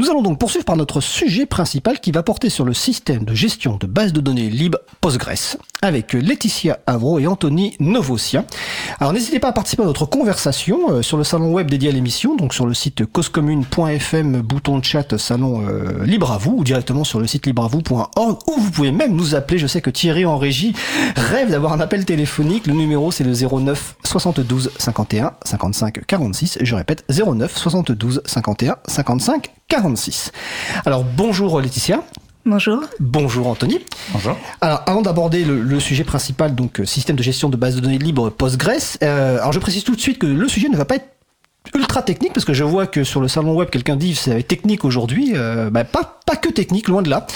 Nous 0.00 0.08
allons 0.08 0.22
donc 0.22 0.38
poursuivre 0.38 0.64
par 0.64 0.76
notre 0.78 1.02
sujet 1.02 1.44
principal 1.44 2.00
qui 2.00 2.10
va 2.10 2.22
porter 2.22 2.48
sur 2.48 2.64
le 2.64 2.72
système 2.72 3.26
de 3.26 3.34
gestion 3.34 3.76
de 3.76 3.86
bases 3.86 4.14
de 4.14 4.22
données 4.22 4.48
libres 4.48 4.78
Postgres 5.02 5.58
avec 5.82 6.12
Laetitia 6.12 6.78
Avro 6.86 7.18
et 7.18 7.26
Anthony 7.26 7.76
Novosien. 7.80 8.44
Alors 8.98 9.12
n'hésitez 9.12 9.38
pas 9.38 9.48
à 9.48 9.52
participer 9.52 9.82
à 9.82 9.86
notre 9.86 10.06
conversation 10.06 10.90
euh, 10.90 11.02
sur 11.02 11.16
le 11.16 11.24
salon 11.24 11.52
web 11.52 11.70
dédié 11.70 11.88
à 11.88 11.92
l'émission, 11.92 12.36
donc 12.36 12.54
sur 12.54 12.66
le 12.66 12.74
site 12.74 13.06
causecommune.fm, 13.06 14.40
bouton 14.42 14.78
de 14.78 14.84
chat 14.84 15.16
salon 15.16 15.64
euh, 15.66 16.04
libre 16.04 16.32
à 16.32 16.38
vous 16.38 16.56
ou 16.58 16.64
directement 16.64 17.04
sur 17.04 17.20
le 17.20 17.26
site 17.26 17.46
libreavou.org 17.46 18.38
où 18.46 18.60
vous 18.60 18.70
pouvez 18.70 18.92
même 18.92 19.14
nous 19.14 19.34
appeler. 19.34 19.58
Je 19.58 19.66
sais 19.66 19.80
que 19.80 19.90
Thierry 19.90 20.26
en 20.26 20.38
régie 20.38 20.74
rêve 21.16 21.50
d'avoir 21.50 21.72
un 21.72 21.80
appel 21.80 22.04
téléphonique. 22.04 22.66
Le 22.66 22.74
numéro 22.74 23.10
c'est 23.10 23.24
le 23.24 23.32
09 23.32 23.96
72 24.04 24.72
51 24.78 25.32
55 25.44 26.06
46. 26.06 26.58
Je 26.60 26.74
répète 26.74 27.04
09 27.10 27.56
72 27.56 28.22
51 28.26 28.76
55 28.86 29.50
46. 29.68 30.32
Alors 30.84 31.04
bonjour 31.04 31.60
Laetitia. 31.60 32.02
Bonjour. 32.46 32.80
Bonjour 33.00 33.46
Anthony. 33.48 33.80
Bonjour. 34.12 34.36
Alors 34.62 34.82
avant 34.86 35.02
d'aborder 35.02 35.44
le, 35.44 35.80
sujet 35.80 36.04
principal, 36.04 36.54
donc 36.54 36.80
euh, 36.80 36.84
système 36.86 37.16
de 37.16 37.22
gestion 37.22 37.50
de 37.50 37.56
base 37.56 37.76
de 37.76 37.80
données 37.80 37.98
libre 37.98 38.30
Postgres, 38.30 38.98
euh, 39.02 39.38
alors 39.38 39.52
je 39.52 39.58
précise 39.58 39.84
tout 39.84 39.94
de 39.94 40.00
suite 40.00 40.18
que 40.18 40.26
le 40.26 40.48
sujet 40.48 40.68
ne 40.68 40.76
va 40.76 40.86
pas 40.86 40.96
être 40.96 41.08
ultra 41.74 42.02
technique 42.02 42.32
parce 42.32 42.46
que 42.46 42.54
je 42.54 42.64
vois 42.64 42.86
que 42.86 43.04
sur 43.04 43.20
le 43.20 43.28
salon 43.28 43.54
web 43.54 43.68
quelqu'un 43.68 43.94
dit 43.94 44.14
c'est 44.14 44.42
technique 44.42 44.86
aujourd'hui 44.86 45.32
euh, 45.34 45.68
bah, 45.68 45.84
pas 45.84 46.18
pas 46.26 46.34
que 46.34 46.48
technique 46.48 46.88
loin 46.88 47.02
de 47.02 47.10
là 47.10 47.26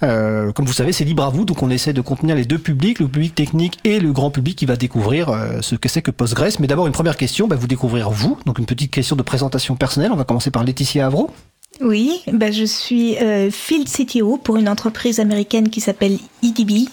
comme 0.00 0.64
vous 0.64 0.72
savez 0.72 0.92
c'est 0.92 1.04
libre 1.04 1.22
à 1.22 1.28
vous 1.28 1.44
donc 1.44 1.62
on 1.62 1.68
essaie 1.68 1.92
de 1.92 2.00
contenir 2.00 2.34
les 2.34 2.46
deux 2.46 2.58
publics 2.58 2.98
le 2.98 3.08
public 3.08 3.34
technique 3.34 3.78
et 3.84 4.00
le 4.00 4.12
grand 4.12 4.30
public 4.30 4.56
qui 4.56 4.64
va 4.64 4.76
découvrir 4.76 5.30
ce 5.60 5.74
que 5.74 5.88
c'est 5.90 6.00
que 6.00 6.10
Postgres 6.10 6.58
mais 6.60 6.66
d'abord 6.66 6.86
une 6.86 6.94
première 6.94 7.18
question 7.18 7.46
bah, 7.46 7.56
vous 7.56 7.66
découvrir 7.66 8.08
vous 8.08 8.38
donc 8.46 8.58
une 8.58 8.66
petite 8.66 8.90
question 8.90 9.16
de 9.16 9.22
présentation 9.22 9.76
personnelle 9.76 10.12
on 10.12 10.16
va 10.16 10.24
commencer 10.24 10.50
par 10.50 10.64
Laetitia 10.64 11.06
Avro 11.06 11.30
oui, 11.80 12.22
bah 12.32 12.50
je 12.50 12.64
suis 12.64 13.16
euh, 13.18 13.50
Field 13.50 13.88
CTO 13.88 14.36
pour 14.36 14.56
une 14.56 14.68
entreprise 14.68 15.20
américaine 15.20 15.70
qui 15.70 15.80
s'appelle 15.80 16.18
EDB. 16.42 16.88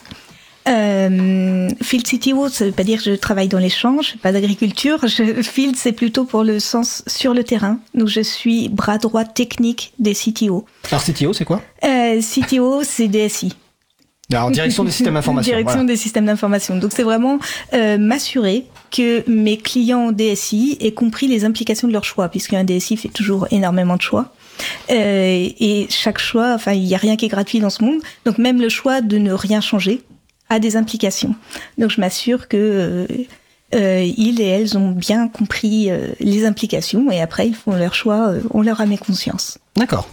Euh, 0.67 1.69
field 1.81 2.07
CTO, 2.07 2.49
ça 2.49 2.65
veut 2.65 2.71
pas 2.71 2.83
dire 2.83 2.97
que 3.03 3.11
je 3.11 3.15
travaille 3.15 3.47
dans 3.47 3.59
les 3.59 3.69
champs, 3.69 4.01
je 4.01 4.11
fais 4.11 4.17
pas 4.17 4.31
d'agriculture. 4.31 4.99
Field, 5.07 5.75
c'est 5.75 5.91
plutôt 5.91 6.25
pour 6.25 6.43
le 6.43 6.59
sens 6.59 7.03
sur 7.05 7.33
le 7.33 7.43
terrain. 7.43 7.79
Donc, 7.93 8.07
je 8.07 8.21
suis 8.21 8.69
bras 8.69 8.97
droit 8.97 9.25
technique 9.25 9.93
des 9.99 10.13
CTO. 10.13 10.65
Alors, 10.89 11.03
CTO, 11.03 11.33
c'est 11.33 11.45
quoi? 11.45 11.61
Euh, 11.83 12.19
CTO, 12.19 12.81
c'est 12.83 13.07
DSI. 13.07 13.53
Alors, 14.31 14.49
direction 14.49 14.83
des 14.83 14.91
systèmes 14.91 15.13
d'information. 15.13 15.51
direction 15.55 15.83
des 15.83 15.97
systèmes 15.97 16.25
d'information. 16.25 16.77
Donc, 16.77 16.93
c'est 16.93 17.03
vraiment 17.03 17.37
euh, 17.73 17.99
m'assurer 17.99 18.65
que 18.89 19.23
mes 19.29 19.57
clients 19.57 20.11
DSI 20.11 20.77
aient 20.79 20.93
compris 20.93 21.27
les 21.27 21.45
implications 21.45 21.87
de 21.87 21.93
leur 21.93 22.05
choix, 22.05 22.29
puisqu'un 22.29 22.63
DSI 22.63 22.97
fait 22.97 23.09
toujours 23.09 23.47
énormément 23.51 23.97
de 23.97 24.01
choix. 24.01 24.33
Euh, 24.89 25.49
et 25.59 25.87
chaque 25.89 26.17
choix, 26.17 26.53
enfin, 26.53 26.73
il 26.73 26.83
n'y 26.83 26.95
a 26.95 26.97
rien 26.97 27.15
qui 27.15 27.25
est 27.25 27.29
gratuit 27.29 27.59
dans 27.59 27.69
ce 27.69 27.83
monde. 27.83 27.99
Donc 28.25 28.37
même 28.37 28.61
le 28.61 28.69
choix 28.69 29.01
de 29.01 29.17
ne 29.17 29.31
rien 29.31 29.61
changer 29.61 30.01
a 30.49 30.59
des 30.59 30.77
implications. 30.77 31.35
Donc 31.77 31.89
je 31.89 31.99
m'assure 31.99 32.47
que 32.47 32.57
euh, 32.57 33.07
euh 33.73 34.03
ils 34.17 34.39
et 34.41 34.45
elles 34.45 34.77
ont 34.77 34.91
bien 34.91 35.27
compris 35.27 35.89
les 36.19 36.45
implications 36.45 37.09
et 37.11 37.19
après 37.19 37.47
ils 37.47 37.55
font 37.55 37.75
leur 37.75 37.95
choix, 37.95 38.33
on 38.51 38.61
leur 38.61 38.79
a 38.79 38.85
mis 38.85 38.97
conscience. 38.97 39.57
D'accord. 39.75 40.07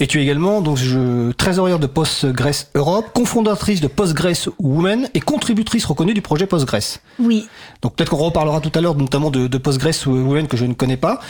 Et 0.00 0.06
tu 0.06 0.18
es 0.18 0.22
également 0.22 0.60
donc 0.60 0.76
je, 0.76 1.32
trésorière 1.32 1.78
de 1.78 1.86
Postgres 1.86 2.66
Europe, 2.74 3.06
cofondatrice 3.14 3.80
de 3.80 3.88
Postgres 3.88 4.50
Women 4.58 5.08
et 5.14 5.20
contributrice 5.20 5.84
reconnue 5.84 6.14
du 6.14 6.22
projet 6.22 6.46
Postgres. 6.46 6.98
Oui. 7.18 7.46
Donc 7.82 7.94
peut-être 7.94 8.10
qu'on 8.10 8.16
reparlera 8.16 8.60
tout 8.60 8.72
à 8.74 8.80
l'heure 8.80 8.94
notamment 8.94 9.30
de, 9.30 9.46
de 9.46 9.58
Postgres 9.58 10.06
Women 10.06 10.48
que 10.48 10.56
je 10.56 10.64
ne 10.64 10.74
connais 10.74 10.96
pas 10.96 11.20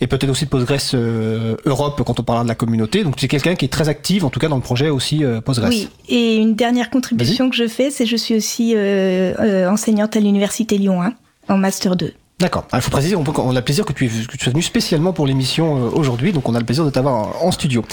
et 0.00 0.06
peut-être 0.06 0.30
aussi 0.30 0.44
de 0.44 0.50
Postgres 0.50 0.94
euh, 0.94 1.56
Europe 1.64 2.02
quand 2.04 2.20
on 2.20 2.22
parlera 2.22 2.44
de 2.44 2.48
la 2.48 2.54
communauté. 2.54 3.04
Donc 3.04 3.16
tu 3.16 3.24
es 3.24 3.28
quelqu'un 3.28 3.54
qui 3.54 3.64
est 3.64 3.72
très 3.72 3.88
active 3.88 4.24
en 4.24 4.30
tout 4.30 4.40
cas 4.40 4.48
dans 4.48 4.56
le 4.56 4.62
projet 4.62 4.90
aussi 4.90 5.24
euh, 5.24 5.40
Postgres. 5.40 5.68
Oui. 5.68 5.88
Et 6.08 6.36
une 6.36 6.54
dernière 6.54 6.90
contribution 6.90 7.50
que 7.50 7.56
je 7.56 7.68
fais, 7.68 7.90
c'est 7.90 8.06
je 8.06 8.16
suis 8.16 8.36
aussi 8.36 8.74
euh, 8.76 9.70
enseignante 9.70 10.16
à 10.16 10.20
l'université 10.20 10.78
Lyon 10.78 11.02
1 11.02 11.12
en 11.48 11.56
master 11.56 11.96
2. 11.96 12.12
D'accord. 12.40 12.68
Il 12.72 12.80
faut 12.80 12.92
préciser, 12.92 13.16
on, 13.16 13.24
on, 13.36 13.50
a 13.50 13.54
le 13.54 13.62
plaisir 13.62 13.84
que 13.84 13.92
tu, 13.92 14.06
es, 14.06 14.08
que 14.08 14.36
tu 14.36 14.44
sois 14.44 14.52
venu 14.52 14.62
spécialement 14.62 15.12
pour 15.12 15.26
l'émission 15.26 15.76
euh, 15.76 15.90
aujourd'hui, 15.92 16.32
donc 16.32 16.48
on 16.48 16.54
a 16.54 16.60
le 16.60 16.64
plaisir 16.64 16.84
de 16.84 16.90
t'avoir 16.90 17.44
en, 17.44 17.50
studio. 17.50 17.84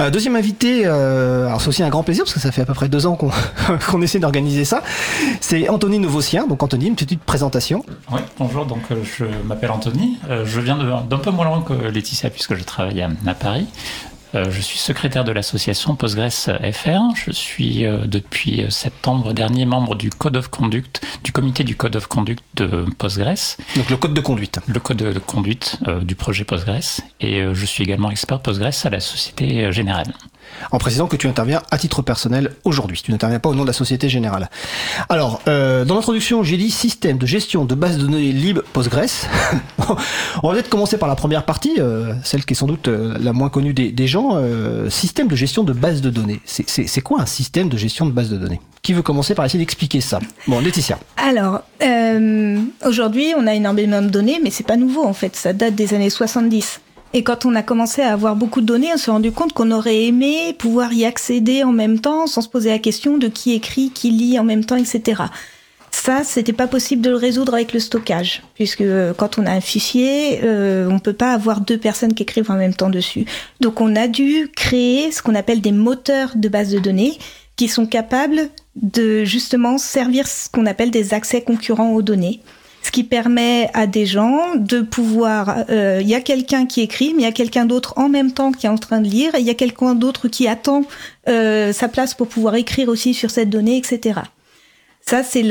Euh, 0.00 0.08
deuxième 0.08 0.36
invité, 0.36 0.86
euh, 0.86 1.48
alors 1.48 1.60
c'est 1.60 1.68
aussi 1.68 1.82
un 1.82 1.90
grand 1.90 2.02
plaisir 2.02 2.24
parce 2.24 2.32
que 2.32 2.40
ça 2.40 2.50
fait 2.50 2.62
à 2.62 2.64
peu 2.64 2.72
près 2.72 2.88
deux 2.88 3.04
ans 3.04 3.14
qu'on 3.14 3.30
qu'on 3.90 4.00
essaie 4.00 4.20
d'organiser 4.20 4.64
ça. 4.64 4.82
C'est 5.42 5.68
Anthony 5.68 5.98
Novosien. 5.98 6.46
Donc 6.46 6.62
Anthony, 6.62 6.86
une 6.86 6.96
petite 6.96 7.20
présentation. 7.20 7.84
Oui, 8.10 8.20
bonjour. 8.38 8.64
Donc 8.64 8.80
euh, 8.90 8.96
je 9.04 9.26
m'appelle 9.44 9.70
Anthony. 9.70 10.18
je 10.44 10.60
viens 10.60 10.78
d'un 10.78 11.18
peu 11.18 11.30
moins 11.30 11.44
loin 11.44 11.60
que 11.60 11.74
Laetitia 11.74 12.30
puisque 12.30 12.54
je 12.54 12.64
travaille 12.64 13.02
à, 13.02 13.10
à 13.26 13.34
Paris. 13.34 13.66
Euh, 14.34 14.50
je 14.50 14.60
suis 14.60 14.78
secrétaire 14.78 15.24
de 15.24 15.32
l'association 15.32 15.94
Postgres 15.94 16.30
FR. 16.72 17.14
Je 17.14 17.30
suis 17.30 17.84
euh, 17.84 17.98
depuis 18.06 18.62
euh, 18.62 18.70
septembre 18.70 19.32
dernier 19.32 19.64
membre 19.64 19.94
du 19.94 20.10
Code 20.10 20.36
of 20.36 20.48
Conduct, 20.48 21.04
du 21.22 21.32
comité 21.32 21.62
du 21.62 21.76
Code 21.76 21.96
of 21.96 22.06
Conduct 22.08 22.42
de 22.54 22.86
Postgres. 22.98 23.56
Donc 23.76 23.90
le 23.90 23.96
code 23.96 24.14
de 24.14 24.20
conduite. 24.20 24.58
Le 24.66 24.80
code 24.80 24.98
de 24.98 25.18
conduite 25.18 25.78
du 26.02 26.14
projet 26.14 26.44
Postgres. 26.44 27.00
Et 27.20 27.42
je 27.52 27.66
suis 27.66 27.84
également 27.84 28.10
expert 28.10 28.40
Postgres 28.40 28.86
à 28.86 28.90
la 28.90 29.00
Société 29.00 29.72
Générale 29.72 30.12
en 30.70 30.78
précisant 30.78 31.06
que 31.06 31.16
tu 31.16 31.28
interviens 31.28 31.62
à 31.70 31.78
titre 31.78 32.02
personnel 32.02 32.52
aujourd'hui. 32.64 33.00
Tu 33.02 33.12
n'interviens 33.12 33.38
pas 33.38 33.48
au 33.48 33.54
nom 33.54 33.62
de 33.62 33.66
la 33.66 33.72
Société 33.72 34.08
Générale. 34.08 34.50
Alors, 35.08 35.40
euh, 35.48 35.84
dans 35.84 35.94
l'introduction, 35.94 36.42
j'ai 36.42 36.56
dit 36.56 36.70
système 36.70 37.18
de 37.18 37.26
gestion 37.26 37.64
de 37.64 37.74
base 37.74 37.98
de 37.98 38.02
données 38.02 38.32
libre 38.32 38.62
Postgres. 38.72 39.28
On 40.42 40.48
va 40.48 40.54
peut-être 40.54 40.68
commencer 40.68 40.98
par 40.98 41.08
la 41.08 41.16
première 41.16 41.44
partie, 41.44 41.74
euh, 41.78 42.14
celle 42.22 42.44
qui 42.44 42.54
est 42.54 42.56
sans 42.56 42.66
doute 42.66 42.88
euh, 42.88 43.16
la 43.20 43.32
moins 43.32 43.48
connue 43.48 43.74
des, 43.74 44.06
gens. 44.06 44.38
système 44.90 45.28
de 45.28 45.36
gestion 45.36 45.64
de 45.64 45.72
base 45.72 46.00
de 46.00 46.10
données. 46.10 46.40
C'est 46.44 47.00
quoi 47.00 47.20
un 47.20 47.26
système 47.26 47.68
de 47.68 47.76
gestion 47.76 48.06
de 48.06 48.12
base 48.12 48.28
de 48.28 48.36
données? 48.36 48.60
Qui 48.82 48.92
veut 48.92 49.02
commencer 49.02 49.34
par 49.34 49.46
essayer 49.46 49.58
d'expliquer 49.58 50.00
ça? 50.00 50.18
Bon, 50.46 50.60
Laetitia. 50.60 50.98
Alors, 51.16 51.62
aujourd'hui, 52.84 53.32
on 53.36 53.46
a 53.46 53.54
énormément 53.54 54.02
de 54.02 54.08
données, 54.08 54.40
mais 54.42 54.50
c'est 54.50 54.66
pas 54.66 54.76
nouveau 54.76 55.04
en 55.04 55.14
fait. 55.14 55.36
Ça 55.36 55.52
date 55.52 55.74
des 55.74 55.94
années 55.94 56.10
70. 56.10 56.80
Et 57.16 57.22
quand 57.22 57.46
on 57.46 57.54
a 57.54 57.62
commencé 57.62 58.02
à 58.02 58.12
avoir 58.12 58.34
beaucoup 58.34 58.60
de 58.60 58.66
données, 58.66 58.90
on 58.92 58.96
s'est 58.96 59.12
rendu 59.12 59.30
compte 59.30 59.52
qu'on 59.52 59.70
aurait 59.70 60.02
aimé 60.02 60.52
pouvoir 60.58 60.92
y 60.92 61.04
accéder 61.04 61.62
en 61.62 61.70
même 61.70 62.00
temps 62.00 62.26
sans 62.26 62.42
se 62.42 62.48
poser 62.48 62.70
la 62.70 62.80
question 62.80 63.18
de 63.18 63.28
qui 63.28 63.54
écrit, 63.54 63.90
qui 63.90 64.10
lit 64.10 64.36
en 64.36 64.42
même 64.42 64.64
temps, 64.64 64.74
etc. 64.74 65.22
Ça, 65.92 66.24
c'était 66.24 66.52
pas 66.52 66.66
possible 66.66 67.02
de 67.02 67.10
le 67.10 67.16
résoudre 67.16 67.54
avec 67.54 67.72
le 67.72 67.78
stockage, 67.78 68.42
puisque 68.56 68.80
euh, 68.80 69.14
quand 69.14 69.38
on 69.38 69.46
a 69.46 69.52
un 69.52 69.60
fichier, 69.60 70.40
euh, 70.42 70.88
on 70.90 70.98
peut 70.98 71.12
pas 71.12 71.32
avoir 71.32 71.60
deux 71.60 71.78
personnes 71.78 72.14
qui 72.14 72.24
écrivent 72.24 72.50
en 72.50 72.56
même 72.56 72.74
temps 72.74 72.90
dessus. 72.90 73.26
Donc, 73.60 73.80
on 73.80 73.94
a 73.94 74.08
dû 74.08 74.50
créer 74.56 75.12
ce 75.12 75.22
qu'on 75.22 75.36
appelle 75.36 75.60
des 75.60 75.70
moteurs 75.70 76.32
de 76.34 76.48
base 76.48 76.72
de 76.72 76.80
données 76.80 77.16
qui 77.54 77.68
sont 77.68 77.86
capables 77.86 78.50
de 78.74 79.22
justement 79.22 79.78
servir 79.78 80.26
ce 80.26 80.48
qu'on 80.48 80.66
appelle 80.66 80.90
des 80.90 81.14
accès 81.14 81.42
concurrents 81.42 81.92
aux 81.92 82.02
données 82.02 82.40
ce 82.84 82.90
qui 82.90 83.02
permet 83.02 83.70
à 83.72 83.86
des 83.86 84.04
gens 84.04 84.56
de 84.56 84.82
pouvoir, 84.82 85.64
euh, 85.70 86.00
il 86.02 86.08
y 86.08 86.14
a 86.14 86.20
quelqu'un 86.20 86.66
qui 86.66 86.82
écrit, 86.82 87.14
mais 87.14 87.22
il 87.22 87.24
y 87.24 87.28
a 87.28 87.32
quelqu'un 87.32 87.64
d'autre 87.64 87.94
en 87.96 88.10
même 88.10 88.32
temps 88.32 88.52
qui 88.52 88.66
est 88.66 88.68
en 88.68 88.76
train 88.76 89.00
de 89.00 89.08
lire, 89.08 89.34
et 89.34 89.40
il 89.40 89.46
y 89.46 89.50
a 89.50 89.54
quelqu'un 89.54 89.94
d'autre 89.94 90.28
qui 90.28 90.46
attend 90.46 90.82
euh, 91.26 91.72
sa 91.72 91.88
place 91.88 92.12
pour 92.12 92.28
pouvoir 92.28 92.56
écrire 92.56 92.90
aussi 92.90 93.14
sur 93.14 93.30
cette 93.30 93.48
donnée, 93.48 93.78
etc. 93.78 94.20
Ça, 95.00 95.22
c'est 95.22 95.42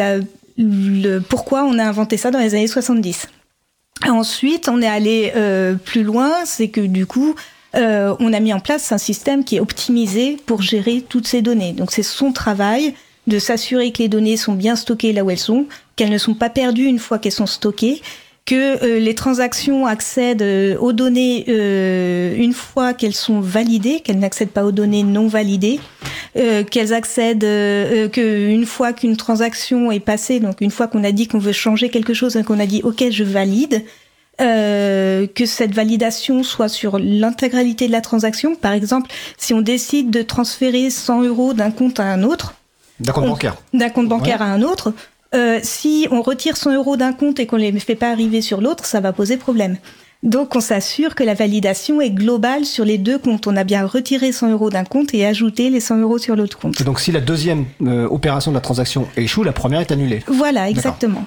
le 0.57 1.19
pourquoi 1.21 1.63
on 1.63 1.79
a 1.79 1.83
inventé 1.83 2.17
ça 2.17 2.29
dans 2.29 2.37
les 2.37 2.53
années 2.53 2.67
70. 2.67 3.27
Ensuite, 4.07 4.69
on 4.69 4.79
est 4.79 4.87
allé 4.87 5.33
euh, 5.35 5.73
plus 5.73 6.03
loin, 6.03 6.31
c'est 6.45 6.67
que 6.67 6.81
du 6.81 7.07
coup, 7.07 7.33
on 7.75 8.33
a 8.33 8.39
mis 8.39 8.53
en 8.53 8.59
place 8.59 8.91
un 8.91 8.99
système 8.99 9.43
qui 9.43 9.55
est 9.55 9.59
optimisé 9.59 10.37
pour 10.45 10.61
gérer 10.61 11.03
toutes 11.09 11.25
ces 11.25 11.41
données. 11.41 11.73
Donc 11.73 11.91
c'est 11.91 12.03
son 12.03 12.31
travail 12.31 12.93
de 13.25 13.39
s'assurer 13.39 13.91
que 13.91 13.99
les 13.99 14.09
données 14.09 14.37
sont 14.37 14.53
bien 14.53 14.75
stockées 14.75 15.13
là 15.13 15.23
où 15.23 15.31
elles 15.31 15.39
sont, 15.39 15.65
qu'elles 15.95 16.09
ne 16.11 16.17
sont 16.17 16.33
pas 16.33 16.49
perdues 16.49 16.85
une 16.85 16.99
fois 16.99 17.19
qu'elles 17.19 17.31
sont 17.31 17.45
stockées, 17.45 18.01
que 18.45 18.83
euh, 18.83 18.99
les 18.99 19.15
transactions 19.15 19.85
accèdent 19.85 20.41
euh, 20.41 20.77
aux 20.77 20.91
données 20.91 21.45
euh, 21.47 22.35
une 22.35 22.53
fois 22.53 22.93
qu'elles 22.93 23.15
sont 23.15 23.39
validées, 23.39 24.01
qu'elles 24.01 24.19
n'accèdent 24.19 24.49
pas 24.51 24.65
aux 24.65 24.71
données 24.71 25.03
non 25.03 25.27
validées, 25.27 25.79
qu'elles 26.71 26.93
accèdent 26.93 27.41
que 27.41 28.49
une 28.49 28.65
fois 28.65 28.91
qu'une 28.91 29.17
transaction 29.17 29.91
est 29.91 29.99
passée, 29.99 30.39
donc 30.39 30.61
une 30.61 30.71
fois 30.71 30.87
qu'on 30.87 31.03
a 31.03 31.11
dit 31.11 31.27
qu'on 31.27 31.37
veut 31.37 31.51
changer 31.51 31.89
quelque 31.89 32.15
chose 32.15 32.35
et 32.35 32.43
qu'on 32.43 32.59
a 32.59 32.65
dit 32.65 32.81
OK 32.83 33.03
je 33.11 33.23
valide, 33.23 33.83
que 34.39 35.45
cette 35.45 35.75
validation 35.75 36.41
soit 36.41 36.69
sur 36.69 36.97
l'intégralité 36.97 37.85
de 37.85 37.91
la 37.91 38.01
transaction. 38.01 38.55
Par 38.55 38.71
exemple, 38.71 39.11
si 39.37 39.53
on 39.53 39.61
décide 39.61 40.09
de 40.09 40.23
transférer 40.23 40.89
100 40.89 41.21
euros 41.21 41.53
d'un 41.53 41.69
compte 41.69 41.99
à 41.99 42.05
un 42.05 42.23
autre, 42.23 42.55
d'un 42.99 43.11
compte 43.11 43.27
bancaire. 43.27 43.55
D'un 43.73 43.89
compte 43.89 44.07
bancaire 44.07 44.41
à 44.41 44.45
un 44.45 44.63
autre. 44.63 44.93
Euh, 45.33 45.59
si 45.63 46.07
on 46.11 46.21
retire 46.21 46.57
100 46.57 46.75
euros 46.75 46.97
d'un 46.97 47.13
compte 47.13 47.39
et 47.39 47.45
qu'on 47.45 47.57
ne 47.57 47.63
les 47.63 47.79
fait 47.79 47.95
pas 47.95 48.11
arriver 48.11 48.41
sur 48.41 48.61
l'autre, 48.61 48.85
ça 48.85 48.99
va 48.99 49.13
poser 49.13 49.37
problème. 49.37 49.77
Donc 50.23 50.55
on 50.55 50.61
s'assure 50.61 51.15
que 51.15 51.23
la 51.23 51.33
validation 51.33 51.99
est 51.99 52.11
globale 52.11 52.63
sur 52.63 52.85
les 52.85 52.97
deux 52.97 53.17
comptes. 53.17 53.45
On 53.45 53.57
a 53.57 53.65
bien 53.65 53.85
retiré 53.85 54.31
100 54.31 54.51
euros 54.51 54.69
d'un 54.69 54.85
compte 54.85 55.13
et 55.13 55.25
ajouté 55.25 55.69
les 55.69 55.81
100 55.81 55.97
euros 55.97 56.17
sur 56.17 56.37
l'autre 56.37 56.57
compte. 56.57 56.81
donc 56.83 57.01
si 57.01 57.11
la 57.11 57.19
deuxième 57.19 57.65
euh, 57.81 58.07
opération 58.07 58.51
de 58.51 58.55
la 58.55 58.61
transaction 58.61 59.07
échoue, 59.17 59.43
la 59.43 59.51
première 59.51 59.81
est 59.81 59.91
annulée. 59.91 60.23
Voilà, 60.27 60.69
exactement. 60.69 61.25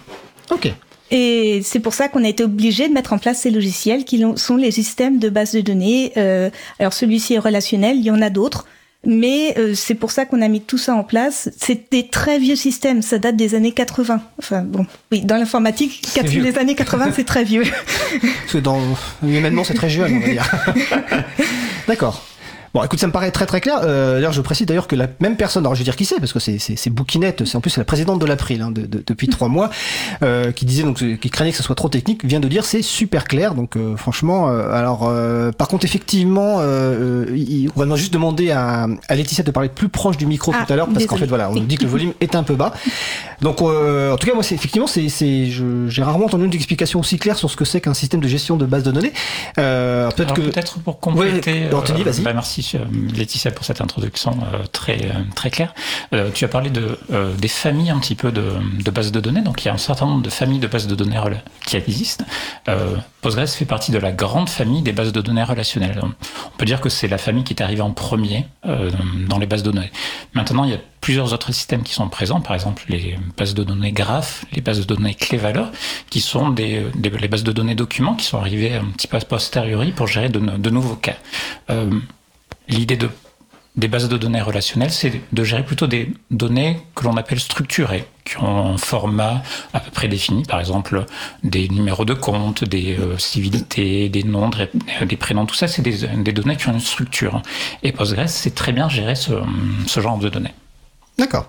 Ok. 0.51 0.73
Et 1.11 1.61
c'est 1.63 1.79
pour 1.79 1.95
ça 1.95 2.09
qu'on 2.09 2.25
a 2.25 2.29
été 2.29 2.43
obligé 2.43 2.89
de 2.89 2.95
mettre 2.95 3.13
en 3.13 3.19
place 3.19 3.41
ces 3.41 3.51
logiciels 3.51 4.05
qui 4.05 4.25
sont 4.37 4.57
les 4.57 4.71
systèmes 4.71 5.19
de 5.19 5.29
base 5.29 5.53
de 5.53 5.61
données. 5.61 6.13
Euh, 6.17 6.51
alors 6.79 6.93
celui-ci 6.93 7.35
est 7.35 7.39
relationnel, 7.39 7.97
il 7.99 8.05
y 8.05 8.11
en 8.11 8.23
a 8.23 8.31
d'autres. 8.31 8.67
Mais 9.07 9.55
euh, 9.57 9.75
c'est 9.75 9.95
pour 9.95 10.11
ça 10.11 10.27
qu'on 10.27 10.43
a 10.43 10.49
mis 10.49 10.61
tout 10.61 10.79
ça 10.79 10.95
en 10.95 11.05
place. 11.05 11.49
C'est 11.57 11.91
des 11.93 12.09
très 12.09 12.39
vieux 12.39 12.57
systèmes, 12.57 13.03
ça 13.03 13.19
date 13.19 13.37
des 13.37 13.55
années 13.55 13.73
80. 13.73 14.21
Enfin 14.39 14.63
bon, 14.63 14.85
oui, 15.13 15.21
dans 15.23 15.37
l'informatique, 15.37 16.03
les 16.25 16.59
années 16.59 16.75
80, 16.75 17.13
c'est 17.15 17.25
très 17.25 17.45
vieux. 17.45 17.63
Parce 17.63 18.53
que 18.53 18.59
dans 18.59 18.81
humainement, 19.23 19.65
c'est 19.65 19.75
très 19.75 19.89
jeune, 19.89 20.17
on 20.17 20.21
va 20.21 20.29
dire. 20.29 20.51
D'accord. 21.89 22.25
Bon, 22.77 22.85
écoute, 22.85 23.01
ça 23.01 23.07
me 23.07 23.13
paraît 23.13 23.31
très 23.31 23.47
très 23.47 23.63
clair. 23.63 23.79
Euh, 23.85 24.17
d'ailleurs, 24.17 24.35
je 24.35 24.43
précise 24.43 24.67
d'ailleurs 24.67 24.87
que 24.87 24.97
la 24.97 25.07
même 25.21 25.37
personne, 25.37 25.63
alors 25.63 25.75
je 25.75 25.79
vais 25.79 25.85
dire 25.85 25.97
qui 25.97 26.05
c'est, 26.05 26.21
parce 26.21 26.35
que 26.35 26.39
c'est 26.39 26.59
c'est 26.59 26.91
Bouquinette, 26.91 27.47
c'est 27.47 27.57
en 27.57 27.63
plus 27.63 27.71
c'est 27.71 27.81
la 27.81 27.87
présidente 27.87 28.21
de 28.21 28.27
l'April 28.27 28.61
hein, 28.61 28.71
de, 28.71 28.83
de, 28.83 29.03
depuis 29.07 29.29
trois 29.29 29.49
mois, 29.49 29.71
euh, 30.23 30.53
qui 30.53 30.67
disait 30.67 30.83
donc 30.83 30.99
qui 30.99 31.31
craignait 31.31 31.53
que 31.53 31.57
ça 31.57 31.63
soit 31.63 31.75
trop 31.75 31.89
technique, 31.89 32.23
vient 32.27 32.39
de 32.39 32.49
dire 32.49 32.67
c'est 32.67 32.83
super 32.83 33.25
clair. 33.25 33.55
Donc 33.55 33.77
euh, 33.77 33.97
franchement, 33.97 34.51
euh, 34.51 34.71
alors 34.73 35.09
euh, 35.09 35.53
par 35.53 35.69
contre 35.69 35.87
effectivement, 35.87 36.61
il, 37.35 37.71
on 37.75 37.87
va 37.87 37.97
juste 37.97 38.13
demander 38.13 38.51
à, 38.51 38.87
à 39.09 39.15
Laetitia 39.15 39.43
de 39.43 39.51
parler 39.53 39.71
plus 39.71 39.89
proche 39.89 40.19
du 40.19 40.27
micro 40.27 40.53
ah, 40.55 40.67
tout 40.67 40.71
à 40.71 40.77
l'heure, 40.77 40.89
parce 40.93 41.07
qu'en 41.07 41.17
fait 41.17 41.25
voilà, 41.25 41.49
on 41.51 41.55
nous 41.55 41.65
dit 41.65 41.79
que 41.79 41.85
le 41.85 41.89
volume 41.89 42.13
est 42.21 42.35
un 42.35 42.43
peu 42.43 42.57
bas. 42.57 42.75
Donc 43.41 43.63
en 43.63 44.17
tout 44.19 44.27
cas 44.27 44.35
moi 44.35 44.43
c'est 44.43 44.55
effectivement 44.55 44.87
c'est 44.87 45.09
c'est 45.09 45.47
j'ai 45.47 46.03
rarement 46.03 46.27
entendu 46.27 46.45
une 46.45 46.53
explication 46.53 47.01
aussi 47.01 47.17
claire 47.19 47.39
sur 47.39 47.51
ce 47.51 47.57
que 47.57 47.65
c'est 47.65 47.81
qu'un 47.81 47.95
système 47.95 48.21
de 48.21 48.29
gestion 48.29 48.59
de 48.59 48.67
base 48.67 48.83
de 48.83 48.91
données. 48.91 49.15
peut-être 49.55 50.35
que 50.35 50.43
peut-être 50.43 50.79
pour 50.81 51.01
compléter. 51.01 51.69
Ouais, 51.71 51.75
Anthony, 51.75 52.03
vas-y. 52.03 52.21
Bah, 52.21 52.35
merci 52.35 52.66
euh, 52.75 52.85
Laetitia 53.15 53.51
pour 53.51 53.65
cette 53.65 53.81
introduction 53.81 54.39
euh, 54.53 54.65
très 54.73 54.97
euh, 55.05 55.23
très 55.35 55.51
claire. 55.51 55.75
tu 56.35 56.45
as 56.45 56.49
parlé 56.49 56.71
de 56.71 56.99
des 57.39 57.49
familles 57.49 57.91
un 57.91 57.99
petit 57.99 58.15
peu 58.15 58.33
de, 58.33 58.91
bases 58.91 59.13
de 59.13 59.21
données. 59.21 59.43
Donc 59.43 59.65
il 59.65 59.69
y 59.69 59.71
a 59.71 59.75
un 59.75 59.79
certain 59.79 60.07
nombre 60.07 60.23
de 60.23 60.31
familles 60.31 60.59
de 60.59 60.67
bases 60.67 60.87
de 60.87 60.95
données 60.95 61.21
qui 61.67 61.77
existent. 61.77 62.25
Postgres 63.21 63.49
fait 63.49 63.65
partie 63.65 63.93
de 63.93 63.99
la 63.99 64.13
grande 64.13 64.49
famille 64.49 64.83
des 64.83 64.93
bases 64.93 65.13
de 65.13 65.21
données 65.21 65.43
relationnelles. 65.43 66.01
On 66.03 66.57
peut 66.57 66.65
dire 66.65 66.81
que 66.81 66.89
c'est 66.89 67.09
la 67.09 67.19
famille 67.19 67.45
qui 67.45 67.55
est 67.55 67.63
arrivée 67.63 67.83
en 67.83 67.93
premier 67.93 68.47
dans 68.65 69.39
les 69.39 69.47
bases 69.47 69.63
de 69.63 69.71
données. 69.71 69.91
Maintenant, 70.35 70.65
il 70.65 70.71
y 70.71 70.75
a 70.75 70.81
plusieurs 71.01 71.33
autres 71.33 71.53
systèmes 71.53 71.83
qui 71.83 71.95
sont 71.95 72.09
présents, 72.09 72.41
par 72.41 72.55
exemple 72.55 72.83
les 72.89 73.17
bases 73.37 73.55
de 73.55 73.63
données 73.63 73.93
graphes, 73.93 74.45
les 74.53 74.61
bases 74.61 74.85
de 74.85 74.95
données 74.95 75.15
clés-valeurs, 75.15 75.71
qui 76.11 76.21
sont 76.21 76.51
des, 76.51 76.85
les 77.01 77.29
bases 77.29 77.45
de 77.45 77.53
données 77.53 77.77
documents 77.77 78.15
qui 78.15 78.25
sont 78.25 78.39
arrivées 78.39 78.75
un 78.75 78.87
petit 78.87 79.07
peu 79.07 79.17
a 79.17 79.21
posteriori 79.21 79.93
pour 79.93 80.07
gérer 80.07 80.29
de 80.29 80.71
nouveaux 80.71 80.97
cas. 80.97 81.17
L'idée 82.69 82.97
de, 82.97 83.09
des 83.77 83.89
bases 83.89 84.09
de 84.09 84.17
données 84.17 84.41
relationnelles, 84.41 84.91
c'est 84.91 85.21
de 85.33 85.45
gérer 85.45 85.65
plutôt 85.65 85.87
des 85.87 86.13
données 86.31 86.81
que 86.95 87.05
l'on 87.05 87.17
appelle 87.17 87.41
structurées, 87.41 88.07
qui 88.25 88.39
ont 88.39 88.75
un 88.75 88.77
format 88.79 89.43
à 89.73 89.81
peu 89.81 89.91
près 89.91 90.09
défini, 90.09 90.45
par 90.45 90.61
exemple 90.61 91.05
des 91.43 91.69
numéros 91.69 92.05
de 92.05 92.15
compte, 92.15 92.65
des 92.65 92.97
euh, 92.99 93.19
civilités, 93.19 94.09
des 94.09 94.23
noms, 94.23 94.51
des 95.05 95.17
prénoms, 95.17 95.47
tout 95.47 95.55
ça, 95.55 95.69
c'est 95.69 95.83
des, 95.83 96.07
des, 96.07 96.33
données 96.33 96.57
qui 96.57 96.69
ont 96.69 96.73
une 96.73 96.81
structure. 96.81 97.43
Et 97.83 97.93
Postgres, 97.93 98.29
c'est 98.29 98.55
très 98.55 98.73
bien 98.73 98.89
gérer 98.89 99.15
ce, 99.15 99.33
ce 99.87 100.01
genre 100.01 100.19
de 100.19 100.29
données. 100.29 100.55
D'accord. 101.19 101.49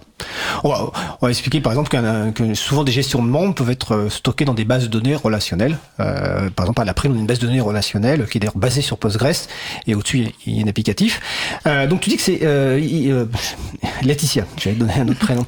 On 0.64 0.70
va, 0.70 0.92
on 1.22 1.26
va, 1.26 1.30
expliquer 1.30 1.62
par 1.62 1.72
exemple 1.72 1.90
que 2.34 2.54
souvent 2.54 2.84
des 2.84 2.92
gestions 2.92 3.22
de 3.24 3.28
membres 3.28 3.54
peuvent 3.56 3.70
être 3.70 3.96
euh, 3.96 4.10
stockées 4.10 4.46
dans 4.46 4.54
des 4.54 4.66
bases 4.66 4.84
de 4.84 4.88
données 4.88 5.16
relationnelles. 5.16 5.78
Euh, 6.00 6.50
par 6.50 6.66
exemple, 6.66 6.82
à 6.82 6.86
la 6.86 6.94
prime, 6.94 7.12
on 7.14 7.16
a 7.16 7.20
une 7.20 7.28
base 7.28 7.40
de 7.40 7.48
données 7.48 7.62
relationnelle 7.62 8.26
qui 8.28 8.38
est 8.38 8.40
d'ailleurs 8.40 8.58
basée 8.58 8.82
sur 8.82 8.98
Postgres 8.98 9.48
et 9.86 9.96
au-dessus 9.96 10.28
il 10.46 10.58
y 10.58 10.62
a 10.62 10.66
un 10.66 10.68
applicatif. 10.68 11.20
Euh, 11.66 11.88
donc 11.88 12.02
tu 12.02 12.10
dis 12.10 12.18
que 12.18 12.22
c'est 12.22 12.40
euh, 12.44 12.80
euh 12.80 13.26
Laetitia, 14.04 14.46
j'allais 14.58 14.76
donner 14.76 14.94
un 14.94 15.08
autre 15.08 15.20
prénom. 15.20 15.46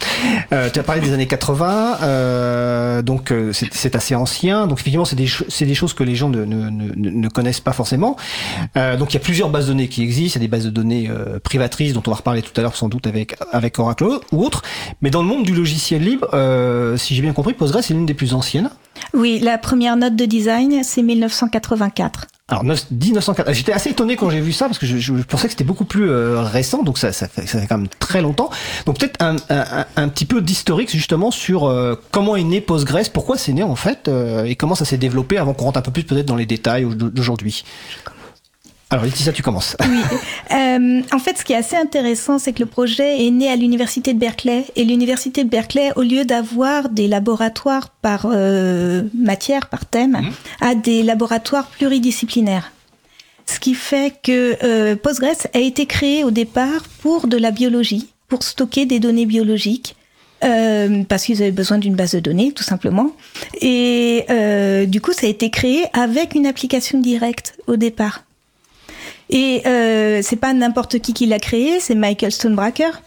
Euh, 0.54 0.70
tu 0.72 0.80
as 0.80 0.84
parlé 0.84 1.02
des 1.02 1.14
années 1.14 1.28
80, 1.28 3.02
donc 3.04 3.34
c'est 3.52 3.96
assez 3.96 4.16
ancien. 4.16 4.68
Donc 4.68 4.80
effectivement, 4.80 5.06
c'est 5.06 5.16
des, 5.16 5.28
des 5.62 5.76
choses 5.76 5.94
que 5.94 6.04
les 6.04 6.16
gens 6.16 6.30
ne, 6.30 6.46
ne, 6.46 6.70
ne, 6.70 7.10
ne 7.10 7.30
connaissent 7.30 7.60
pas 7.60 7.74
forcément. 7.74 8.16
donc 8.76 9.12
il 9.12 9.16
y 9.16 9.18
a 9.18 9.24
plusieurs 9.24 9.50
bases 9.50 9.68
de 9.68 9.72
données 9.72 9.88
qui 9.88 10.04
existent. 10.04 10.40
Il 10.40 10.44
y 10.44 10.46
a 10.46 10.48
des 10.48 10.52
bases 10.52 10.66
de 10.66 10.70
données 10.70 11.10
privatrices 11.44 11.94
dont 11.94 12.04
on 12.08 12.12
va 12.12 12.18
reparler 12.18 12.42
tout 12.42 12.54
à 12.58 12.62
l'heure 12.62 12.76
sans 12.76 12.90
doute 12.90 13.08
avec 13.08 13.36
avec 13.52 13.80
Oracle 13.80 14.20
ou 14.32 14.44
autres. 14.44 14.59
Mais 15.02 15.10
dans 15.10 15.22
le 15.22 15.28
monde 15.28 15.44
du 15.44 15.54
logiciel 15.54 16.04
libre, 16.04 16.28
euh, 16.34 16.98
si 16.98 17.16
j'ai 17.16 17.22
bien 17.22 17.34
compris, 17.34 17.54
Postgres 17.54 17.80
est 17.80 17.94
l'une 17.94 18.06
des 18.06 18.14
plus 18.14 18.34
anciennes. 18.34 18.70
Oui, 19.14 19.40
la 19.40 19.58
première 19.58 19.96
note 19.96 20.16
de 20.16 20.26
design, 20.26 20.84
c'est 20.84 21.02
1984. 21.02 22.28
Alors 22.50 22.64
1904. 22.64 23.54
J'étais 23.54 23.72
assez 23.72 23.92
étonné 23.92 24.16
quand 24.16 24.30
j'ai 24.32 24.42
vu 24.42 24.52
ça 24.52 24.66
parce 24.66 24.80
que 24.80 24.88
je, 24.88 25.14
pensais 25.22 25.46
que 25.46 25.52
c'était 25.52 25.64
beaucoup 25.64 25.86
plus 25.86 26.10
euh, 26.10 26.42
récent, 26.42 26.82
donc 26.82 26.98
ça, 26.98 27.12
ça, 27.14 27.28
fait, 27.28 27.46
ça 27.46 27.62
fait 27.62 27.68
quand 27.68 27.78
même 27.78 27.88
très 28.00 28.22
longtemps. 28.22 28.50
Donc 28.88 28.98
peut-être 28.98 29.22
un, 29.24 29.36
un, 29.50 29.86
un, 29.96 30.10
petit 30.10 30.26
peu 30.26 30.42
d'historique 30.42 30.90
justement 30.90 31.30
sur 31.30 31.66
euh, 31.66 31.96
comment 32.12 32.36
est 32.36 32.44
né 32.44 32.60
Postgres, 32.60 33.12
pourquoi 33.14 33.38
c'est 33.38 33.54
né 33.54 33.62
en 33.62 33.76
fait, 33.76 34.10
et 34.46 34.56
comment 34.56 34.76
ça 34.76 34.86
s'est 34.86 34.98
développé 34.98 35.38
avant 35.38 35.54
qu'on 35.54 35.66
rentre 35.66 35.80
un 35.80 35.84
peu 35.84 35.92
plus 35.92 36.04
peut-être 36.04 36.26
dans 36.26 36.36
les 36.36 36.48
détails 36.48 36.86
d'aujourd'hui. 36.86 37.64
Alors 38.92 39.06
Laetitia, 39.06 39.32
tu 39.32 39.44
commences. 39.44 39.76
Oui. 39.82 40.00
Euh, 40.52 41.04
en 41.14 41.20
fait, 41.20 41.38
ce 41.38 41.44
qui 41.44 41.54
est 41.54 41.58
assez 41.58 41.76
intéressant, 41.76 42.40
c'est 42.40 42.54
que 42.54 42.60
le 42.60 42.66
projet 42.66 43.24
est 43.24 43.30
né 43.30 43.52
à 43.52 43.56
l'université 43.56 44.16
de 44.16 44.20
Berkeley. 44.20 44.66
Et 44.76 44.84
l'université 44.84 45.44
de 45.44 45.50
Berkeley, 45.50 45.92
au 45.96 46.02
lieu 46.02 46.26
d'avoir 46.26 46.90
des 46.90 47.08
laboratoires 47.08 47.90
par 48.02 48.26
euh, 48.26 49.04
matière, 49.14 49.68
par 49.68 49.86
thème, 49.86 50.14
mhm. 50.14 50.32
a 50.62 50.74
des 50.74 51.04
laboratoires 51.04 51.68
pluridisciplinaires. 51.68 52.72
Ce 53.46 53.60
qui 53.60 53.76
fait 53.76 54.16
que 54.24 54.58
euh, 54.64 54.96
Postgres 54.96 55.48
a 55.54 55.60
été 55.60 55.86
créé 55.86 56.24
au 56.24 56.32
départ 56.32 56.84
pour 57.02 57.28
de 57.28 57.38
la 57.38 57.52
biologie, 57.52 58.10
pour 58.28 58.42
stocker 58.42 58.88
des 58.88 59.00
données 59.00 59.28
biologiques. 59.28 59.96
Euh, 60.44 61.04
parce 61.04 61.26
qu'ils 61.26 61.42
avaient 61.42 61.52
besoin 61.52 61.78
d'une 61.78 61.96
base 61.96 62.14
de 62.14 62.20
données, 62.22 62.54
tout 62.54 62.64
simplement. 62.64 63.12
Et 63.62 64.26
euh, 64.30 64.86
du 64.86 65.02
coup, 65.02 65.12
ça 65.12 65.28
a 65.28 65.30
été 65.30 65.50
créé 65.50 65.84
avec 65.94 66.34
une 66.34 66.46
application 66.46 67.00
directe 67.00 67.58
au 67.68 67.76
départ. 67.76 68.24
Et 69.30 69.62
euh, 69.68 70.22
c'est 70.24 70.36
pas 70.36 70.54
n'importe 70.54 71.00
qui 71.00 71.14
qui 71.14 71.26
l'a 71.26 71.40
créé, 71.40 71.80
c'est 71.80 71.96
Michael 71.96 72.32
Stonebraker. 72.32 73.02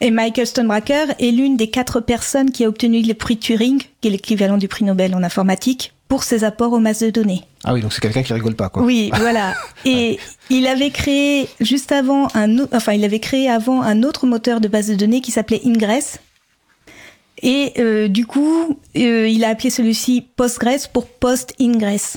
Et 0.00 0.10
Michael 0.10 0.46
Stonebraker 0.46 1.08
est 1.18 1.30
l'une 1.30 1.56
des 1.58 1.68
quatre 1.68 2.00
personnes 2.00 2.50
qui 2.50 2.64
a 2.64 2.68
obtenu 2.68 3.02
le 3.02 3.12
prix 3.12 3.36
Turing, 3.36 3.82
qui 4.00 4.08
est 4.08 4.10
l'équivalent 4.10 4.56
du 4.56 4.66
prix 4.66 4.84
Nobel 4.84 5.14
en 5.14 5.22
informatique, 5.22 5.92
pour 6.08 6.24
ses 6.24 6.42
apports 6.42 6.72
aux 6.72 6.78
masses 6.78 7.00
de 7.00 7.10
données. 7.10 7.42
Ah 7.64 7.74
oui, 7.74 7.82
donc 7.82 7.92
c'est 7.92 8.00
quelqu'un 8.00 8.22
qui 8.22 8.32
rigole 8.32 8.56
pas, 8.56 8.70
quoi. 8.70 8.82
Oui, 8.82 9.10
voilà. 9.14 9.54
Et 9.84 10.18
il 10.48 10.66
avait 10.66 10.90
créé 10.90 11.48
juste 11.60 11.92
avant 11.92 12.28
un, 12.34 12.64
enfin, 12.72 12.94
il 12.94 13.04
avait 13.04 13.20
créé 13.20 13.50
avant 13.50 13.82
un 13.82 14.02
autre 14.02 14.26
moteur 14.26 14.60
de 14.60 14.68
base 14.68 14.88
de 14.88 14.94
données 14.94 15.20
qui 15.20 15.30
s'appelait 15.30 15.60
Ingress. 15.66 16.18
Et 17.42 17.74
euh, 17.78 18.08
du 18.08 18.26
coup, 18.26 18.78
euh, 18.96 19.28
il 19.28 19.44
a 19.44 19.50
appelé 19.50 19.70
celui-ci 19.70 20.26
Postgres 20.36 20.88
pour 20.92 21.06
Post-Ingress, 21.06 22.16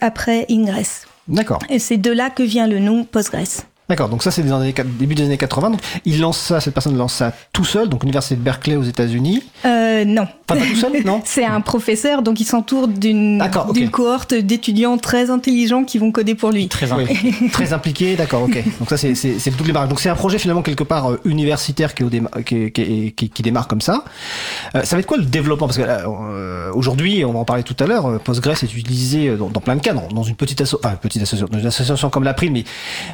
après 0.00 0.46
Ingress. 0.48 1.05
D'accord. 1.28 1.58
Et 1.68 1.78
c'est 1.78 1.96
de 1.96 2.10
là 2.10 2.30
que 2.30 2.42
vient 2.42 2.66
le 2.66 2.78
nom 2.78 3.04
Postgres. 3.04 3.64
D'accord, 3.88 4.08
donc 4.08 4.24
ça 4.24 4.32
c'est 4.32 4.42
des 4.42 4.72
début 4.98 5.14
des 5.14 5.24
années 5.24 5.36
80. 5.36 5.70
Donc 5.70 5.80
il 6.04 6.20
lance 6.20 6.38
ça, 6.38 6.60
cette 6.60 6.74
personne 6.74 6.96
lance 6.96 7.14
ça 7.14 7.32
tout 7.52 7.64
seul, 7.64 7.88
donc 7.88 8.02
l'université 8.02 8.34
de 8.34 8.40
Berkeley 8.40 8.74
aux 8.74 8.82
États-Unis. 8.82 9.44
Euh, 9.64 10.04
non. 10.04 10.26
Pas, 10.46 10.56
tout 10.56 10.74
seul, 10.74 11.04
non. 11.04 11.22
c'est 11.24 11.44
un 11.44 11.60
professeur, 11.60 12.22
donc 12.22 12.40
il 12.40 12.44
s'entoure 12.44 12.88
d'une 12.88 13.42
d'une 13.72 13.90
cohorte 13.90 14.34
d'étudiants 14.34 14.98
très 14.98 15.30
intelligents 15.30 15.84
qui 15.84 15.98
vont 15.98 16.10
coder 16.10 16.34
pour 16.34 16.50
lui. 16.50 16.66
Très, 16.66 16.88
très 17.52 17.72
impliqué, 17.72 18.16
d'accord, 18.16 18.42
ok. 18.42 18.60
Donc 18.80 18.88
ça 18.88 18.96
c'est 18.96 19.12
le 19.12 19.56
double 19.56 19.68
démarrage. 19.68 19.88
Donc 19.88 20.00
c'est 20.00 20.08
un 20.08 20.16
projet 20.16 20.38
finalement 20.38 20.62
quelque 20.62 20.84
part 20.84 21.12
euh, 21.12 21.20
universitaire 21.24 21.94
qui, 21.94 22.02
au 22.02 22.10
qui, 22.10 22.72
qui, 22.72 23.12
qui, 23.12 23.30
qui, 23.30 23.42
démarre 23.42 23.68
comme 23.68 23.80
ça. 23.80 24.02
Euh, 24.74 24.82
ça 24.82 24.96
va 24.96 25.00
être 25.00 25.06
quoi 25.06 25.16
le 25.16 25.24
développement? 25.24 25.68
Parce 25.68 25.78
que 25.78 25.84
euh, 25.86 26.72
aujourd'hui, 26.74 27.24
on 27.24 27.32
va 27.32 27.38
en 27.38 27.44
parler 27.44 27.62
tout 27.62 27.76
à 27.78 27.86
l'heure, 27.86 28.20
Postgres 28.20 28.64
est 28.64 28.74
utilisé 28.74 29.36
dans, 29.36 29.48
dans, 29.48 29.60
plein 29.60 29.76
de 29.76 29.80
cadres, 29.80 30.08
dans 30.12 30.24
une 30.24 30.34
petite, 30.34 30.60
asso 30.60 30.74
enfin, 30.82 30.96
petite 30.96 31.22
association, 31.22 31.46
dans 31.50 31.60
une 31.60 31.66
association 31.66 32.10
comme 32.10 32.24
la 32.24 32.34
Prime, 32.34 32.52
mais 32.52 32.64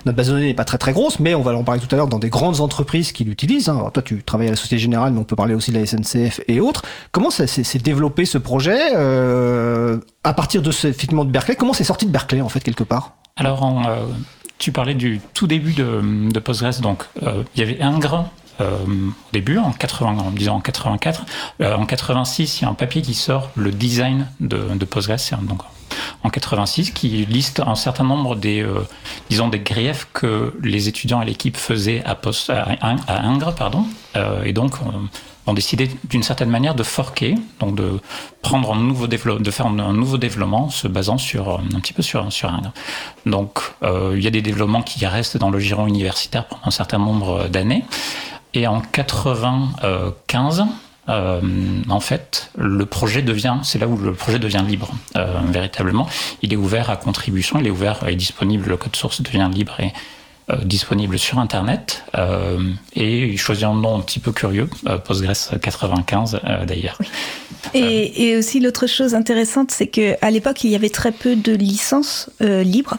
notre 0.06 0.16
base 0.16 0.28
de 0.28 0.32
données 0.32 0.46
n'est 0.46 0.54
pas 0.54 0.61
très 0.64 0.78
très 0.78 0.92
grosse, 0.92 1.18
mais 1.20 1.34
on 1.34 1.42
va 1.42 1.56
en 1.56 1.64
parler 1.64 1.80
tout 1.80 1.92
à 1.94 1.96
l'heure 1.96 2.08
dans 2.08 2.18
des 2.18 2.30
grandes 2.30 2.60
entreprises 2.60 3.12
qui 3.12 3.24
l'utilisent. 3.24 3.68
Hein. 3.68 3.90
toi, 3.92 4.02
tu 4.02 4.22
travailles 4.22 4.48
à 4.48 4.50
la 4.50 4.56
Société 4.56 4.78
Générale, 4.78 5.12
mais 5.12 5.20
on 5.20 5.24
peut 5.24 5.36
parler 5.36 5.54
aussi 5.54 5.72
de 5.72 5.78
la 5.78 5.86
SNCF 5.86 6.40
et 6.48 6.60
autres. 6.60 6.82
Comment 7.10 7.30
s'est 7.30 7.78
développé 7.78 8.24
ce 8.24 8.38
projet 8.38 8.94
euh, 8.94 9.98
à 10.24 10.32
partir 10.32 10.62
de 10.62 10.70
ce, 10.70 10.88
effectivement 10.88 11.24
de 11.24 11.30
Berkeley? 11.30 11.56
Comment 11.56 11.72
c'est 11.72 11.84
sorti 11.84 12.06
de 12.06 12.10
Berkeley 12.10 12.40
en 12.40 12.48
fait 12.48 12.60
quelque 12.60 12.84
part? 12.84 13.14
Alors, 13.36 13.64
euh, 13.88 14.06
tu 14.58 14.70
parlais 14.72 14.94
du 14.94 15.20
tout 15.34 15.46
début 15.46 15.72
de, 15.72 16.38
Postgres, 16.38 16.80
donc 16.80 17.02
euh, 17.22 17.42
il 17.56 17.60
y 17.60 17.62
avait 17.62 17.78
euh, 18.60 18.76
au 18.86 19.32
début, 19.32 19.58
en 19.58 19.72
80, 19.72 20.18
en 20.18 20.30
disant 20.30 20.56
en 20.56 20.60
84. 20.60 21.24
Euh, 21.60 21.74
en 21.74 21.84
86, 21.84 22.60
il 22.60 22.62
y 22.62 22.66
a 22.66 22.70
un 22.70 22.74
papier 22.74 23.02
qui 23.02 23.14
sort, 23.14 23.50
le 23.56 23.72
design 23.72 24.28
de, 24.40 24.84
Postgres, 24.84 25.18
en 26.22 26.30
86, 26.30 26.90
qui 26.90 27.08
liste 27.26 27.60
un 27.60 27.74
certain 27.74 28.04
nombre 28.04 28.36
des, 28.36 28.62
euh, 28.62 28.86
disons, 29.30 29.48
des 29.48 29.60
griefs 29.60 30.08
que 30.12 30.54
les 30.62 30.88
étudiants 30.88 31.22
et 31.22 31.24
l'équipe 31.24 31.56
faisaient 31.56 32.02
à, 32.04 32.14
Post, 32.14 32.52
Ingres, 32.80 33.54
pardon, 33.54 33.86
euh, 34.16 34.44
et 34.44 34.52
donc 34.52 34.74
ont 35.46 35.54
décidé 35.54 35.90
d'une 36.04 36.22
certaine 36.22 36.50
manière 36.50 36.74
de 36.74 36.82
forquer, 36.82 37.34
donc 37.58 37.74
de 37.74 38.00
prendre 38.42 38.72
un 38.72 38.78
nouveau 38.78 39.06
de 39.08 39.50
faire 39.50 39.66
un 39.66 39.92
nouveau 39.92 40.16
développement 40.16 40.68
se 40.70 40.86
basant 40.86 41.18
sur 41.18 41.60
un 41.60 41.80
petit 41.80 41.92
peu 41.92 42.02
sur 42.02 42.32
sur 42.32 42.48
Ingres. 42.48 42.72
Donc 43.26 43.58
euh, 43.82 44.14
il 44.16 44.22
y 44.22 44.26
a 44.26 44.30
des 44.30 44.42
développements 44.42 44.82
qui 44.82 45.04
restent 45.04 45.36
dans 45.36 45.50
le 45.50 45.58
giron 45.58 45.86
universitaire 45.86 46.46
pendant 46.46 46.62
un 46.64 46.70
certain 46.70 46.98
nombre 46.98 47.48
d'années. 47.48 47.84
Et 48.54 48.66
en 48.66 48.80
95, 48.80 50.64
euh, 51.08 51.40
en 51.88 52.00
fait, 52.00 52.50
le 52.56 52.86
projet 52.86 53.22
devient, 53.22 53.56
c'est 53.64 53.78
là 53.78 53.88
où 53.88 53.96
le 53.96 54.12
projet 54.12 54.38
devient 54.38 54.64
libre, 54.66 54.92
euh, 55.16 55.40
véritablement. 55.48 56.08
Il 56.42 56.52
est 56.52 56.56
ouvert 56.56 56.90
à 56.90 56.96
contribution, 56.96 57.58
il 57.58 57.66
est 57.66 57.70
ouvert 57.70 58.06
et 58.08 58.14
disponible, 58.14 58.68
le 58.68 58.76
code 58.76 58.94
source 58.94 59.20
devient 59.20 59.50
libre 59.52 59.78
et 59.80 59.92
euh, 60.50 60.56
disponible 60.64 61.18
sur 61.18 61.38
Internet. 61.38 62.04
Et 62.94 63.26
il 63.26 63.38
choisit 63.38 63.64
un 63.64 63.74
nom 63.74 63.96
un 63.96 64.00
petit 64.00 64.20
peu 64.20 64.32
curieux, 64.32 64.68
Postgres 65.04 65.58
95 65.60 66.40
d'ailleurs. 66.66 66.98
Oui. 67.00 67.06
Et, 67.74 68.28
et, 68.28 68.36
aussi 68.36 68.60
l'autre 68.60 68.86
chose 68.86 69.14
intéressante, 69.14 69.70
c'est 69.70 69.86
qu'à 69.86 70.30
l'époque, 70.30 70.64
il 70.64 70.70
y 70.70 70.74
avait 70.74 70.90
très 70.90 71.12
peu 71.12 71.36
de 71.36 71.52
licences 71.52 72.30
libres. 72.40 72.98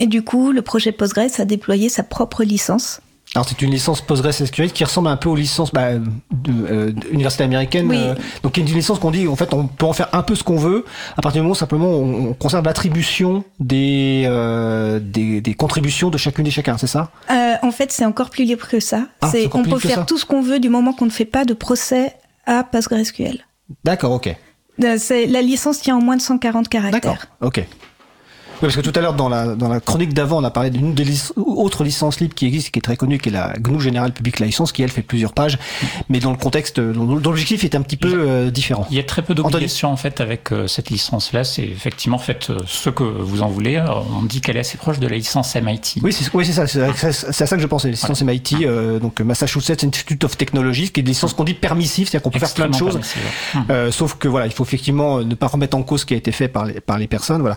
Et 0.00 0.06
du 0.06 0.22
coup, 0.22 0.50
le 0.50 0.62
projet 0.62 0.92
Postgres 0.92 1.38
a 1.38 1.44
déployé 1.44 1.88
sa 1.88 2.02
propre 2.02 2.42
licence 2.42 3.00
alors 3.34 3.48
c'est 3.48 3.60
une 3.62 3.70
licence 3.70 4.00
PostgreSQL 4.00 4.72
qui 4.72 4.84
ressemble 4.84 5.08
un 5.08 5.16
peu 5.16 5.28
aux 5.28 5.34
licences 5.34 5.72
bah, 5.72 5.94
de, 5.94 6.52
euh, 6.70 6.92
université 7.10 7.42
américaine. 7.44 7.88
Oui. 7.88 7.96
Euh, 7.98 8.14
donc 8.42 8.56
une 8.56 8.66
licence 8.66 8.98
qu'on 8.98 9.10
dit 9.10 9.26
en 9.26 9.36
fait 9.36 9.52
on 9.52 9.66
peut 9.66 9.86
en 9.86 9.92
faire 9.92 10.08
un 10.12 10.22
peu 10.22 10.34
ce 10.34 10.44
qu'on 10.44 10.56
veut 10.56 10.84
à 11.16 11.22
partir 11.22 11.40
du 11.40 11.42
moment 11.42 11.52
où 11.52 11.56
simplement 11.56 11.88
on, 11.88 12.28
on 12.30 12.34
conserve 12.34 12.64
l'attribution 12.64 13.44
des, 13.58 14.24
euh, 14.26 15.00
des, 15.02 15.40
des 15.40 15.54
contributions 15.54 16.10
de 16.10 16.18
chacune 16.18 16.46
et 16.46 16.50
chacun, 16.50 16.78
c'est 16.78 16.86
ça? 16.86 17.10
Euh, 17.30 17.54
En 17.62 17.72
fait 17.72 17.90
c'est 17.90 18.04
encore 18.04 18.30
plus 18.30 18.44
libre 18.44 18.68
que 18.68 18.78
ça. 18.80 19.06
Ah, 19.20 19.28
c'est 19.30 19.48
on 19.52 19.64
peut 19.64 19.78
faire 19.78 20.06
tout 20.06 20.18
ce 20.18 20.24
qu'on 20.24 20.42
veut 20.42 20.60
du 20.60 20.68
moment 20.68 20.92
qu'on 20.92 21.06
ne 21.06 21.10
fait 21.10 21.24
pas 21.24 21.44
de 21.44 21.54
procès 21.54 22.14
à 22.46 22.62
PostgreSQL. 22.62 23.44
D'accord, 23.84 24.12
ok. 24.12 24.34
Euh, 24.82 24.98
la 25.28 25.42
licence 25.42 25.80
tient 25.80 25.96
en 25.96 26.02
moins 26.02 26.16
de 26.16 26.22
140 26.22 26.68
caractères. 26.68 27.00
D'accord, 27.00 27.18
ok. 27.40 27.64
Oui, 28.64 28.68
parce 28.68 28.76
que 28.76 28.90
tout 28.90 28.98
à 28.98 29.02
l'heure, 29.02 29.12
dans 29.12 29.28
la, 29.28 29.54
dans 29.54 29.68
la 29.68 29.78
chronique 29.78 30.14
d'avant, 30.14 30.38
on 30.38 30.44
a 30.44 30.50
parlé 30.50 30.70
d'une 30.70 30.94
des 30.94 31.04
lic 31.04 31.20
autres 31.36 31.84
licences 31.84 32.18
libres 32.20 32.34
qui 32.34 32.46
existe, 32.46 32.70
qui 32.70 32.78
est 32.78 32.82
très 32.82 32.96
connue, 32.96 33.18
qui 33.18 33.28
est 33.28 33.32
la 33.32 33.52
GNU 33.58 33.78
General 33.78 34.10
Public 34.10 34.40
License, 34.40 34.72
qui 34.72 34.82
elle 34.82 34.90
fait 34.90 35.02
plusieurs 35.02 35.34
pages, 35.34 35.58
mais 36.08 36.18
dans 36.18 36.30
le 36.30 36.38
contexte, 36.38 36.80
dont 36.80 37.04
l'objectif 37.14 37.62
est 37.64 37.74
un 37.74 37.82
petit 37.82 37.98
peu 37.98 38.14
euh, 38.14 38.50
différent. 38.50 38.86
Il 38.90 38.96
y 38.96 39.00
a 39.00 39.02
très 39.02 39.20
peu 39.20 39.34
d'obligations 39.34 39.92
en 39.92 39.96
fait 39.96 40.22
avec 40.22 40.50
euh, 40.50 40.66
cette 40.66 40.88
licence-là. 40.88 41.44
C'est 41.44 41.62
effectivement 41.62 42.16
fait 42.16 42.48
euh, 42.48 42.58
ce 42.66 42.88
que 42.88 43.04
vous 43.04 43.42
en 43.42 43.48
voulez. 43.48 43.82
On 44.18 44.22
dit 44.22 44.40
qu'elle 44.40 44.56
est 44.56 44.60
assez 44.60 44.78
proche 44.78 44.98
de 44.98 45.06
la 45.06 45.16
licence 45.16 45.54
MIT. 45.54 46.00
Oui, 46.02 46.12
c'est 46.12 46.32
oui, 46.34 46.46
ça. 46.46 46.66
C'est 46.66 46.82
à 46.82 47.46
ça 47.46 47.56
que 47.56 47.62
je 47.62 47.66
pensais. 47.66 47.88
La 47.88 47.92
licence 47.92 48.22
voilà. 48.22 48.32
MIT, 48.32 48.64
euh, 48.64 48.98
donc 48.98 49.20
Massachusetts 49.20 49.84
Institute 49.84 50.24
of 50.24 50.36
Technology, 50.38 50.90
qui 50.90 51.00
est 51.00 51.02
une 51.02 51.08
licence 51.08 51.34
qu'on 51.34 51.44
dit 51.44 51.54
permissive, 51.54 52.08
c'est-à-dire 52.08 52.22
qu'on 52.22 52.30
peut 52.30 52.38
faire 52.38 52.54
plein 52.54 52.68
de 52.68 52.74
choses. 52.74 52.98
Euh, 53.70 53.90
sauf 53.90 54.14
que 54.14 54.28
voilà, 54.28 54.46
il 54.46 54.52
faut 54.52 54.64
effectivement 54.64 55.20
ne 55.20 55.34
pas 55.34 55.48
remettre 55.48 55.76
en 55.76 55.82
cause 55.82 56.00
ce 56.00 56.06
qui 56.06 56.14
a 56.14 56.16
été 56.16 56.32
fait 56.32 56.48
par 56.48 56.64
les, 56.66 56.80
par 56.80 56.98
les 56.98 57.06
personnes. 57.06 57.42
Voilà. 57.42 57.56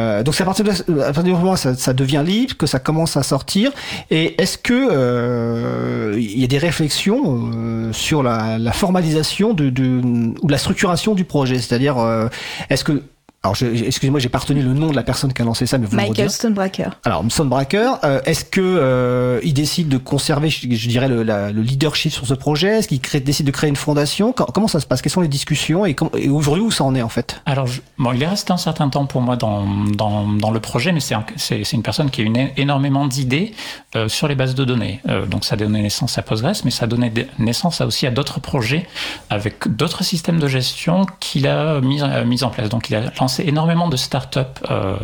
Euh, 0.00 0.22
donc 0.22 0.34
c'est 0.34 0.42
à 0.42 0.46
partir 0.46 0.64
de 0.64 0.70
à 1.00 1.12
partir 1.12 1.22
du 1.24 1.32
moment 1.32 1.52
où 1.52 1.56
ça, 1.56 1.74
ça, 1.74 1.92
devient 1.92 2.22
libre, 2.26 2.56
que 2.56 2.66
ça 2.66 2.78
commence 2.78 3.16
à 3.16 3.22
sortir. 3.22 3.72
Et 4.10 4.40
est-ce 4.40 4.58
que 4.58 4.88
euh, 4.90 6.14
il 6.18 6.40
y 6.40 6.44
a 6.44 6.46
des 6.46 6.58
réflexions 6.58 7.50
euh, 7.54 7.92
sur 7.92 8.22
la, 8.22 8.58
la 8.58 8.72
formalisation 8.72 9.52
de, 9.54 9.70
de, 9.70 10.00
ou 10.42 10.48
la 10.48 10.58
structuration 10.58 11.14
du 11.14 11.24
projet? 11.24 11.58
C'est-à-dire, 11.58 11.98
euh, 11.98 12.28
est-ce 12.68 12.84
que 12.84 13.02
alors, 13.42 13.56
excusez-moi, 13.62 14.20
j'ai 14.20 14.28
pas 14.28 14.38
retenu 14.38 14.60
le 14.60 14.74
nom 14.74 14.90
de 14.90 14.96
la 14.96 15.02
personne 15.02 15.32
qui 15.32 15.40
a 15.40 15.46
lancé 15.46 15.64
ça, 15.64 15.78
mais 15.78 15.86
vous 15.86 15.96
Michael 15.96 16.28
Stonebraker. 16.28 16.98
Alors, 17.04 17.24
Stonebraker, 17.30 17.98
euh, 18.04 18.20
est-ce 18.26 18.44
que 18.44 18.60
euh, 18.60 19.40
il 19.42 19.54
décide 19.54 19.88
de 19.88 19.96
conserver, 19.96 20.50
je, 20.50 20.70
je 20.70 20.88
dirais, 20.88 21.08
le, 21.08 21.22
la, 21.22 21.50
le, 21.50 21.62
leadership 21.62 22.12
sur 22.12 22.26
ce 22.26 22.34
projet? 22.34 22.80
Est-ce 22.80 22.88
qu'il 22.88 23.00
décide 23.24 23.46
de 23.46 23.50
créer 23.50 23.70
une 23.70 23.76
fondation? 23.76 24.34
Comment 24.34 24.68
ça 24.68 24.78
se 24.78 24.84
passe? 24.84 25.00
Quelles 25.00 25.12
sont 25.12 25.22
les 25.22 25.28
discussions? 25.28 25.86
Et, 25.86 25.96
et 26.18 26.28
aujourd'hui 26.28 26.62
où 26.62 26.70
ça 26.70 26.84
en 26.84 26.94
est 26.94 27.00
en 27.00 27.08
fait? 27.08 27.40
Alors, 27.46 27.66
je, 27.66 27.80
bon, 27.96 28.12
il 28.12 28.22
est 28.22 28.26
resté 28.26 28.52
un 28.52 28.58
certain 28.58 28.90
temps 28.90 29.06
pour 29.06 29.22
moi 29.22 29.36
dans 29.36 29.64
dans, 29.86 30.28
dans 30.28 30.50
le 30.50 30.60
projet, 30.60 30.92
mais 30.92 31.00
c'est 31.00 31.14
un, 31.14 31.24
c'est 31.36 31.72
une 31.72 31.82
personne 31.82 32.10
qui 32.10 32.20
a 32.20 32.24
une 32.24 32.50
énormément 32.58 33.06
d'idées 33.06 33.54
euh, 33.96 34.10
sur 34.10 34.28
les 34.28 34.34
bases 34.34 34.54
de 34.54 34.66
données. 34.66 35.00
Euh, 35.08 35.24
donc, 35.24 35.46
ça 35.46 35.54
a 35.54 35.56
donné 35.56 35.80
naissance 35.80 36.18
à 36.18 36.22
Postgres, 36.22 36.60
mais 36.66 36.70
ça 36.70 36.84
a 36.84 36.88
donné 36.88 37.10
naissance 37.38 37.80
à 37.80 37.86
aussi 37.86 38.06
à 38.06 38.10
d'autres 38.10 38.38
projets 38.38 38.86
avec 39.30 39.74
d'autres 39.74 40.04
systèmes 40.04 40.40
de 40.40 40.46
gestion 40.46 41.06
qu'il 41.20 41.46
a 41.46 41.80
mis 41.80 42.02
mis 42.26 42.44
en 42.44 42.50
place. 42.50 42.68
Donc, 42.68 42.90
il 42.90 42.96
a 42.96 43.10
lancé 43.18 43.29
énormément 43.38 43.88
de 43.88 43.96
start-up, 43.96 44.58
euh, 44.70 44.96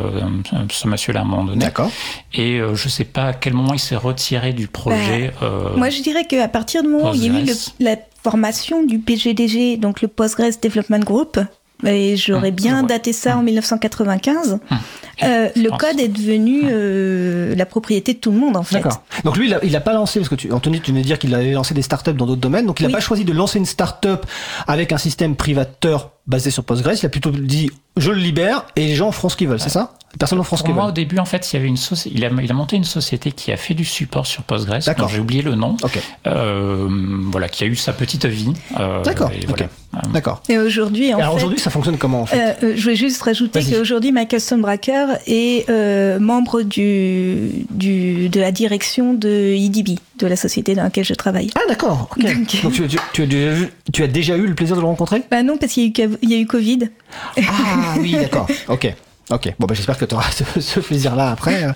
ce 0.70 0.88
monsieur-là, 0.88 1.20
à 1.20 1.22
un 1.22 1.26
moment 1.26 1.44
donné. 1.44 1.64
D'accord. 1.64 1.90
Et 2.32 2.58
euh, 2.58 2.74
je 2.74 2.86
ne 2.86 2.90
sais 2.90 3.04
pas 3.04 3.26
à 3.26 3.32
quel 3.32 3.52
moment 3.54 3.74
il 3.74 3.78
s'est 3.78 3.96
retiré 3.96 4.52
du 4.52 4.68
projet. 4.68 5.32
Bah, 5.40 5.46
euh, 5.46 5.76
moi, 5.76 5.90
je 5.90 6.02
dirais 6.02 6.26
qu'à 6.26 6.48
partir 6.48 6.82
du 6.82 6.88
moment 6.88 7.10
où 7.10 7.14
il 7.14 7.24
y 7.24 7.30
a 7.30 7.40
eu 7.40 7.44
le, 7.44 7.54
la 7.80 7.96
formation 8.22 8.82
du 8.84 8.98
PGDG, 8.98 9.76
donc 9.76 10.02
le 10.02 10.08
Postgres 10.08 10.58
Development 10.62 11.04
Group, 11.04 11.38
et 11.84 12.16
j'aurais 12.16 12.52
mmh, 12.52 12.54
bien 12.54 12.82
daté 12.82 13.12
ça 13.12 13.36
en 13.36 13.42
1995. 13.42 14.54
Mmh. 14.54 14.76
Euh, 15.22 15.48
le 15.56 15.70
code 15.70 15.98
est 15.98 16.08
devenu 16.08 16.62
euh, 16.64 17.54
la 17.54 17.66
propriété 17.66 18.14
de 18.14 18.18
tout 18.18 18.30
le 18.30 18.38
monde 18.38 18.56
en 18.56 18.62
fait. 18.62 18.76
D'accord. 18.76 19.02
Donc 19.24 19.36
lui, 19.36 19.46
il 19.48 19.54
a, 19.54 19.64
il 19.64 19.74
a 19.76 19.80
pas 19.80 19.92
lancé 19.92 20.20
parce 20.20 20.28
que 20.28 20.34
tu, 20.34 20.52
Anthony, 20.52 20.80
tu 20.80 20.90
venais 20.90 21.02
de 21.02 21.06
dire 21.06 21.18
qu'il 21.18 21.34
avait 21.34 21.52
lancé 21.52 21.74
des 21.74 21.82
startups 21.82 22.12
dans 22.12 22.26
d'autres 22.26 22.40
domaines. 22.40 22.66
Donc 22.66 22.80
il 22.80 22.84
n'a 22.84 22.88
oui. 22.88 22.94
pas 22.94 23.00
choisi 23.00 23.24
de 23.24 23.32
lancer 23.32 23.58
une 23.58 23.66
startup 23.66 24.26
avec 24.66 24.92
un 24.92 24.98
système 24.98 25.36
privateur 25.36 26.12
basé 26.26 26.50
sur 26.50 26.64
Postgres. 26.64 26.92
Il 27.02 27.06
a 27.06 27.08
plutôt 27.08 27.30
dit 27.30 27.70
je 27.96 28.10
le 28.10 28.18
libère 28.18 28.66
et 28.76 28.86
les 28.86 28.94
gens 28.94 29.12
feront 29.12 29.28
ce 29.28 29.36
qu'ils 29.36 29.48
veulent. 29.48 29.58
Ouais. 29.58 29.64
C'est 29.64 29.70
ça? 29.70 29.94
Personne 30.18 30.38
en 30.38 30.44
France 30.44 30.62
Pour 30.62 30.74
moi, 30.74 30.86
au 30.86 30.92
début, 30.92 31.18
en 31.18 31.24
fait, 31.24 31.52
il 31.52 31.56
y 31.56 31.58
avait 31.58 31.68
une 31.68 31.76
société. 31.76 32.16
Il 32.16 32.24
a, 32.24 32.30
il 32.42 32.50
a 32.50 32.54
monté 32.54 32.76
une 32.76 32.84
société 32.84 33.32
qui 33.32 33.52
a 33.52 33.56
fait 33.56 33.74
du 33.74 33.84
support 33.84 34.26
sur 34.26 34.42
Postgres. 34.42 34.78
D'accord. 34.84 35.08
J'ai 35.08 35.20
oublié 35.20 35.42
le 35.42 35.54
nom. 35.54 35.76
Okay. 35.82 36.00
Euh, 36.26 36.88
voilà, 37.30 37.48
qui 37.48 37.64
a 37.64 37.66
eu 37.66 37.76
sa 37.76 37.92
petite 37.92 38.26
vie. 38.26 38.52
Euh, 38.78 39.02
D'accord. 39.02 39.30
Okay. 39.48 39.66
D'accord. 40.12 40.42
Et 40.48 40.58
aujourd'hui, 40.58 41.14
en 41.14 41.18
Alors 41.18 41.32
fait, 41.32 41.36
aujourd'hui, 41.36 41.58
ça 41.58 41.70
fonctionne 41.70 41.96
comment 41.96 42.22
en 42.22 42.26
fait 42.26 42.58
euh, 42.62 42.74
Je 42.76 42.82
voulais 42.82 42.96
juste 42.96 43.22
rajouter 43.22 43.60
qu'aujourd'hui, 43.60 44.12
Michael 44.12 44.40
Stonebraker 44.40 45.18
est 45.26 45.68
euh, 45.70 46.18
membre 46.18 46.62
du, 46.62 47.64
du, 47.70 48.28
de 48.28 48.40
la 48.40 48.52
direction 48.52 49.14
de 49.14 49.54
IDB, 49.54 49.98
de 50.18 50.26
la 50.26 50.36
société 50.36 50.74
dans 50.74 50.82
laquelle 50.82 51.04
je 51.04 51.14
travaille. 51.14 51.50
Ah 51.56 51.60
d'accord. 51.68 52.08
Okay. 52.12 52.34
Donc, 52.34 52.62
Donc 52.62 52.72
tu, 52.72 52.86
tu, 52.88 52.98
tu, 53.12 53.22
as 53.22 53.26
déjà, 53.26 53.66
tu, 53.92 54.02
as 54.02 54.08
déjà 54.08 54.36
eu 54.36 54.46
le 54.46 54.54
plaisir 54.54 54.76
de 54.76 54.80
le 54.80 54.86
rencontrer 54.86 55.22
Bah 55.30 55.42
non, 55.42 55.56
parce 55.56 55.72
qu'il 55.72 55.86
y, 55.86 56.26
y, 56.28 56.34
a 56.34 56.38
eu 56.38 56.46
Covid. 56.46 56.90
Ah 57.38 57.94
oui, 57.98 58.12
d'accord. 58.12 58.46
Ok. 58.68 58.92
Ok, 59.30 59.52
bon 59.58 59.66
bah, 59.66 59.74
j'espère 59.74 59.98
que 59.98 60.04
tu 60.04 60.14
auras 60.14 60.30
ce, 60.54 60.60
ce 60.60 60.80
plaisir-là 60.80 61.30
après. 61.32 61.66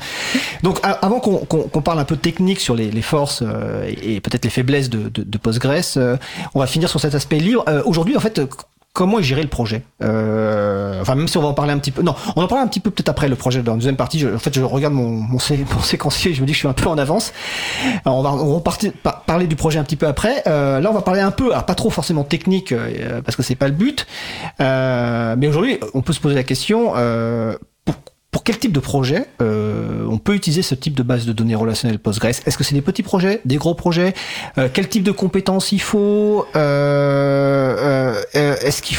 Donc 0.63 0.79
avant 0.83 1.19
qu'on 1.21 1.39
qu 1.39 1.69
qu 1.73 1.81
parle 1.81 1.99
un 1.99 2.05
peu 2.05 2.17
technique 2.17 2.61
sur 2.61 2.75
les, 2.77 2.91
les 2.91 3.03
forces 3.03 3.43
euh, 3.43 3.85
et, 3.89 4.15
et 4.17 4.21
peut-être 4.21 4.45
les 4.45 4.51
faiblesses 4.51 4.89
de, 4.89 5.09
de, 5.09 5.23
de 5.25 5.39
Postgres, 5.39 5.97
euh, 5.97 6.17
on 6.55 6.61
va 6.61 6.67
finir 6.67 6.89
sur 6.89 7.01
cet 7.01 7.15
aspect 7.15 7.39
libre. 7.39 7.65
Euh, 7.69 7.83
Aujourd'hui, 7.85 8.17
en 8.17 8.21
fait, 8.21 8.41
comment 8.93 9.21
géré 9.21 9.43
le 9.43 9.49
projet 9.49 9.83
euh, 10.03 11.01
Enfin, 11.01 11.15
même 11.15 11.29
si 11.29 11.39
on 11.39 11.43
va 11.43 11.49
en 11.49 11.55
parler 11.55 11.73
un 11.73 11.79
petit 11.79 11.91
peu. 11.91 12.03
Non, 12.03 12.15
on 12.37 12.43
en 12.43 12.47
parlera 12.47 12.65
un 12.65 12.69
petit 12.69 12.81
peu 12.81 12.91
peut-être 12.91 13.09
après 13.09 13.29
le 13.29 13.37
projet 13.37 13.63
dans 13.63 13.73
la 13.73 13.77
deuxième 13.77 13.97
partie. 13.97 14.27
En 14.27 14.39
fait, 14.39 14.55
je 14.55 14.63
regarde 14.63 14.93
mon, 14.93 15.09
mon, 15.09 15.39
sé, 15.39 15.65
mon, 15.75 15.81
séquencier 15.81 16.33
et 16.33 16.35
je 16.35 16.43
me 16.43 16.47
dis 16.47 16.53
que 16.53 16.57
je 16.57 16.61
suis 16.61 16.69
un 16.69 16.73
peu 16.73 16.89
en 16.89 16.99
avance. 16.99 17.33
On 18.05 18.23
va, 18.23 18.33
on 18.33 18.63
parler 19.27 19.47
du 19.47 19.57
projet 19.57 19.79
un 19.79 19.85
petit 19.85 19.97
peu 19.97 20.07
après. 20.07 20.43
Euh, 20.47 20.81
là, 20.81 20.91
on 20.91 20.95
va 20.95 21.03
parler 21.03 21.21
un 21.21 21.31
peu, 21.31 21.53
alors 21.53 21.65
pas 21.65 21.75
trop 21.75 21.91
forcément 21.91 22.25
technique 22.25 22.73
euh, 22.73 23.23
parce 23.23 23.37
que 23.37 23.43
c'est 23.43 23.55
pas 23.55 23.69
le 23.69 23.75
but. 23.75 24.07
Euh, 24.61 25.35
mais 25.39 25.49
aujourd'hui, 25.49 25.79
on 25.95 26.03
peut 26.03 26.13
se 26.13 26.21
poser 26.21 26.35
la 26.35 26.45
question 26.45 26.93
euh, 26.97 27.57
pour 28.31 28.45
quel 28.45 28.59
type 28.59 28.73
de 28.73 28.81
projet 28.81 29.27
euh, 29.43 30.07
on 30.09 30.19
peut 30.19 30.35
utiliser 30.35 30.63
ce 30.63 30.77
type 30.77 30.95
de 30.95 31.03
base 31.03 31.27
de 31.27 31.33
données 31.33 31.57
relationnelles 31.57 31.99
Postgres? 31.99 32.29
Est-ce 32.29 32.57
que 32.57 32.63
c'est 32.63 32.77
des 32.77 32.81
petits 32.81 33.03
projets, 33.03 33.41
des 33.45 33.57
gros 33.57 33.75
projets? 33.75 34.15
Euh, 34.57 34.69
Quel 34.73 34.89
type 34.89 35.03
de 35.03 35.11
compétences 35.11 35.73
il 35.73 35.81
faut? 35.81 36.47
Euh, 36.55 38.15
Est-ce 38.33 38.83
qu'il 38.83 38.97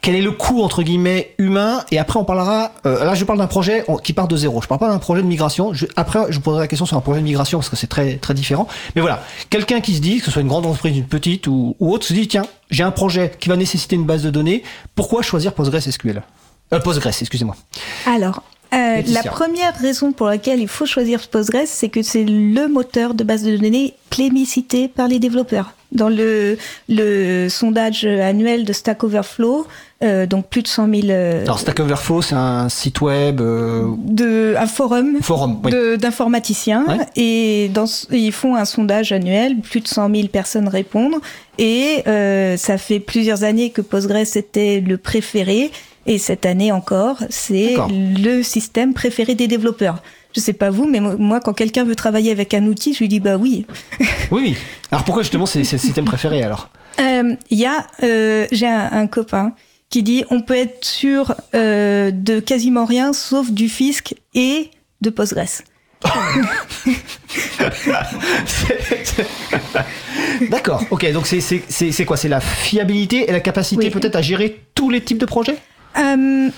Quel 0.00 0.14
est 0.16 0.22
le 0.22 0.32
coût 0.32 0.62
entre 0.62 0.82
guillemets 0.82 1.34
humain? 1.38 1.84
Et 1.92 1.98
après 1.98 2.18
on 2.18 2.24
parlera. 2.24 2.72
là 2.84 3.14
je 3.14 3.24
parle 3.24 3.38
d'un 3.38 3.46
projet 3.46 3.84
qui 4.02 4.12
part 4.12 4.26
de 4.26 4.36
zéro. 4.36 4.60
Je 4.60 4.66
parle 4.66 4.80
pas 4.80 4.88
d'un 4.90 4.98
projet 4.98 5.22
de 5.22 5.28
migration. 5.28 5.72
Je, 5.72 5.86
après 5.94 6.26
je 6.30 6.40
poserai 6.40 6.62
la 6.62 6.68
question 6.68 6.86
sur 6.86 6.96
un 6.96 7.00
projet 7.00 7.20
de 7.20 7.24
migration 7.24 7.58
parce 7.58 7.68
que 7.68 7.76
c'est 7.76 7.86
très 7.86 8.16
très 8.16 8.34
différent. 8.34 8.66
Mais 8.96 9.00
voilà, 9.00 9.22
quelqu'un 9.48 9.80
qui 9.80 9.94
se 9.94 10.00
dit 10.00 10.18
que 10.18 10.24
ce 10.24 10.30
soit 10.32 10.42
une 10.42 10.48
grande 10.48 10.66
entreprise, 10.66 10.96
une 10.96 11.04
petite 11.06 11.46
ou, 11.46 11.76
ou 11.78 11.92
autre, 11.92 12.04
se 12.04 12.12
dit 12.12 12.26
tiens 12.26 12.46
j'ai 12.70 12.82
un 12.82 12.90
projet 12.90 13.30
qui 13.38 13.48
va 13.48 13.56
nécessiter 13.56 13.94
une 13.94 14.06
base 14.06 14.24
de 14.24 14.30
données. 14.30 14.64
Pourquoi 14.96 15.22
choisir 15.22 15.52
PostgreSQL 15.52 16.22
euh, 16.72 16.80
Postgres, 16.80 17.08
excusez-moi. 17.20 17.56
Alors, 18.06 18.42
euh, 18.74 19.02
la 19.06 19.22
première 19.22 19.76
raison 19.76 20.12
pour 20.12 20.26
laquelle 20.26 20.60
il 20.60 20.68
faut 20.68 20.86
choisir 20.86 21.20
Postgres, 21.28 21.66
c'est 21.66 21.88
que 21.88 22.02
c'est 22.02 22.24
le 22.24 22.66
moteur 22.66 23.14
de 23.14 23.22
base 23.22 23.44
de 23.44 23.56
données 23.56 23.94
plébiscité 24.10 24.88
par 24.88 25.08
les 25.08 25.18
développeurs. 25.18 25.74
Dans 25.92 26.08
le, 26.08 26.58
le 26.88 27.48
sondage 27.48 28.04
annuel 28.04 28.64
de 28.64 28.72
Stack 28.72 29.04
Overflow, 29.04 29.64
euh, 30.02 30.26
donc 30.26 30.48
plus 30.48 30.62
de 30.62 30.66
100 30.66 30.88
000. 30.88 31.02
Euh, 31.10 31.42
Alors 31.42 31.60
Stack 31.60 31.78
Overflow, 31.78 32.20
c'est 32.20 32.34
un 32.34 32.68
site 32.68 33.00
web, 33.00 33.36
de 33.36 34.56
un 34.58 34.66
forum, 34.66 35.18
forum 35.22 35.60
oui. 35.62 35.72
d'informaticiens, 35.98 36.84
ouais. 36.88 37.06
et 37.14 37.68
dans, 37.68 37.84
ils 38.10 38.32
font 38.32 38.56
un 38.56 38.64
sondage 38.64 39.12
annuel, 39.12 39.60
plus 39.60 39.80
de 39.80 39.88
100 39.88 40.12
000 40.12 40.28
personnes 40.28 40.66
répondent, 40.66 41.20
et 41.58 42.02
ça 42.56 42.76
fait 42.76 42.98
plusieurs 42.98 43.44
années 43.44 43.70
que 43.70 43.82
Postgres 43.82 44.36
était 44.36 44.80
le 44.80 44.98
préféré. 44.98 45.70
Et 46.06 46.18
cette 46.18 46.46
année 46.46 46.70
encore, 46.70 47.18
c'est 47.30 47.74
le 47.90 48.42
système 48.42 48.94
préféré 48.94 49.34
des 49.34 49.48
développeurs. 49.48 50.02
Je 50.34 50.40
sais 50.40 50.52
pas 50.52 50.70
vous, 50.70 50.86
mais 50.86 51.00
moi, 51.00 51.40
quand 51.40 51.52
quelqu'un 51.52 51.84
veut 51.84 51.94
travailler 51.94 52.32
avec 52.32 52.54
un 52.54 52.66
outil, 52.66 52.92
je 52.92 52.98
lui 52.98 53.08
dis 53.08 53.20
bah 53.20 53.36
oui. 53.36 53.66
oui. 54.30 54.56
Alors 54.90 55.04
pourquoi 55.04 55.22
justement 55.22 55.46
c'est 55.46 55.60
le 55.60 55.64
système 55.64 56.04
préféré 56.04 56.42
alors? 56.42 56.70
Il 56.98 57.04
euh, 57.04 57.34
y 57.50 57.66
a, 57.66 57.86
euh, 58.02 58.46
j'ai 58.52 58.66
un, 58.66 58.90
un, 58.92 59.06
copain 59.06 59.52
qui 59.90 60.02
dit 60.02 60.24
on 60.30 60.42
peut 60.42 60.56
être 60.56 60.84
sûr 60.84 61.34
euh, 61.54 62.10
de 62.12 62.40
quasiment 62.40 62.84
rien 62.84 63.12
sauf 63.12 63.50
du 63.50 63.68
fisc 63.68 64.14
et 64.34 64.70
de 65.00 65.10
Postgres. 65.10 65.62
D'accord, 70.50 70.84
ok, 70.90 71.12
donc 71.12 71.26
c'est- 71.26 72.04
quoi? 72.04 72.16
C'est 72.16 72.28
la 72.28 72.40
fiabilité 72.40 73.28
et 73.28 73.32
la 73.32 73.40
capacité 73.40 73.86
Oui. 73.86 73.90
peut-être 73.90 74.16
à 74.16 74.22
gérer 74.22 74.60
tous 74.74 74.90
les 74.90 75.00
types 75.00 75.18
de 75.18 75.26
projets? 75.26 75.56
Euh, 75.98 76.48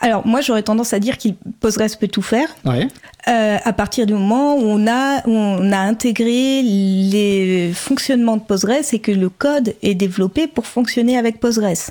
alors 0.00 0.26
moi 0.26 0.40
j'aurais 0.40 0.62
tendance 0.62 0.92
à 0.92 0.98
dire 0.98 1.16
qu'il 1.18 1.34
Postgres 1.60 1.96
peut 1.98 2.08
tout 2.08 2.22
faire 2.22 2.48
Ouais. 2.64 2.88
euh, 3.28 3.56
à 3.62 3.72
partir 3.72 4.06
du 4.06 4.14
moment 4.14 4.56
où 4.56 4.62
on 4.62 4.86
a 4.88 5.20
où 5.26 5.30
on 5.32 5.72
a 5.72 5.78
intégré 5.78 6.62
les 6.62 7.72
fonctionnements 7.74 8.36
de 8.36 8.42
Postgres 8.42 8.92
et 8.92 8.98
que 8.98 9.12
le 9.12 9.28
code 9.28 9.74
est 9.82 9.94
développé 9.94 10.46
pour 10.46 10.66
fonctionner 10.66 11.16
avec 11.18 11.38
Postgres. 11.40 11.90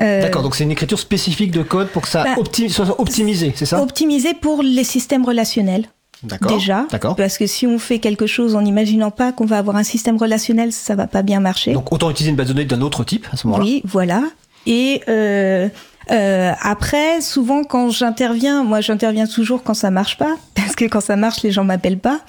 Euh, 0.00 0.22
D'accord, 0.22 0.42
donc 0.42 0.54
c'est 0.54 0.64
une 0.64 0.70
écriture 0.70 0.98
spécifique 0.98 1.50
de 1.50 1.62
code 1.62 1.88
pour 1.88 2.02
que 2.02 2.08
ça 2.08 2.24
Bah, 2.24 2.34
soit 2.70 3.00
optimisé, 3.00 3.52
c'est 3.54 3.66
ça? 3.66 3.82
Optimisé 3.82 4.32
pour 4.34 4.62
les 4.62 4.84
systèmes 4.84 5.24
relationnels. 5.24 5.86
D'accord. 6.22 6.52
Déjà, 6.56 6.86
D'accord. 6.90 7.16
parce 7.16 7.36
que 7.36 7.46
si 7.46 7.66
on 7.66 7.78
fait 7.80 7.98
quelque 7.98 8.26
chose 8.26 8.54
en 8.54 8.62
n'imaginant 8.62 9.10
pas 9.10 9.32
qu'on 9.32 9.44
va 9.44 9.58
avoir 9.58 9.76
un 9.76 9.82
système 9.82 10.16
relationnel, 10.16 10.72
ça 10.72 10.94
va 10.94 11.06
pas 11.08 11.22
bien 11.22 11.40
marcher. 11.40 11.72
Donc 11.72 11.92
autant 11.92 12.10
utiliser 12.10 12.30
une 12.30 12.36
base 12.36 12.46
de 12.48 12.52
données 12.52 12.64
d'un 12.64 12.80
autre 12.80 13.02
type 13.04 13.26
à 13.32 13.36
ce 13.36 13.46
moment-là? 13.48 13.64
Oui, 13.64 13.82
voilà. 13.84 14.22
Et 14.66 15.02
euh, 15.08 15.68
euh, 16.10 16.52
après, 16.60 17.20
souvent 17.20 17.64
quand 17.64 17.90
j'interviens, 17.90 18.64
moi 18.64 18.80
j'interviens 18.80 19.26
toujours 19.26 19.62
quand 19.62 19.74
ça 19.74 19.90
marche 19.90 20.18
pas, 20.18 20.36
parce 20.54 20.74
que 20.74 20.84
quand 20.84 21.00
ça 21.00 21.16
marche, 21.16 21.42
les 21.42 21.50
gens 21.50 21.64
m'appellent 21.64 21.98
pas. 21.98 22.20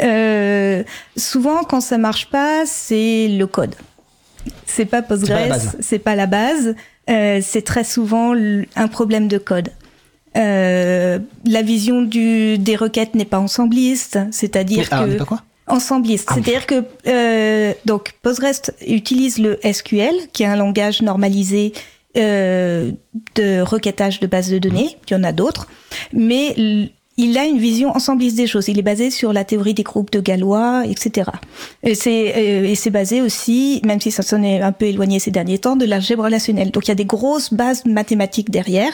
Euh, 0.00 0.82
souvent, 1.16 1.62
quand 1.64 1.80
ça 1.80 1.98
marche 1.98 2.26
pas, 2.30 2.64
c'est 2.66 3.28
le 3.28 3.46
code. 3.46 3.74
C'est 4.64 4.86
pas 4.86 5.02
Postgres, 5.02 5.48
base. 5.48 5.76
c'est 5.80 5.98
pas 5.98 6.14
la 6.14 6.26
base. 6.26 6.74
Euh, 7.10 7.40
c'est 7.42 7.62
très 7.62 7.84
souvent 7.84 8.34
un 8.76 8.88
problème 8.88 9.28
de 9.28 9.38
code. 9.38 9.70
Euh, 10.36 11.18
la 11.44 11.62
vision 11.62 12.02
du, 12.02 12.56
des 12.56 12.76
requêtes 12.76 13.14
n'est 13.14 13.24
pas 13.24 13.40
ensembliste, 13.40 14.18
c'est-à-dire 14.30 14.86
ah, 14.90 15.00
que 15.00 15.10
mais 15.10 15.16
pas 15.16 15.24
quoi? 15.24 15.42
Ensembliste. 15.70 16.28
Ah 16.28 16.34
oui. 16.36 16.42
C'est-à-dire 16.44 16.66
que 16.66 16.84
euh, 17.06 17.72
donc 17.84 18.12
Postgres 18.22 18.70
utilise 18.86 19.38
le 19.38 19.58
SQL, 19.62 20.14
qui 20.32 20.42
est 20.42 20.46
un 20.46 20.56
langage 20.56 21.02
normalisé 21.02 21.72
euh, 22.16 22.90
de 23.36 23.60
requêtage 23.60 24.20
de 24.20 24.26
bases 24.26 24.50
de 24.50 24.58
données. 24.58 24.96
Il 25.08 25.12
y 25.12 25.16
en 25.16 25.22
a 25.22 25.32
d'autres, 25.32 25.68
mais 26.12 26.54
il 27.16 27.38
a 27.38 27.44
une 27.44 27.58
vision 27.58 27.90
ensembliste 27.90 28.36
des 28.36 28.46
choses. 28.46 28.68
Il 28.68 28.78
est 28.78 28.82
basé 28.82 29.10
sur 29.10 29.32
la 29.32 29.44
théorie 29.44 29.74
des 29.74 29.82
groupes 29.82 30.10
de 30.10 30.20
Galois, 30.20 30.84
etc. 30.86 31.30
Et 31.82 31.94
c'est 31.94 32.34
euh, 32.36 32.64
et 32.64 32.74
c'est 32.74 32.90
basé 32.90 33.20
aussi, 33.20 33.80
même 33.84 34.00
si 34.00 34.10
ça 34.10 34.22
s'en 34.22 34.42
est 34.42 34.60
un 34.60 34.72
peu 34.72 34.86
éloigné 34.86 35.18
ces 35.18 35.30
derniers 35.30 35.58
temps, 35.58 35.76
de 35.76 35.84
l'algèbre 35.84 36.24
relationnelle. 36.24 36.70
Donc 36.70 36.86
il 36.86 36.88
y 36.88 36.92
a 36.92 36.96
des 36.96 37.04
grosses 37.04 37.52
bases 37.52 37.84
mathématiques 37.84 38.50
derrière. 38.50 38.92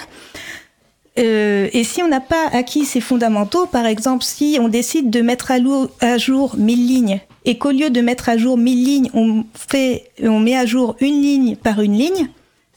Euh, 1.18 1.68
et 1.72 1.84
si 1.84 2.02
on 2.02 2.08
n'a 2.08 2.20
pas 2.20 2.48
acquis 2.52 2.84
ces 2.84 3.00
fondamentaux, 3.00 3.66
par 3.66 3.86
exemple, 3.86 4.24
si 4.24 4.58
on 4.60 4.68
décide 4.68 5.10
de 5.10 5.20
mettre 5.20 5.50
à, 5.50 6.18
jour 6.18 6.54
1000 6.58 6.86
lignes 6.86 7.20
et 7.44 7.58
qu'au 7.58 7.70
lieu 7.70 7.90
de 7.90 8.00
mettre 8.00 8.28
à 8.28 8.36
jour 8.36 8.58
1000 8.58 8.84
lignes, 8.84 9.10
on 9.14 9.44
fait, 9.54 10.10
on 10.22 10.40
met 10.40 10.56
à 10.56 10.66
jour 10.66 10.96
une 11.00 11.22
ligne 11.22 11.56
par 11.56 11.80
une 11.80 11.96
ligne, 11.96 12.28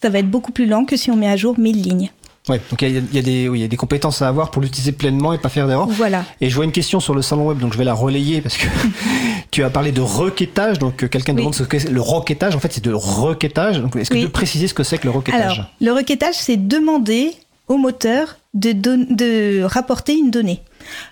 ça 0.02 0.10
va 0.10 0.20
être 0.20 0.30
beaucoup 0.30 0.52
plus 0.52 0.66
lent 0.68 0.86
que 0.86 0.96
si 0.96 1.12
on 1.12 1.16
met 1.16 1.28
à 1.28 1.36
jour 1.36 1.60
1000 1.60 1.82
lignes. 1.82 2.12
Ouais, 2.48 2.60
donc 2.70 2.82
il 2.82 2.90
y 2.92 2.98
a, 2.98 3.02
il 3.02 3.16
y 3.16 3.20
a 3.20 3.22
des, 3.22 3.50
oui, 3.50 3.60
il 3.60 3.62
y 3.62 3.66
a 3.66 3.68
des 3.68 3.78
compétences 3.78 4.22
à 4.22 4.28
avoir 4.28 4.50
pour 4.50 4.62
l'utiliser 4.62 4.92
pleinement 4.92 5.34
et 5.34 5.38
pas 5.38 5.50
faire 5.50 5.68
d'erreur. 5.68 5.88
Voilà. 5.88 6.24
Et 6.42 6.50
je 6.50 6.56
vois 6.56 6.66
une 6.66 6.72
question 6.72 7.00
sur 7.00 7.14
le 7.14 7.22
salon 7.22 7.48
web, 7.48 7.60
donc 7.60 7.74
je 7.74 7.78
vais 7.78 7.84
la 7.84 7.94
relayer 7.94 8.42
parce 8.42 8.58
que 8.58 8.66
tu 9.52 9.64
as 9.64 9.70
parlé 9.70 9.92
de 9.92 10.02
requêtage. 10.02 10.80
Donc 10.80 11.04
euh, 11.04 11.08
quelqu'un 11.08 11.34
Oui. 11.34 11.40
demande 11.40 11.54
ce 11.54 11.64
que 11.64 11.78
c'est 11.78 11.92
le 11.92 12.02
requêtage. 12.02 12.56
En 12.56 12.60
fait, 12.60 12.72
c'est 12.72 12.84
de 12.84 12.94
requêtage. 12.94 13.82
Donc 13.82 13.96
est-ce 13.98 14.10
que 14.10 14.16
Oui. 14.16 14.22
tu 14.22 14.28
peux 14.28 14.32
préciser 14.32 14.68
ce 14.68 14.74
que 14.74 14.84
c'est 14.84 14.98
que 14.98 15.06
le 15.06 15.12
requêtage? 15.12 15.60
Alors, 15.60 15.66
le 15.80 15.92
requêtage, 15.92 16.36
c'est 16.36 16.58
demander 16.58 17.34
au 17.70 17.78
moteur 17.78 18.38
de, 18.54 18.72
de 18.74 19.62
rapporter 19.64 20.14
une 20.14 20.32
donnée. 20.32 20.60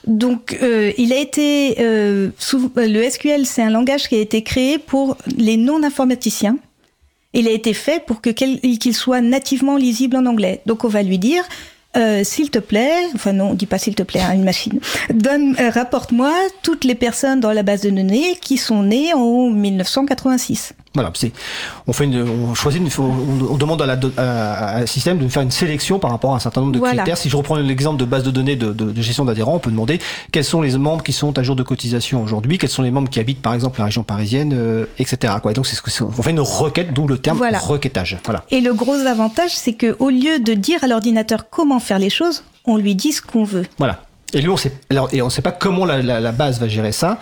Donc, 0.08 0.58
euh, 0.64 0.92
il 0.98 1.14
a 1.14 1.18
été 1.18 1.76
euh, 1.80 2.30
sous- 2.40 2.72
euh, 2.78 2.88
le 2.88 3.08
SQL, 3.10 3.46
c'est 3.46 3.62
un 3.62 3.70
langage 3.70 4.10
qui 4.10 4.16
a 4.16 4.20
été 4.20 4.42
créé 4.44 4.78
pour 4.80 5.18
les 5.38 5.56
non-informaticiens. 5.56 6.58
Il 7.34 7.48
a 7.48 7.52
été 7.52 7.74
fait 7.74 8.04
pour 8.06 8.22
que 8.22 8.32
qu'il 8.32 8.96
soit 8.96 9.22
nativement 9.22 9.78
lisible 9.78 10.18
en 10.18 10.26
anglais. 10.26 10.62
Donc, 10.66 10.84
on 10.84 10.88
va 10.88 11.04
lui 11.04 11.20
dire. 11.20 11.44
euh, 11.96 12.24
s'il 12.24 12.50
te 12.52 12.60
plaît, 12.60 12.94
enfin 13.16 13.34
non, 13.34 13.52
on 13.52 13.54
dit 13.56 13.66
pas 13.66 13.78
s'il 13.80 13.96
te 13.96 14.04
plaît 14.04 14.20
à 14.22 14.34
une 14.36 14.44
machine. 14.44 14.80
Donne, 15.14 15.56
euh, 15.60 15.70
rapporte-moi 15.70 16.32
toutes 16.62 16.84
les 16.84 16.96
personnes 16.96 17.40
dans 17.40 17.52
la 17.54 17.64
base 17.64 17.82
de 17.82 17.90
données 17.90 18.36
qui 18.42 18.58
sont 18.58 18.84
nées 18.84 19.14
en 19.14 19.50
1986. 19.50 20.74
Voilà, 20.98 21.12
c'est 21.16 21.32
on 21.88 21.94
fait 21.94 22.06
une, 22.06 22.22
on 22.50 22.54
choisit, 22.56 22.82
une, 22.82 22.90
on, 23.04 23.54
on 23.54 23.58
demande 23.58 23.82
à, 23.82 23.86
la, 23.86 23.98
à, 24.18 24.76
à 24.78 24.86
système 24.88 25.18
de 25.20 25.24
nous 25.24 25.30
faire 25.30 25.44
une 25.44 25.52
sélection 25.52 26.00
par 26.00 26.12
rapport 26.12 26.34
à 26.34 26.38
un 26.38 26.40
certain 26.40 26.62
nombre 26.62 26.74
de 26.74 26.80
Voilà. 26.80 27.04
critères. 27.04 27.18
Si 27.18 27.30
je 27.30 27.38
reprends 27.38 27.56
l'exemple 27.56 27.98
de 28.00 28.06
base 28.06 28.24
de 28.24 28.32
données 28.32 28.56
de, 28.56 28.74
de, 28.74 28.92
de 28.92 29.02
gestion 29.02 29.26
d'adhérents, 29.26 29.56
on 29.56 29.60
peut 29.60 29.72
demander 29.72 30.00
quels 30.32 30.44
sont 30.44 30.62
les 30.62 30.78
membres 30.78 31.04
qui 31.04 31.14
sont 31.14 31.38
à 31.38 31.44
jour 31.44 31.56
de 31.56 31.64
cotisation 31.64 32.24
aujourd'hui, 32.24 32.58
quels 32.58 32.70
sont 32.70 32.82
les 32.84 32.92
membres 32.92 33.10
qui 33.10 33.20
habitent 33.20 33.42
par 33.42 33.54
exemple 33.54 33.80
la 33.80 33.86
région 33.86 34.04
parisienne, 34.04 34.54
euh, 34.56 34.86
etc. 35.00 35.34
Quoi. 35.42 35.52
Et 35.52 35.54
donc 35.54 35.68
c'est 35.68 35.76
ce 35.76 35.82
que 35.82 35.92
c'est- 35.92 36.04
on 36.04 36.12
fait 36.12 36.32
une 36.32 36.40
requête, 36.40 36.94
d'où 36.94 37.08
le 37.08 37.18
terme 37.18 37.38
Voilà. 37.38 37.60
requêtage. 37.60 38.18
Voilà. 38.26 38.44
Et 38.52 38.62
le 38.62 38.74
gros 38.74 38.94
avantage, 38.96 39.52
c'est 39.56 39.74
que 39.74 39.96
au 40.00 40.10
lieu 40.10 40.40
de 40.40 40.54
dire 40.54 40.84
à 40.84 40.88
l'ordinateur 40.88 41.50
comment 41.50 41.80
faire 41.80 42.00
les 42.00 42.10
choses, 42.10 42.44
on 42.66 42.78
lui 42.78 42.96
dit 42.96 43.12
ce 43.12 43.22
qu'on 43.22 43.44
veut. 43.44 43.66
Voilà. 43.78 44.02
Et 44.34 44.42
lui, 44.42 44.50
on 44.50 44.58
sait, 44.58 44.74
alors, 44.90 45.08
et 45.14 45.22
on 45.22 45.30
sait 45.30 45.42
pas 45.42 45.54
comment 45.54 45.86
la, 45.86 46.02
la, 46.02 46.20
la 46.20 46.32
base 46.34 46.60
va 46.60 46.68
gérer 46.68 46.92
ça, 46.92 47.18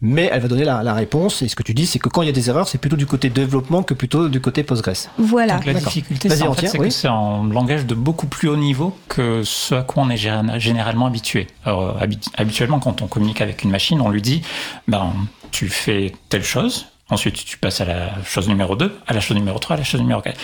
mais 0.00 0.30
elle 0.32 0.40
va 0.40 0.48
donner 0.48 0.64
la, 0.64 0.82
la 0.82 0.94
réponse. 0.94 1.42
Et 1.42 1.48
ce 1.48 1.54
que 1.54 1.62
tu 1.62 1.74
dis, 1.74 1.86
c'est 1.86 1.98
que 1.98 2.08
quand 2.08 2.22
il 2.22 2.26
y 2.26 2.28
a 2.30 2.32
des 2.32 2.48
erreurs, 2.48 2.66
c'est 2.66 2.78
plutôt 2.78 2.96
du 2.96 3.04
côté 3.04 3.28
développement 3.28 3.82
que 3.82 3.92
plutôt 3.92 4.28
du 4.30 4.40
côté 4.40 4.62
Postgres. 4.62 5.10
Voilà. 5.18 5.56
Donc 5.56 5.66
la 5.66 5.74
difficulté, 5.74 6.30
c'est 6.30 6.42
en 6.46 6.54
fait, 6.54 6.78
oui. 6.78 6.88
que 6.88 6.94
c'est 6.94 7.08
un 7.08 7.46
langage 7.50 7.84
de 7.84 7.94
beaucoup 7.94 8.26
plus 8.26 8.48
haut 8.48 8.56
niveau 8.56 8.96
que 9.08 9.42
ce 9.44 9.74
à 9.74 9.82
quoi 9.82 10.04
on 10.04 10.08
est 10.10 10.16
gé- 10.16 10.58
généralement 10.58 11.06
habitué. 11.06 11.46
Alors, 11.66 11.98
habi- 12.02 12.18
habituellement, 12.38 12.78
quand 12.78 13.02
on 13.02 13.06
communique 13.06 13.42
avec 13.42 13.62
une 13.62 13.70
machine, 13.70 14.00
on 14.00 14.08
lui 14.08 14.22
dit, 14.22 14.40
ben, 14.88 15.12
tu 15.50 15.68
fais 15.68 16.14
telle 16.30 16.42
chose. 16.44 16.86
Ensuite, 17.08 17.44
tu 17.44 17.56
passes 17.56 17.80
à 17.80 17.84
la 17.84 18.08
chose 18.24 18.48
numéro 18.48 18.74
2, 18.74 18.92
à 19.06 19.12
la 19.12 19.20
chose 19.20 19.36
numéro 19.36 19.58
3, 19.60 19.74
à 19.74 19.78
la 19.78 19.84
chose 19.84 20.00
numéro 20.00 20.20
4. 20.20 20.36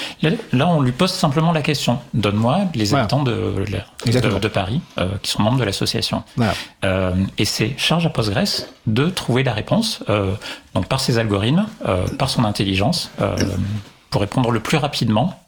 Là, 0.53 0.69
on 0.69 0.81
lui 0.81 0.93
pose 0.93 1.11
simplement 1.13 1.51
la 1.51 1.61
question. 1.63 1.99
Donne-moi 2.15 2.61
les 2.75 2.85
Voilà. 2.85 3.03
habitants 3.05 3.25
de, 3.25 3.65
de, 4.07 4.39
de 4.39 4.49
Paris 4.49 4.81
euh, 4.99 5.09
qui 5.23 5.33
sont 5.33 5.43
membres 5.43 5.59
de 5.59 5.65
l'association. 5.65 6.23
Voilà. 6.37 6.55
Euh, 6.85 7.15
et 7.37 7.45
c'est 7.45 7.75
charge 7.79 8.07
à 8.07 8.11
Postgres 8.11 8.67
de 8.87 9.07
trouver 9.11 9.43
la 9.43 9.55
réponse, 9.55 10.05
euh, 10.09 10.35
donc 10.75 10.87
par 10.87 11.01
ses 11.01 11.19
algorithmes, 11.19 11.67
par 12.19 12.31
son 12.31 12.45
intelligence, 12.45 13.11
pour 14.11 14.21
répondre 14.21 14.51
le 14.53 14.61
plus 14.61 14.77
rapidement 14.79 15.43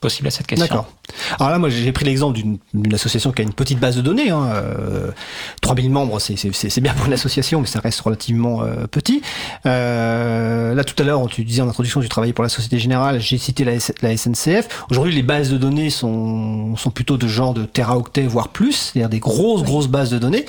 possible 0.00 0.28
à 0.28 0.30
cette 0.30 0.46
question. 0.46 0.66
D'accord. 0.66 0.92
Alors 1.38 1.50
là, 1.50 1.58
moi, 1.58 1.68
j'ai 1.70 1.92
pris 1.92 2.04
l'exemple 2.04 2.36
d'une 2.36 2.58
d'une 2.74 2.94
association 2.94 3.32
qui 3.32 3.42
a 3.42 3.44
une 3.44 3.52
petite 3.52 3.78
base 3.80 3.96
de 3.96 4.02
données. 4.02 4.30
Hein, 4.30 4.46
euh, 4.52 5.10
3000 5.62 5.90
membres, 5.90 6.20
c'est- 6.20 6.36
c'est 6.36 6.52
c'est 6.52 6.80
bien 6.80 6.94
pour 6.94 7.06
une 7.06 7.12
association, 7.12 7.60
mais 7.60 7.66
ça 7.66 7.80
reste 7.80 8.00
relativement 8.00 8.62
euh, 8.62 8.86
petit. 8.86 9.22
Euh, 9.66 10.74
là, 10.74 10.84
tout 10.84 10.94
à 11.02 11.04
l'heure, 11.06 11.26
tu 11.28 11.44
disais 11.44 11.62
en 11.62 11.68
introduction, 11.68 12.00
tu 12.00 12.08
travaillais 12.08 12.32
pour 12.32 12.42
la 12.44 12.48
Société 12.48 12.78
Générale. 12.78 13.20
J'ai 13.20 13.38
cité 13.38 13.64
la, 13.64 14.16
SNCF. 14.16 14.68
Aujourd'hui, 14.90 15.14
les 15.14 15.22
bases 15.22 15.50
de 15.50 15.56
données 15.58 15.90
sont, 15.90 16.76
sont 16.76 16.90
plutôt 16.90 17.16
de 17.16 17.26
genre 17.28 17.54
de 17.54 17.64
teraoctets, 17.64 18.26
voire 18.26 18.48
plus, 18.48 18.72
c'est-à-dire 18.92 19.08
des 19.08 19.20
grosses, 19.20 19.62
grosses 19.62 19.88
bases 19.88 20.10
de 20.10 20.18
données. 20.18 20.46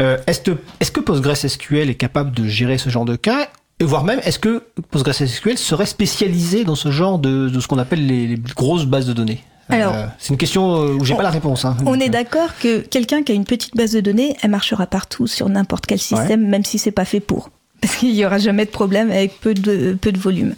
Euh, 0.00 0.18
Est-ce 0.26 0.40
que, 0.40 0.56
est 0.80 0.90
que 0.92 1.00
PostgreSQL 1.00 1.88
est 1.90 1.94
capable 1.94 2.32
de 2.32 2.46
gérer 2.46 2.78
ce 2.78 2.90
genre 2.90 3.04
de 3.04 3.16
cas? 3.16 3.48
Et 3.80 3.84
voire 3.84 4.04
même, 4.04 4.20
est-ce 4.24 4.38
que 4.38 4.62
PostgreSQL 4.90 5.56
serait 5.58 5.86
spécialisé 5.86 6.64
dans 6.64 6.74
ce 6.74 6.90
genre 6.90 7.18
de, 7.18 7.48
de 7.48 7.60
ce 7.60 7.66
qu'on 7.66 7.78
appelle 7.78 8.06
les, 8.06 8.26
les 8.26 8.36
grosses 8.36 8.84
bases 8.84 9.06
de 9.06 9.14
données 9.14 9.42
Alors, 9.70 9.94
Euh, 9.94 10.06
c'est 10.18 10.30
une 10.30 10.36
question 10.38 10.76
euh, 10.82 10.92
où 10.92 11.04
j'ai 11.04 11.14
pas 11.14 11.22
la 11.22 11.30
réponse. 11.30 11.64
Hein. 11.64 11.76
On 11.86 11.98
est 11.98 12.10
d'accord 12.10 12.50
que 12.60 12.80
quelqu'un 12.80 13.22
qui 13.22 13.32
a 13.32 13.34
une 13.34 13.46
petite 13.46 13.74
base 13.76 13.92
de 13.92 14.00
données, 14.00 14.36
elle 14.42 14.50
marchera 14.50 14.86
partout 14.86 15.26
sur 15.26 15.48
n'importe 15.48 15.86
quel 15.86 15.98
système, 15.98 16.46
même 16.46 16.64
si 16.64 16.78
c'est 16.78 16.90
pas 16.90 17.06
fait 17.06 17.20
pour. 17.20 17.50
Parce 17.80 17.96
qu'il 17.96 18.14
y 18.14 18.26
aura 18.26 18.36
jamais 18.36 18.66
de 18.66 18.70
problème 18.70 19.10
avec 19.10 19.40
peu 19.40 19.54
de, 19.54 19.96
peu 19.98 20.12
de 20.12 20.18
volume. 20.18 20.54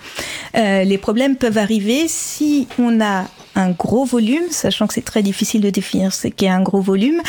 Euh, 0.57 0.83
les 0.83 0.99
problèmes 0.99 1.37
peuvent 1.37 1.59
arriver 1.59 2.07
si 2.09 2.67
on 2.81 3.01
a 3.01 3.27
un 3.55 3.71
gros 3.71 4.05
volume, 4.05 4.43
sachant 4.51 4.89
que 4.89 4.95
c'est 4.95 5.05
très 5.05 5.23
difficile 5.23 5.61
de 5.61 5.71
définir 5.71 6.13
ce 6.13 6.27
qu'est 6.27 6.49
un 6.49 6.63
gros 6.63 6.81
volume, 6.81 7.21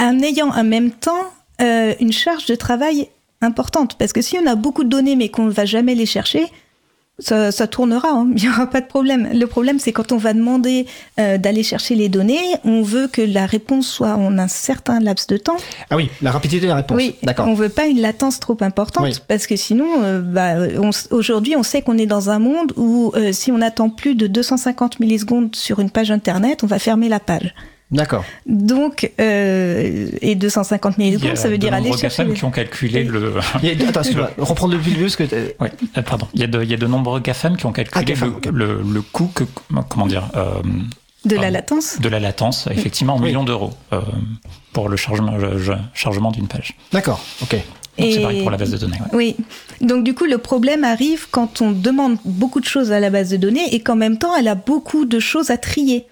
en 0.00 0.18
ayant 0.20 0.48
en 0.48 0.64
même 0.64 0.90
temps 0.90 1.24
euh, 1.60 1.92
une 2.00 2.12
charge 2.12 2.46
de 2.46 2.54
travail 2.54 3.08
importante. 3.40 3.96
Parce 3.98 4.12
que 4.12 4.22
si 4.22 4.38
on 4.38 4.46
a 4.46 4.54
beaucoup 4.54 4.84
de 4.84 4.88
données 4.88 5.16
mais 5.16 5.28
qu'on 5.28 5.44
ne 5.44 5.50
va 5.50 5.64
jamais 5.64 5.94
les 5.94 6.06
chercher, 6.06 6.46
ça, 7.18 7.50
ça 7.50 7.66
tournera, 7.66 8.10
hein. 8.10 8.28
il 8.36 8.42
n'y 8.42 8.48
aura 8.48 8.66
pas 8.66 8.82
de 8.82 8.86
problème. 8.86 9.30
Le 9.32 9.46
problème, 9.46 9.78
c'est 9.78 9.92
quand 9.92 10.12
on 10.12 10.18
va 10.18 10.34
demander 10.34 10.86
euh, 11.18 11.38
d'aller 11.38 11.62
chercher 11.62 11.94
les 11.94 12.10
données, 12.10 12.38
on 12.64 12.82
veut 12.82 13.08
que 13.08 13.22
la 13.22 13.46
réponse 13.46 13.88
soit 13.88 14.14
en 14.16 14.38
un 14.38 14.48
certain 14.48 15.00
laps 15.00 15.26
de 15.26 15.38
temps. 15.38 15.56
Ah 15.88 15.96
oui, 15.96 16.10
la 16.20 16.30
rapidité 16.30 16.60
de 16.60 16.68
la 16.68 16.76
réponse. 16.76 16.96
Oui, 16.96 17.14
D'accord. 17.22 17.48
on 17.48 17.54
veut 17.54 17.70
pas 17.70 17.86
une 17.86 18.00
latence 18.02 18.38
trop 18.38 18.56
importante 18.60 19.04
Oui. 19.04 19.12
parce 19.28 19.46
que 19.46 19.56
sinon, 19.56 19.86
euh, 20.02 20.20
bah, 20.20 20.56
aujourd'hui, 21.10 21.56
on 21.56 21.62
sait 21.62 21.80
qu'on 21.80 21.96
est 21.96 22.06
dans 22.06 22.28
un 22.28 22.38
monde 22.38 22.72
où 22.76 23.12
euh, 23.16 23.32
si 23.32 23.50
on 23.50 23.62
attend 23.62 23.88
plus 23.88 24.14
de 24.14 24.26
250 24.26 25.00
millisecondes 25.00 25.56
sur 25.56 25.80
une 25.80 25.90
page 25.90 26.10
internet, 26.10 26.64
on 26.64 26.66
va 26.66 26.78
fermer 26.78 27.08
la 27.08 27.20
page. 27.20 27.54
D'accord. 27.92 28.24
Donc, 28.46 29.12
euh, 29.20 30.08
et 30.20 30.34
250 30.34 30.94
Il 30.98 31.00
y 31.00 31.06
a 31.06 31.10
millisecondes, 31.10 31.36
ça 31.36 31.48
veut 31.48 31.56
dire 31.58 31.70
de 31.70 31.74
aller 31.76 31.84
nombreux 31.84 32.00
chercher. 32.00 32.22
GAFAM 32.24 32.32
les- 32.32 32.38
qui 32.38 32.44
ont 32.44 32.50
calculé 32.50 33.02
Oui. 33.02 33.08
le. 33.08 33.34
Il 33.62 33.68
y 33.80 33.84
a- 33.84 33.88
Attends, 33.88 34.00
reprendre 34.38 34.74
depuis 34.74 34.90
le 34.90 34.96
début, 34.96 35.04
parce 35.04 35.16
que 35.16 35.54
Oui, 35.60 35.68
euh, 35.96 36.02
pardon. 36.02 36.26
Il 36.34 36.40
y, 36.40 36.44
a 36.44 36.48
de, 36.48 36.62
il 36.64 36.70
y 36.70 36.74
a 36.74 36.76
de 36.76 36.86
nombreux 36.86 37.20
GAFAM 37.20 37.56
qui 37.56 37.64
ont 37.66 37.72
calculé 37.72 38.00
Ah, 38.00 38.04
GAFAM, 38.04 38.34
le, 38.44 38.50
le, 38.50 38.82
le 38.82 39.02
coût 39.02 39.30
que. 39.32 39.44
Comment 39.88 40.06
dire 40.08 40.28
euh, 40.36 40.54
De 41.24 41.36
la 41.36 41.50
latence 41.50 42.00
De 42.00 42.08
la 42.08 42.18
latence, 42.18 42.66
effectivement, 42.72 43.14
en 43.14 43.20
millions 43.20 43.44
d'euros 43.44 43.72
pour 44.72 44.88
le 44.88 44.96
chargement, 44.96 45.32
chargement 45.94 46.32
d'une 46.32 46.48
page. 46.48 46.74
D'accord, 46.92 47.24
ok. 47.42 47.56
C'est 47.98 48.20
pareil 48.20 48.42
pour 48.42 48.50
la 48.50 48.58
base 48.58 48.72
de 48.72 48.76
données. 48.78 48.98
Oui. 49.14 49.36
Donc 49.80 50.04
du 50.04 50.12
coup, 50.12 50.24
le 50.26 50.36
problème 50.38 50.84
arrive 50.84 51.28
quand 51.30 51.62
on 51.62 51.70
demande 51.70 52.16
beaucoup 52.26 52.60
de 52.60 52.66
choses 52.66 52.92
à 52.92 53.00
la 53.00 53.08
base 53.10 53.30
de 53.30 53.36
données 53.38 53.74
et 53.74 53.80
qu'en 53.80 53.96
même 53.96 54.18
temps, 54.18 54.36
elle 54.36 54.48
a 54.48 54.54
beaucoup 54.54 55.06
de 55.06 55.18
choses 55.18 55.50
à 55.50 55.56
trier. 55.56 56.04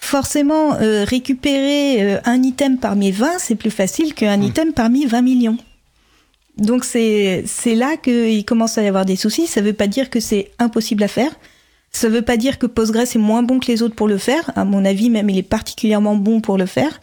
Forcément, 0.00 0.74
euh, 0.74 1.04
récupérer 1.04 2.02
euh, 2.02 2.20
un 2.24 2.42
item 2.42 2.78
parmi 2.78 3.10
20, 3.10 3.38
c'est 3.38 3.56
plus 3.56 3.70
facile 3.70 4.14
qu'un 4.14 4.38
hmm. 4.38 4.42
item 4.42 4.72
parmi 4.72 5.06
20 5.06 5.22
millions. 5.22 5.58
Donc 6.56 6.84
c'est 6.84 7.44
là 7.66 7.96
qu'il 7.96 8.44
commence 8.44 8.78
à 8.78 8.82
y 8.82 8.88
avoir 8.88 9.04
des 9.04 9.16
soucis. 9.16 9.46
Ça 9.46 9.60
ne 9.60 9.66
veut 9.66 9.72
pas 9.72 9.86
dire 9.86 10.10
que 10.10 10.18
c'est 10.18 10.50
impossible 10.58 11.04
à 11.04 11.08
faire. 11.08 11.30
Ça 11.90 12.08
ne 12.08 12.14
veut 12.14 12.22
pas 12.22 12.36
dire 12.36 12.58
que 12.58 12.66
Postgres 12.66 13.00
est 13.00 13.16
moins 13.16 13.42
bon 13.42 13.60
que 13.60 13.66
les 13.70 13.82
autres 13.82 13.94
pour 13.94 14.08
le 14.08 14.18
faire. 14.18 14.50
À 14.56 14.64
mon 14.64 14.84
avis, 14.84 15.08
même, 15.08 15.30
il 15.30 15.38
est 15.38 15.42
particulièrement 15.42 16.16
bon 16.16 16.40
pour 16.40 16.58
le 16.58 16.66
faire. 16.66 17.00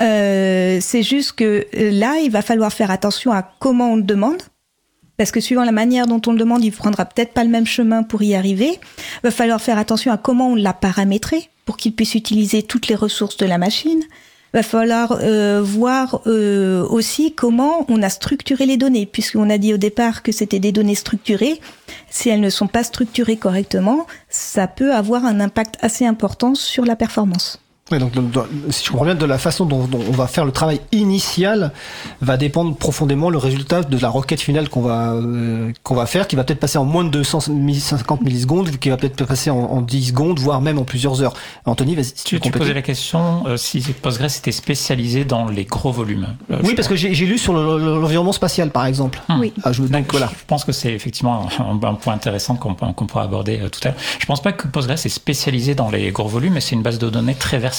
Euh, 0.00 0.78
c'est 0.80 1.02
juste 1.02 1.32
que 1.32 1.66
euh, 1.74 1.90
là, 1.90 2.18
il 2.22 2.30
va 2.30 2.42
falloir 2.42 2.72
faire 2.72 2.90
attention 2.90 3.32
à 3.32 3.42
comment 3.42 3.92
on 3.92 3.96
le 3.96 4.02
demande. 4.02 4.42
Parce 5.18 5.32
que 5.32 5.40
suivant 5.40 5.64
la 5.64 5.72
manière 5.72 6.06
dont 6.06 6.22
on 6.26 6.32
le 6.32 6.38
demande, 6.38 6.64
il 6.64 6.70
prendra 6.70 7.04
peut-être 7.04 7.32
pas 7.32 7.42
le 7.42 7.50
même 7.50 7.66
chemin 7.66 8.04
pour 8.04 8.22
y 8.22 8.36
arriver. 8.36 8.78
Va 9.24 9.32
falloir 9.32 9.60
faire 9.60 9.76
attention 9.76 10.12
à 10.12 10.16
comment 10.16 10.50
on 10.50 10.54
l'a 10.54 10.72
paramétré 10.72 11.50
pour 11.66 11.76
qu'il 11.76 11.92
puisse 11.92 12.14
utiliser 12.14 12.62
toutes 12.62 12.86
les 12.86 12.94
ressources 12.94 13.36
de 13.36 13.44
la 13.44 13.58
machine. 13.58 14.00
Il 14.54 14.56
va 14.56 14.62
falloir 14.62 15.18
euh, 15.20 15.60
voir 15.62 16.22
aussi 16.24 17.34
comment 17.34 17.84
on 17.88 18.00
a 18.00 18.08
structuré 18.08 18.64
les 18.64 18.76
données, 18.76 19.06
puisqu'on 19.06 19.50
a 19.50 19.58
dit 19.58 19.74
au 19.74 19.76
départ 19.76 20.22
que 20.22 20.30
c'était 20.30 20.60
des 20.60 20.72
données 20.72 20.94
structurées. 20.94 21.60
Si 22.08 22.28
elles 22.30 22.40
ne 22.40 22.48
sont 22.48 22.68
pas 22.68 22.84
structurées 22.84 23.36
correctement, 23.36 24.06
ça 24.28 24.68
peut 24.68 24.94
avoir 24.94 25.24
un 25.24 25.40
impact 25.40 25.76
assez 25.80 26.06
important 26.06 26.54
sur 26.54 26.84
la 26.84 26.94
performance. 26.94 27.60
Oui, 27.90 27.98
donc 27.98 28.12
si 28.70 28.84
je 28.84 28.90
comprends 28.90 29.06
bien, 29.06 29.14
de 29.14 29.24
la 29.24 29.38
façon 29.38 29.64
dont, 29.64 29.88
on 29.92 30.12
va 30.12 30.26
faire 30.26 30.44
le 30.44 30.52
travail 30.52 30.80
initial 30.92 31.72
va 32.20 32.36
dépendre 32.36 32.76
profondément 32.76 33.30
le 33.30 33.38
résultat 33.38 33.82
de 33.82 33.98
la 33.98 34.10
requête 34.10 34.40
finale 34.40 34.68
qu'on 34.68 34.82
va 34.82 35.12
euh, 35.12 35.72
qu'on 35.82 35.94
va 35.94 36.04
faire, 36.04 36.28
qui 36.28 36.36
va 36.36 36.44
peut-être 36.44 36.60
passer 36.60 36.76
en 36.76 36.84
moins 36.84 37.04
de 37.04 37.10
250 37.10 38.22
millisecondes, 38.22 38.70
qui 38.78 38.90
va 38.90 38.98
peut-être 38.98 39.24
passer 39.24 39.48
en, 39.50 39.80
10 39.80 40.08
secondes, 40.08 40.38
voire 40.38 40.60
même 40.60 40.78
en 40.78 40.84
plusieurs 40.84 41.22
heures. 41.22 41.34
Anthony, 41.64 41.94
vas-y. 41.94 42.12
tu, 42.24 42.40
tu 42.40 42.50
posais 42.50 42.74
la 42.74 42.82
question 42.82 43.46
euh, 43.46 43.56
si 43.56 43.80
Postgres 43.80 44.36
était 44.36 44.52
spécialisé 44.52 45.24
dans 45.24 45.48
les 45.48 45.64
gros 45.64 45.92
volumes. 45.92 46.28
Euh, 46.50 46.58
oui, 46.64 46.74
parce 46.74 46.88
que 46.88 46.96
j'ai 46.96 47.26
lu 47.26 47.38
sur 47.38 47.54
l'environnement 47.54 48.32
spatial, 48.32 48.70
par 48.70 48.84
exemple. 48.84 49.22
Hum. 49.28 49.40
Oui. 49.40 49.52
Ah, 49.64 49.72
je, 49.72 49.82
me, 49.82 49.88
voilà. 50.10 50.30
je 50.38 50.44
pense 50.46 50.64
que 50.64 50.72
c'est 50.72 50.92
effectivement 50.92 51.48
un, 51.58 51.94
point 51.94 52.12
intéressant 52.12 52.56
qu'on 52.56 52.74
qu'on 52.74 53.06
pourra 53.06 53.22
aborder 53.22 53.58
tout 53.72 53.80
à 53.84 53.88
l'heure. 53.88 53.98
Je 54.18 54.26
pense 54.26 54.42
pas 54.42 54.52
que 54.52 54.68
Postgres 54.68 54.92
est 54.92 55.08
spécialisé 55.08 55.74
dans 55.74 55.90
les 55.90 56.10
gros 56.10 56.28
volumes, 56.28 56.54
mais 56.54 56.60
c'est 56.60 56.74
une 56.74 56.82
base 56.82 56.98
de 56.98 57.08
données 57.08 57.34
très 57.34 57.58
versatile 57.58 57.77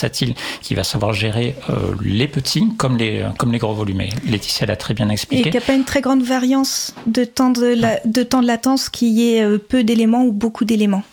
qui 0.62 0.76
va 0.76 0.84
savoir 0.84 1.14
gérer 1.14 1.56
euh, 1.70 1.96
les 2.04 2.28
petits 2.28 2.68
comme 2.78 2.98
les, 2.98 3.26
comme 3.38 3.52
les 3.52 3.58
gros 3.58 3.74
volumes. 3.74 4.04
Laetitia 4.26 4.68
l'a 4.68 4.76
très 4.76 4.94
bien 4.94 5.10
expliqué. 5.10 5.44
Et 5.44 5.48
il 5.48 5.52
n'y 5.52 5.58
a 5.58 5.62
pas 5.62 5.74
une 5.74 5.86
très 5.86 6.02
grande 6.02 6.24
variance 6.24 6.94
de 7.08 7.24
temps 7.24 7.50
de, 7.50 7.76
de, 8.06 8.24
temps 8.24 8.42
de 8.42 8.48
latence 8.48 8.90
qui 8.90 9.34
est 9.34 9.44
euh, 9.44 9.58
peu 9.58 9.84
d'éléments 9.84 10.24
ou 10.24 10.32
beaucoup 10.32 10.66
d'éléments? 10.66 11.04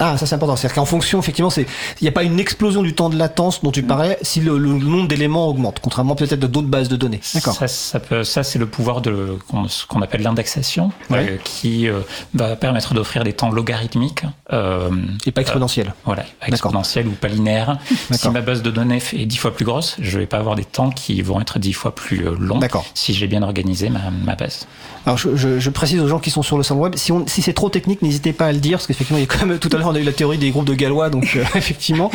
Ah, 0.00 0.16
ça 0.16 0.24
c'est 0.24 0.34
important. 0.34 0.56
C'est-à-dire 0.56 0.76
qu'en 0.76 0.86
fonction, 0.86 1.18
effectivement, 1.18 1.50
c'est 1.50 1.66
il 2.00 2.04
n'y 2.04 2.08
a 2.08 2.12
pas 2.12 2.22
une 2.22 2.40
explosion 2.40 2.82
du 2.82 2.94
temps 2.94 3.10
de 3.10 3.16
latence 3.16 3.62
dont 3.62 3.70
tu 3.70 3.82
parlais 3.82 4.18
si 4.22 4.40
le, 4.40 4.58
nombre 4.58 5.06
d'éléments 5.06 5.46
augmente, 5.46 5.80
contrairement 5.82 6.14
peut-être 6.16 6.40
de 6.40 6.46
d'autres 6.46 6.68
bases 6.68 6.88
de 6.88 6.96
données. 6.96 7.20
D'accord. 7.34 7.54
Ça, 7.54 7.68
ça, 7.68 8.00
ça 8.24 8.42
c'est 8.42 8.58
le 8.58 8.66
pouvoir 8.66 9.02
de 9.02 9.36
ce 9.68 9.86
qu'on 9.86 10.00
appelle 10.00 10.22
l'indexation, 10.22 10.90
euh, 11.10 11.36
qui 11.44 11.86
euh, 11.86 12.00
va 12.34 12.56
permettre 12.56 12.94
d'offrir 12.94 13.24
des 13.24 13.34
temps 13.34 13.50
logarithmiques 13.50 14.24
euh, 14.52 14.90
et 15.26 15.32
pas 15.32 15.42
exponentiels. 15.42 15.88
Euh, 15.88 16.04
voilà, 16.06 16.24
exponentiels 16.46 17.06
ou 17.06 17.12
pas 17.12 17.28
linéaires. 17.28 17.78
si 18.10 18.30
ma 18.30 18.40
base 18.40 18.62
de 18.62 18.70
données 18.70 19.02
est 19.12 19.26
dix 19.26 19.36
fois 19.36 19.54
plus 19.54 19.66
grosse, 19.66 19.96
je 20.00 20.18
vais 20.18 20.26
pas 20.26 20.38
avoir 20.38 20.56
des 20.56 20.64
temps 20.64 20.90
qui 20.90 21.20
vont 21.20 21.40
être 21.42 21.58
dix 21.58 21.74
fois 21.74 21.94
plus 21.94 22.24
longs. 22.38 22.58
D'accord. 22.58 22.86
Si 22.94 23.12
j'ai 23.12 23.26
bien 23.26 23.42
organisé 23.42 23.90
ma, 23.90 24.10
ma 24.24 24.34
base. 24.34 24.66
Alors 25.06 25.18
je, 25.18 25.36
je, 25.36 25.58
je, 25.58 25.70
précise 25.70 26.00
aux 26.00 26.08
gens 26.08 26.18
qui 26.18 26.30
sont 26.30 26.42
sur 26.42 26.56
le 26.56 26.62
salon 26.62 26.80
web, 26.80 26.94
si, 26.96 27.12
si 27.26 27.42
c'est 27.42 27.52
trop 27.52 27.70
technique, 27.70 28.02
n'hésitez 28.02 28.32
pas 28.32 28.46
à 28.46 28.52
le 28.52 28.58
dire, 28.58 28.78
parce 28.78 28.86
qu'effectivement, 28.86 29.18
il 29.18 29.22
y 29.22 29.24
a 29.24 29.26
quand 29.26 29.46
même 29.46 29.58
tout 29.58 29.70
à 29.72 29.78
l'heure 29.78 29.89
on 29.90 29.94
a 29.94 29.98
eu 29.98 30.04
la 30.04 30.12
théorie 30.12 30.38
des 30.38 30.50
groupes 30.50 30.66
de 30.66 30.74
Galois, 30.74 31.10
donc 31.10 31.36
euh, 31.36 31.44
effectivement. 31.54 32.10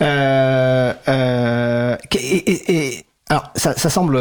Euh, 0.00 0.94
euh, 1.08 1.96
alors, 3.28 3.50
ça, 3.54 3.74
semble. 3.90 4.18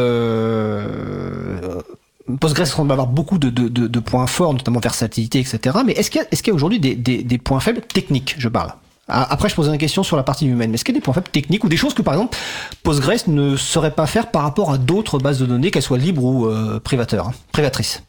Postgres 2.39 2.67
semble 2.67 2.91
avoir 2.91 3.08
beaucoup 3.08 3.39
de, 3.39 3.99
points 3.99 4.28
forts, 4.28 4.54
notamment 4.54 4.80
versatilité, 4.80 5.39
etc. 5.39 5.78
Mais 5.86 5.93
est-ce 5.93 6.12
qu'il 6.12 6.21
y 6.21 6.49
a, 6.49 6.54
aujourd'hui 6.54 6.80
des, 6.80 7.38
points 7.38 7.60
faibles 7.60 7.82
techniques, 7.82 8.36
je 8.38 8.49
parle? 8.49 8.73
Après, 9.12 9.49
je 9.49 9.56
posais 9.56 9.71
une 9.71 9.80
question 9.80 10.04
sur 10.04 10.17
la 10.17 10.21
partie 10.21 10.45
humaine. 10.45 10.71
Est-ce 10.71 10.86
qu'il 10.86 10.93
y 10.93 10.97
a 10.97 10.99
des 10.99 11.04
points 11.04 11.15
faibles 11.15 11.30
techniques 11.30 11.63
ou 11.63 11.69
des 11.69 11.78
choses 11.78 11.95
que, 11.95 12.04
par 12.04 12.13
exemple, 12.13 12.38
Postgres 12.84 13.28
ne 13.28 13.56
saurait 13.58 13.89
pas 13.89 14.06
faire 14.06 14.30
par 14.30 14.43
rapport 14.43 14.71
à 14.71 14.78
d'autres 14.78 15.17
bases 15.17 15.39
de 15.39 15.47
données, 15.47 15.71
qu'elles 15.71 15.82
soient 15.82 15.97
libres 15.97 16.23
ou 16.23 16.45
euh, 16.45 16.80
hein, 16.80 17.32
privatrices? 17.52 18.04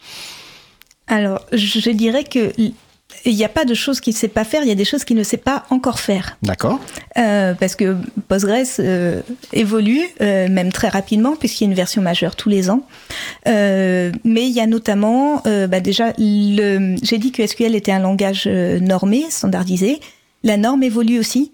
Alors, 1.07 1.41
je 1.53 1.91
dirais 1.91 2.25
que 2.25 2.53
il 3.25 3.37
n'y 3.37 3.45
a 3.45 3.49
pas 3.49 3.65
de 3.65 3.75
choses 3.75 4.01
qu'il 4.01 4.13
ne 4.15 4.19
sait 4.19 4.29
pas 4.29 4.45
faire, 4.45 4.63
il 4.63 4.69
y 4.69 4.73
a 4.73 4.77
des 4.77 4.85
choses 4.85 5.05
qu'il 5.05 5.17
ne 5.17 5.23
sait 5.23 5.37
pas 5.37 5.65
encore 5.71 6.01
faire. 6.01 6.39
D'accord. 6.43 6.81
Euh, 7.19 7.55
parce 7.55 7.77
que 7.77 7.97
Postgres 8.29 8.81
euh, 8.81 9.21
évolue, 9.53 10.03
euh, 10.21 10.49
même 10.49 10.73
très 10.73 10.89
rapidement, 10.89 11.37
puisqu'il 11.37 11.65
y 11.65 11.67
a 11.67 11.71
une 11.71 11.77
version 11.77 12.03
majeure 12.03 12.37
tous 12.37 12.49
les 12.49 12.71
ans. 12.71 12.83
mais 13.47 14.13
il 14.25 14.53
y 14.53 14.61
a 14.61 14.67
notamment, 14.67 15.43
bah 15.45 15.81
déjà, 15.81 16.13
j'ai 16.19 17.19
dit 17.19 17.33
que 17.33 17.47
SQL 17.47 17.75
était 17.75 17.93
un 17.93 18.01
langage 18.01 18.47
normé, 18.47 19.25
standardisé. 19.29 20.01
La 20.43 20.57
norme 20.57 20.83
évolue 20.83 21.19
aussi. 21.19 21.53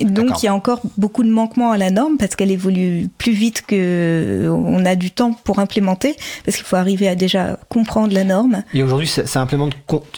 Donc 0.00 0.42
il 0.42 0.46
y 0.46 0.48
a 0.48 0.54
encore 0.54 0.80
beaucoup 0.96 1.22
de 1.22 1.30
manquements 1.30 1.70
à 1.70 1.78
la 1.78 1.90
norme 1.90 2.16
parce 2.18 2.34
qu'elle 2.34 2.50
évolue 2.50 3.08
plus 3.16 3.32
vite 3.32 3.62
que 3.66 4.48
on 4.50 4.84
a 4.84 4.96
du 4.96 5.12
temps 5.12 5.32
pour 5.32 5.60
implémenter 5.60 6.16
parce 6.44 6.56
qu'il 6.56 6.66
faut 6.66 6.76
arriver 6.76 7.08
à 7.08 7.14
déjà 7.14 7.58
comprendre 7.68 8.12
la 8.12 8.24
norme. 8.24 8.64
Et 8.74 8.82
aujourd'hui, 8.82 9.06
ça, 9.06 9.40
implémente. 9.40 9.72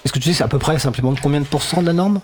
Est-ce 0.04 0.12
que 0.12 0.18
tu 0.18 0.32
sais 0.32 0.42
à 0.42 0.48
peu 0.48 0.58
près 0.58 0.78
ça 0.78 0.88
implémente 0.88 1.20
combien 1.20 1.40
de 1.40 1.46
pourcents 1.46 1.82
de 1.82 1.86
la 1.86 1.92
norme? 1.92 2.20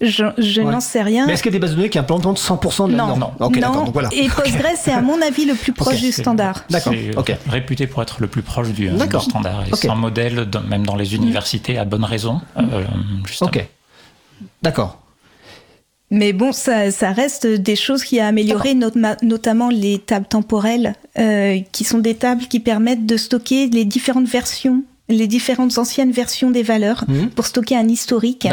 Je, 0.00 0.60
n'en 0.60 0.80
sais 0.80 1.02
rien. 1.02 1.26
Mais 1.26 1.32
est-ce 1.32 1.42
qu'il 1.42 1.50
y 1.50 1.56
a 1.56 1.58
des 1.58 1.60
bases 1.60 1.70
de 1.70 1.76
données 1.76 1.88
qui 1.88 1.98
implémentent 1.98 2.38
100% 2.38 2.86
de 2.86 2.92
la 2.92 2.98
norme? 2.98 3.18
Non, 3.18 3.32
non. 3.40 3.84
voilà. 3.92 4.08
Et 4.12 4.28
Postgres 4.28 4.76
c'est 4.76 4.92
à 4.92 5.00
mon 5.00 5.20
avis 5.20 5.46
le 5.46 5.54
plus 5.54 5.72
proche 5.72 6.00
du 6.00 6.12
standard. 6.12 6.64
D'accord. 6.70 6.92
Ok. 7.16 7.36
Réputé 7.48 7.86
pour 7.86 8.02
être 8.02 8.20
le 8.20 8.28
plus 8.28 8.42
proche 8.42 8.68
du, 8.68 8.88
standard. 9.20 9.64
Et 9.66 9.74
c'est 9.74 9.88
un 9.88 9.96
modèle, 9.96 10.46
même 10.68 10.86
dans 10.86 10.96
les 10.96 11.14
universités, 11.14 11.78
à 11.78 11.84
bonne 11.84 12.04
raison. 12.04 12.40
Euh, 12.56 12.84
ok. 13.40 13.66
D'accord. 14.62 15.00
Mais 16.10 16.32
bon, 16.32 16.52
ça, 16.52 16.90
ça, 16.90 17.12
reste 17.12 17.46
des 17.46 17.76
choses 17.76 18.02
qui 18.02 18.18
a 18.18 18.26
amélioré, 18.26 18.74
notamment 19.22 19.68
les 19.68 19.98
tables 19.98 20.26
temporelles, 20.26 20.94
euh, 21.18 21.58
qui 21.72 21.84
sont 21.84 21.98
des 21.98 22.14
tables 22.14 22.46
qui 22.46 22.60
permettent 22.60 23.04
de 23.04 23.16
stocker 23.16 23.68
les 23.68 23.84
différentes 23.84 24.28
versions, 24.28 24.82
les 25.10 25.26
différentes 25.26 25.76
anciennes 25.76 26.12
versions 26.12 26.50
des 26.50 26.62
valeurs, 26.62 27.04
mhm. 27.08 27.28
pour 27.30 27.46
stocker 27.46 27.76
un 27.76 27.88
historique 27.88 28.48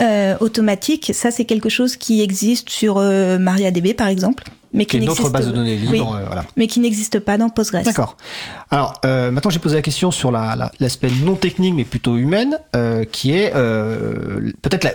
euh, 0.00 0.36
automatique. 0.40 1.12
Ça, 1.14 1.30
c'est 1.30 1.46
quelque 1.46 1.70
chose 1.70 1.96
qui 1.96 2.20
existe 2.20 2.68
sur 2.68 2.98
euh, 2.98 3.38
MariaDB, 3.38 3.94
par 3.94 4.08
exemple. 4.08 4.44
Mais 4.74 4.86
qui, 4.86 5.00
d'autres 5.00 5.28
bases 5.28 5.48
de 5.48 5.52
données 5.52 5.76
libres, 5.76 6.16
euh, 6.16 6.24
voilà. 6.26 6.44
mais 6.56 6.66
qui 6.66 6.80
n'existe 6.80 7.18
pas 7.20 7.36
dans 7.36 7.50
Postgres. 7.50 7.82
D'accord. 7.82 8.16
Alors 8.70 8.94
euh, 9.04 9.30
maintenant 9.30 9.50
j'ai 9.50 9.58
posé 9.58 9.76
la 9.76 9.82
question 9.82 10.10
sur 10.10 10.32
l'aspect 10.32 11.08
la, 11.08 11.26
non 11.26 11.34
technique 11.34 11.74
mais 11.74 11.84
plutôt 11.84 12.16
humaine, 12.16 12.58
euh, 12.74 13.04
qui 13.04 13.32
est 13.32 13.52
euh, 13.54 14.50
peut-être 14.62 14.84
la 14.84 14.92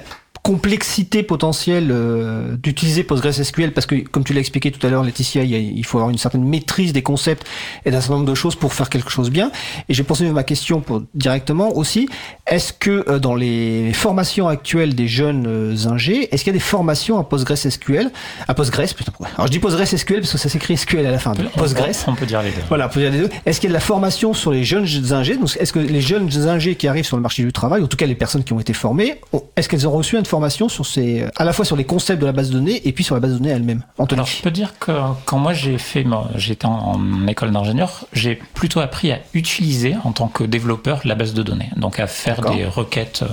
complexité 0.47 1.23
potentielle 1.23 1.89
euh, 1.91 2.55
d'utiliser 2.55 3.03
PostgreSQL 3.03 3.73
parce 3.73 3.85
que, 3.85 3.95
comme 3.95 4.23
tu 4.23 4.31
l'as 4.31 4.39
expliqué 4.39 4.71
tout 4.71 4.87
à 4.87 4.89
l'heure, 4.89 5.03
Laetitia, 5.03 5.43
il, 5.43 5.85
faut 5.85 5.97
avoir 5.97 6.09
une 6.09 6.17
certaine 6.17 6.45
maîtrise 6.45 6.93
des 6.93 7.01
concepts 7.01 7.45
et 7.83 7.91
d'un 7.91 7.99
certain 7.99 8.13
nombre 8.13 8.29
de 8.29 8.33
choses 8.33 8.55
pour 8.55 8.73
faire 8.73 8.89
quelque 8.89 9.09
chose 9.09 9.29
bien. 9.29 9.51
Et 9.89 9.93
j'ai 9.93 10.03
pensé 10.03 10.23
ma 10.31 10.43
question 10.43 10.79
pour, 10.79 11.03
directement 11.13 11.75
aussi. 11.75 12.07
Est-ce 12.45 12.71
que 12.71 13.03
euh, 13.09 13.19
dans 13.19 13.35
les 13.35 13.91
formations 13.91 14.47
actuelles 14.47 14.95
des 14.95 15.09
jeunes 15.09 15.47
euh, 15.49 15.75
ingés, 15.89 16.33
est-ce 16.33 16.45
qu'il 16.45 16.53
y 16.53 16.55
a 16.55 16.59
des 16.59 16.63
formations 16.63 17.19
à 17.19 17.25
PostgreSQL, 17.25 18.09
à 18.47 18.53
Postgres 18.53 18.95
plutôt 18.95 19.11
Alors 19.35 19.47
je 19.47 19.51
dis 19.51 19.59
PostgreSQL 19.59 20.21
parce 20.21 20.31
que 20.31 20.37
ça 20.37 20.47
s'écrit 20.47 20.77
SQL 20.77 21.05
à 21.05 21.11
la 21.11 21.19
fin. 21.19 21.33
Postgres. 21.57 21.87
On 22.07 22.15
peut 22.15 22.25
dire 22.25 22.41
les 22.41 22.51
deux. 22.51 22.61
Voilà, 22.69 22.85
on 22.85 22.89
peut 22.89 23.01
dire 23.01 23.11
les 23.11 23.19
deux. 23.19 23.29
Est-ce 23.45 23.59
qu'il 23.59 23.67
y 23.67 23.71
a 23.71 23.73
de 23.73 23.79
la 23.81 23.81
formation 23.81 24.33
sur 24.33 24.51
les 24.51 24.63
jeunes 24.63 24.87
ingés? 25.11 25.35
Donc 25.35 25.49
est-ce 25.59 25.73
que 25.73 25.79
les 25.79 26.01
jeunes 26.01 26.29
ingés 26.47 26.75
qui 26.75 26.87
arrivent 26.87 27.05
sur 27.05 27.17
le 27.17 27.21
marché 27.21 27.43
du 27.43 27.51
travail, 27.51 27.83
en 27.83 27.87
tout 27.87 27.97
cas 27.97 28.05
les 28.05 28.15
personnes 28.15 28.45
qui 28.45 28.53
ont 28.53 28.61
été 28.61 28.71
formées, 28.71 29.19
est-ce 29.57 29.67
qu'elles 29.67 29.85
ont 29.85 29.91
reçu 29.91 30.15
une 30.15 30.23
formation 30.23 30.36
sur 30.49 30.85
ces, 30.85 31.25
à 31.35 31.43
la 31.43 31.53
fois 31.53 31.65
sur 31.65 31.75
les 31.75 31.83
concepts 31.83 32.21
de 32.21 32.25
la 32.25 32.31
base 32.31 32.49
de 32.49 32.55
données 32.55 32.87
et 32.87 32.91
puis 32.91 33.03
sur 33.03 33.15
la 33.15 33.21
base 33.21 33.33
de 33.33 33.37
données 33.37 33.51
elle-même. 33.51 33.83
Alors, 33.97 34.25
je 34.25 34.41
peux 34.41 34.51
dire 34.51 34.73
que 34.79 34.91
quand 35.25 35.37
moi 35.37 35.53
j'ai 35.53 35.77
fait, 35.77 36.05
j'étais 36.35 36.65
en, 36.65 37.27
école 37.27 37.51
d'ingénieur, 37.51 38.05
j'ai 38.13 38.35
plutôt 38.35 38.79
appris 38.79 39.11
à 39.11 39.19
utiliser 39.33 39.95
en 40.03 40.11
tant 40.11 40.27
que 40.27 40.43
développeur 40.43 41.01
la 41.03 41.15
base 41.15 41.33
de 41.33 41.43
données. 41.43 41.69
Donc 41.75 41.99
à 41.99 42.07
faire 42.07 42.41
des 42.41 42.65
requêtes 42.65 43.23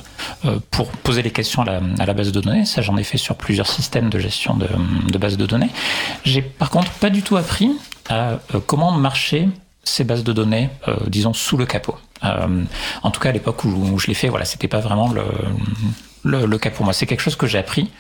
euh, 0.44 0.58
pour 0.70 0.88
poser 0.88 1.22
les 1.22 1.30
questions 1.30 1.62
à 1.62 2.06
la, 2.06 2.14
base 2.14 2.32
de 2.32 2.40
données. 2.40 2.64
Ça, 2.64 2.82
j'en 2.82 2.96
ai 2.96 3.04
fait 3.04 3.18
sur 3.18 3.36
plusieurs 3.36 3.68
systèmes 3.68 4.10
de 4.10 4.18
gestion 4.18 4.54
de, 4.56 4.68
de 5.10 5.18
base 5.18 5.36
de 5.36 5.46
données. 5.46 5.70
J'ai 6.24 6.42
par 6.42 6.70
contre 6.70 6.90
pas 6.92 7.10
du 7.10 7.22
tout 7.22 7.36
appris 7.36 7.70
à 8.08 8.30
euh, 8.30 8.38
comment 8.66 8.92
marcher 8.92 9.48
ces 9.84 10.04
bases 10.04 10.24
de 10.24 10.32
données, 10.32 10.70
euh, 10.88 10.96
disons, 11.06 11.32
sous 11.34 11.56
le 11.56 11.66
capot. 11.66 11.96
en 12.22 13.10
tout 13.10 13.20
cas, 13.20 13.28
à 13.28 13.32
l'époque 13.32 13.64
où, 13.64 13.68
où, 13.68 13.98
je 13.98 14.06
l'ai 14.06 14.14
fait, 14.14 14.28
voilà, 14.28 14.46
c'était 14.46 14.68
pas 14.68 14.80
vraiment 14.80 15.12
le, 15.12 15.22
le, 16.24 16.58
cas 16.58 16.70
pour 16.70 16.84
moi. 16.84 16.92
C'est 16.92 17.06
quelque 17.06 17.20
chose 17.20 17.36
que 17.36 17.46
j'ai 17.46 17.58
appris 17.58 17.90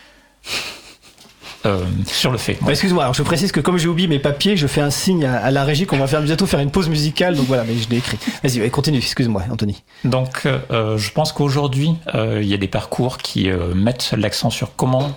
euh, 1.66 1.82
sur 2.06 2.30
le 2.30 2.36
fait. 2.36 2.58
Bah, 2.60 2.72
excuse-moi, 2.72 3.02
alors 3.02 3.14
je 3.14 3.22
précise 3.22 3.50
que 3.50 3.60
comme 3.60 3.78
j'ai 3.78 3.88
oublié 3.88 4.06
mes 4.06 4.18
papiers, 4.18 4.54
je 4.54 4.66
fais 4.66 4.82
un 4.82 4.90
signe 4.90 5.24
à, 5.24 5.50
la 5.50 5.64
régie 5.64 5.86
qu'on 5.86 5.96
va 5.96 6.06
faire 6.06 6.20
bientôt 6.20 6.44
faire 6.44 6.60
une 6.60 6.70
pause 6.70 6.90
musicale, 6.90 7.36
donc 7.36 7.46
voilà, 7.46 7.64
mais 7.64 7.74
je 7.74 7.88
l'ai 7.88 7.96
écrit. 7.96 8.18
Vas-y, 8.42 8.70
continue, 8.70 8.98
excuse-moi, 8.98 9.44
Anthony. 9.50 9.82
Donc, 10.04 10.42
euh, 10.44 10.98
je 10.98 11.10
pense 11.12 11.32
qu'aujourd'hui, 11.32 11.94
euh, 12.14 12.40
il 12.42 12.48
y 12.48 12.52
a 12.52 12.58
des 12.58 12.68
parcours 12.68 13.16
qui 13.16 13.48
mettent 13.74 14.12
l'accent 14.16 14.50
sur 14.50 14.76
comment 14.76 15.12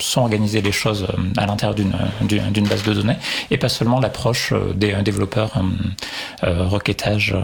sont 0.00 0.22
organisées 0.22 0.60
les 0.60 0.72
choses 0.72 1.06
à 1.36 1.46
l'intérieur 1.46 1.76
d'une 1.76 2.68
base 2.68 2.82
de 2.82 2.92
données, 2.92 3.16
et 3.52 3.56
pas 3.56 3.68
seulement 3.68 4.00
l'approche 4.00 4.52
des 4.74 4.92
développeurs 5.02 5.52
requêtage. 6.42 7.36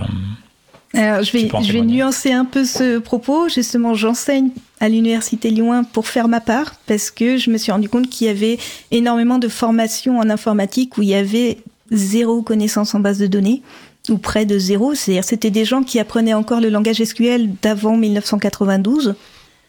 Alors, 0.97 1.23
je 1.23 1.33
vais, 1.33 1.49
je 1.63 1.73
vais 1.73 1.83
nuancer 1.83 2.33
un 2.33 2.45
peu 2.45 2.65
ce 2.65 2.99
propos. 2.99 3.49
Justement, 3.49 3.95
j'enseigne 3.95 4.51
à 4.81 4.89
l'université 4.89 5.51
Lyon 5.51 5.85
pour 5.93 6.09
faire 6.09 6.27
ma 6.27 6.41
part 6.41 6.75
parce 6.87 7.11
que 7.11 7.37
je 7.37 7.51
me 7.51 7.59
suis 7.59 7.71
rendu 7.71 7.89
compte 7.89 8.09
qu'il 8.09 8.27
y 8.27 8.31
avait 8.31 8.59
énormément 8.91 9.39
de 9.39 9.49
formations 9.49 10.19
en 10.19 10.31
informatique 10.31 10.97
où 10.97 11.03
il 11.03 11.09
y 11.09 11.15
avait 11.15 11.59
zéro 11.91 12.43
connaissance 12.43 12.95
en 12.95 13.01
base 13.01 13.19
de 13.19 13.27
données 13.27 13.63
ou 14.09 14.19
près 14.19 14.47
de 14.47 14.59
zéro. 14.59 14.95
C'est-à-dire, 14.95 15.25
c'était 15.25 15.51
des 15.51 15.65
gens 15.65 15.83
qui 15.83 15.99
apprenaient 15.99 16.35
encore 16.35 16.61
le 16.61 16.71
langage 16.71 17.03
SQL 17.03 17.51
d'avant 17.63 17.97
1992. 17.97 19.15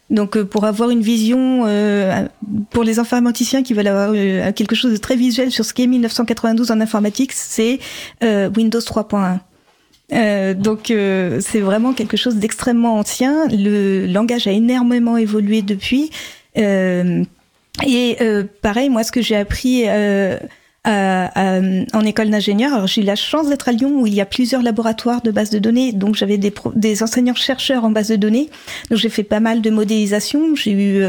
Donc, 0.09 0.37
euh, 0.37 0.45
pour 0.45 0.63
avoir 0.63 0.89
une 0.89 1.01
vision, 1.01 1.63
euh, 1.65 2.27
pour 2.69 2.83
les 2.83 2.99
informaticiens 2.99 3.63
qui 3.63 3.73
veulent 3.73 3.87
avoir 3.87 4.11
euh, 4.15 4.51
quelque 4.53 4.75
chose 4.75 4.93
de 4.93 4.97
très 4.97 5.17
visuel 5.17 5.51
sur 5.51 5.65
ce 5.65 5.73
qu'est 5.73 5.87
1992 5.87 6.71
en 6.71 6.79
informatique, 6.79 7.33
c'est 7.33 7.79
Windows 8.21 8.79
3.1. 8.79 9.39
Euh, 10.13 10.53
donc 10.53 10.89
euh, 10.89 11.39
c'est 11.41 11.59
vraiment 11.59 11.91
quelque 11.93 12.17
chose 12.17 12.35
d'extrêmement 12.35 12.97
ancien. 12.97 13.47
Le 13.49 14.05
langage 14.05 14.47
a 14.47 14.51
énormément 14.51 15.17
évolué 15.17 15.61
depuis. 15.61 16.11
Euh, 16.57 17.23
et 17.85 18.17
pareil, 18.63 18.89
moi, 18.89 19.03
ce 19.03 19.11
que 19.11 19.21
j'ai 19.21 19.35
appris 19.35 19.87
en 19.87 20.39
école 22.05 22.31
d'ingénieur, 22.31 22.73
alors 22.73 22.87
j'ai 22.87 23.01
eu 23.01 23.05
la 23.05 23.15
chance 23.15 23.49
d'être 23.49 23.69
à 23.69 23.71
Lyon 23.71 24.01
où 24.01 24.07
il 24.07 24.15
y 24.15 24.21
a 24.21 24.25
plusieurs 24.25 24.63
laboratoires 24.63 25.21
de 25.21 25.29
bases 25.29 25.51
de 25.51 25.59
données, 25.59 25.91
donc 25.91 26.15
j'avais 26.15 26.39
des, 26.39 26.51
des 26.73 27.03
enseignants-chercheurs 27.03 27.85
en 27.85 27.91
base 27.91 28.07
de 28.07 28.15
données, 28.15 28.49
donc 28.89 28.97
j'ai 28.97 29.09
fait 29.09 29.21
pas 29.21 29.39
mal 29.39 29.61
de 29.61 29.69
modélisation, 29.69 30.55
j'ai 30.55 30.71
eu 30.71 31.03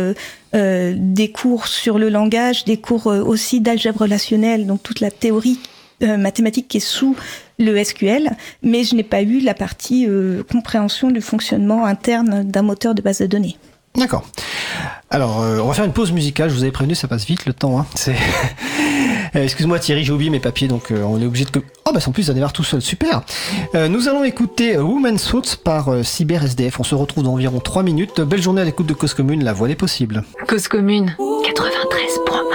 des 0.52 1.30
cours 1.30 1.68
sur 1.68 1.98
le 1.98 2.10
langage, 2.10 2.66
des 2.66 2.76
cours 2.76 3.06
aussi 3.06 3.62
d'algèbre 3.62 4.02
relationnelle, 4.02 4.66
donc 4.66 4.82
toute 4.82 5.00
la 5.00 5.10
théorie 5.10 5.58
mathématique 6.00 6.68
qui 6.68 6.78
est 6.78 6.80
sous 6.80 7.16
le 7.58 7.82
SQL, 7.82 8.30
mais 8.62 8.84
je 8.84 8.94
n'ai 8.94 9.02
pas 9.02 9.22
eu 9.22 9.40
la 9.40 9.54
partie 9.54 10.06
euh, 10.08 10.42
compréhension 10.50 11.10
du 11.10 11.20
fonctionnement 11.20 11.84
interne 11.84 12.44
d'un 12.44 12.62
moteur 12.62 12.94
de 12.94 13.02
base 13.02 13.18
de 13.18 13.26
données. 13.26 13.56
D'accord. 13.96 14.24
Alors, 15.10 15.40
euh, 15.40 15.58
on 15.58 15.66
va 15.66 15.74
faire 15.74 15.84
une 15.84 15.92
pause 15.92 16.12
musicale. 16.12 16.50
Je 16.50 16.54
vous 16.54 16.62
avais 16.62 16.70
prévenu, 16.70 16.94
ça 16.94 17.08
passe 17.08 17.24
vite 17.24 17.46
le 17.46 17.52
temps. 17.52 17.78
Hein. 17.78 17.86
C'est... 17.94 18.14
Euh, 19.36 19.42
excuse-moi 19.42 19.78
Thierry, 19.78 20.04
j'ai 20.04 20.12
oublié 20.12 20.30
mes 20.30 20.40
papiers, 20.40 20.68
donc 20.68 20.90
on 20.90 21.20
est 21.20 21.26
obligé 21.26 21.44
de... 21.44 21.62
Oh 21.84 21.90
bah 21.92 22.00
en 22.06 22.12
plus 22.12 22.22
ça 22.22 22.32
démarre 22.32 22.54
tout 22.54 22.64
seul, 22.64 22.80
super 22.80 23.20
Nous 23.74 24.08
allons 24.08 24.24
écouter 24.24 24.78
Woman's 24.78 25.22
Thoughts 25.22 25.56
par 25.62 26.02
Cyber 26.02 26.44
SDF. 26.44 26.80
On 26.80 26.82
se 26.82 26.94
retrouve 26.94 27.24
dans 27.24 27.34
environ 27.34 27.60
3 27.60 27.82
minutes. 27.82 28.22
Belle 28.22 28.40
journée 28.40 28.62
à 28.62 28.64
l'écoute 28.64 28.86
de 28.86 28.94
Cause 28.94 29.12
Commune, 29.12 29.44
la 29.44 29.52
voix 29.52 29.68
des 29.68 29.76
possibles. 29.76 30.24
Cause 30.46 30.66
Commune 30.66 31.14
93.1 31.18 32.47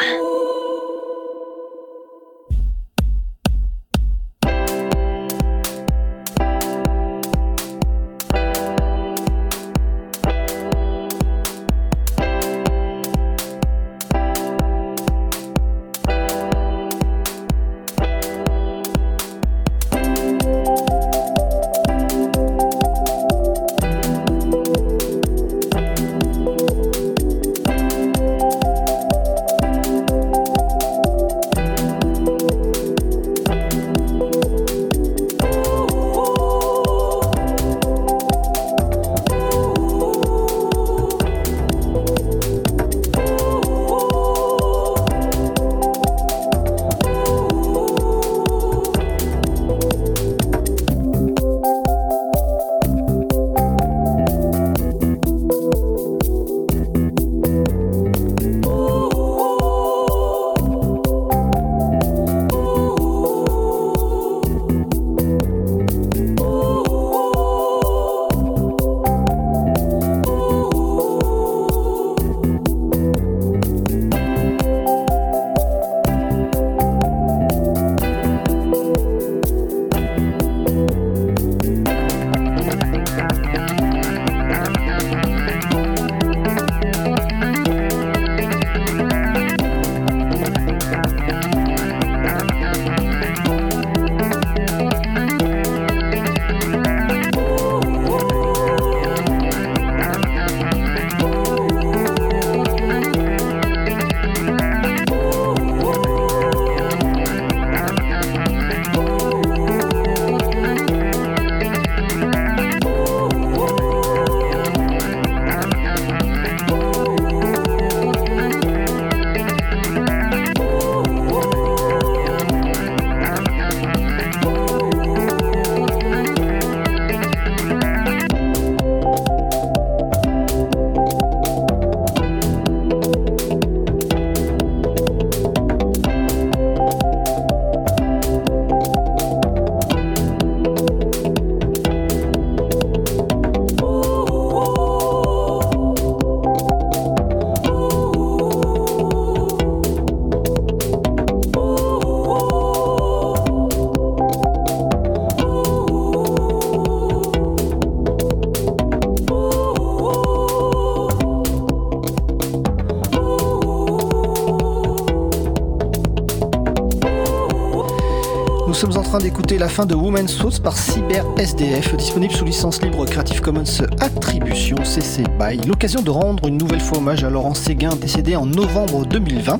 la 169.52 169.70
fin 169.70 169.86
de 169.86 169.94
Woman's 169.94 170.32
Source 170.32 170.60
par 170.60 170.76
Cyber 170.76 171.26
SDF, 171.38 171.96
disponible 171.96 172.34
sous 172.34 172.46
licence 172.46 172.82
libre 172.82 173.06
Creative 173.06 173.42
Commons 173.42 173.64
Attribution 174.00 174.78
CC 174.84 175.24
BY. 175.38 175.68
L'occasion 175.68 176.02
de 176.02 176.10
rendre 176.10 176.48
une 176.48 176.58
nouvelle 176.58 176.80
fois 176.80 176.98
hommage 176.98 177.24
à 177.24 177.30
Laurent 177.30 177.54
Séguin, 177.54 177.96
décédé 177.96 178.36
en 178.36 178.46
novembre 178.46 179.06
2020. 179.06 179.58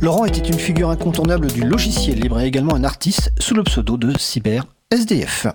Laurent 0.00 0.26
était 0.26 0.46
une 0.46 0.58
figure 0.58 0.90
incontournable 0.90 1.46
du 1.46 1.62
logiciel 1.62 2.18
libre 2.18 2.40
et 2.40 2.46
également 2.46 2.74
un 2.74 2.84
artiste 2.84 3.32
sous 3.38 3.54
le 3.54 3.62
pseudo 3.62 3.96
de 3.96 4.12
Cyber 4.18 4.66
SDF. 4.90 5.46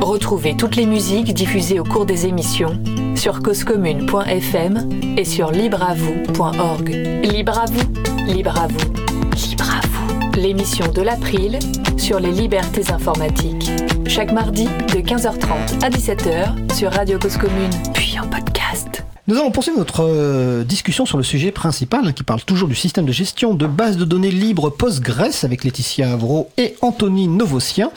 Retrouvez 0.00 0.56
toutes 0.56 0.76
les 0.76 0.86
musiques 0.86 1.32
diffusées 1.34 1.78
au 1.78 1.84
cours 1.84 2.06
des 2.06 2.26
émissions 2.26 2.82
sur 3.14 3.42
causecommune.fm 3.42 4.88
et 5.16 5.24
sur 5.24 5.52
libreavoue.org. 5.52 6.88
Libre 7.22 7.58
à 7.58 7.66
vous, 7.66 8.32
libre 8.32 8.58
à 8.58 8.66
vous, 8.66 8.92
libre 9.36 9.70
à 9.70 9.86
vous. 9.86 10.40
L'émission 10.40 10.90
de 10.90 11.02
l'April 11.02 11.58
sur 11.98 12.20
les 12.20 12.30
libertés 12.30 12.90
informatiques. 12.90 13.70
Chaque 14.06 14.32
mardi 14.32 14.64
de 14.64 15.00
15h30 15.00 15.84
à 15.84 15.90
17h 15.90 16.74
sur 16.74 16.92
Radio 16.92 17.18
Cause 17.18 17.36
Commune, 17.36 17.70
puis 17.92 18.18
en 18.18 18.26
podcast. 18.28 19.04
Nous 19.26 19.36
allons 19.36 19.50
poursuivre 19.50 19.78
notre 19.78 20.04
euh, 20.04 20.64
discussion 20.64 21.06
sur 21.06 21.16
le 21.16 21.22
sujet 21.24 21.50
principal 21.50 22.02
hein, 22.06 22.12
qui 22.12 22.24
parle 22.24 22.42
toujours 22.42 22.68
du 22.68 22.74
système 22.74 23.06
de 23.06 23.12
gestion 23.12 23.54
de 23.54 23.66
base 23.66 23.96
de 23.96 24.04
données 24.04 24.30
libres 24.30 24.68
Postgres 24.68 25.44
avec 25.44 25.64
Laetitia 25.64 26.12
Avro 26.12 26.50
et 26.58 26.74
Anthony 26.82 27.26
Novosien. 27.26 27.90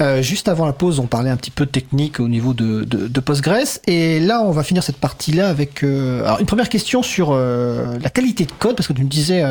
Euh, 0.00 0.22
juste 0.22 0.48
avant 0.48 0.64
la 0.64 0.72
pause, 0.72 0.98
on 0.98 1.06
parlait 1.06 1.28
un 1.28 1.36
petit 1.36 1.50
peu 1.50 1.66
technique 1.66 2.20
au 2.20 2.28
niveau 2.28 2.54
de, 2.54 2.84
de, 2.84 3.06
de 3.06 3.20
Postgres 3.20 3.80
et 3.86 4.18
là, 4.18 4.40
on 4.42 4.50
va 4.50 4.62
finir 4.62 4.82
cette 4.82 4.96
partie-là 4.96 5.50
avec 5.50 5.84
euh, 5.84 6.24
alors 6.24 6.40
une 6.40 6.46
première 6.46 6.70
question 6.70 7.02
sur 7.02 7.32
euh, 7.32 7.98
la 8.02 8.08
qualité 8.08 8.46
de 8.46 8.52
code 8.58 8.74
parce 8.74 8.88
que 8.88 8.94
tu 8.94 9.04
me 9.04 9.10
disais 9.10 9.42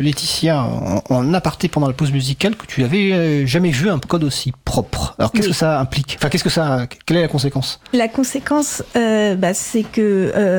Laetitia 0.00 0.64
en, 0.64 1.00
en 1.08 1.32
aparté 1.32 1.68
pendant 1.68 1.86
la 1.86 1.92
pause 1.92 2.10
musicale 2.10 2.56
que 2.56 2.66
tu 2.66 2.82
avais 2.82 3.12
euh, 3.12 3.46
jamais 3.46 3.70
vu 3.70 3.88
un 3.88 4.00
code 4.00 4.24
aussi 4.24 4.52
propre. 4.64 5.14
Alors 5.20 5.30
qu'est-ce 5.30 5.44
Oui. 5.46 5.52
que 5.52 5.56
ça 5.56 5.78
implique? 5.78 6.16
Enfin, 6.18 6.28
qu'est-ce 6.28 6.42
que 6.42 6.50
ça 6.50 6.88
Quelle 7.06 7.18
est 7.18 7.22
la 7.22 7.28
conséquence? 7.28 7.78
La 7.92 8.08
conséquence, 8.08 8.82
bah, 8.94 9.54
c'est 9.54 9.84
que 9.84 10.55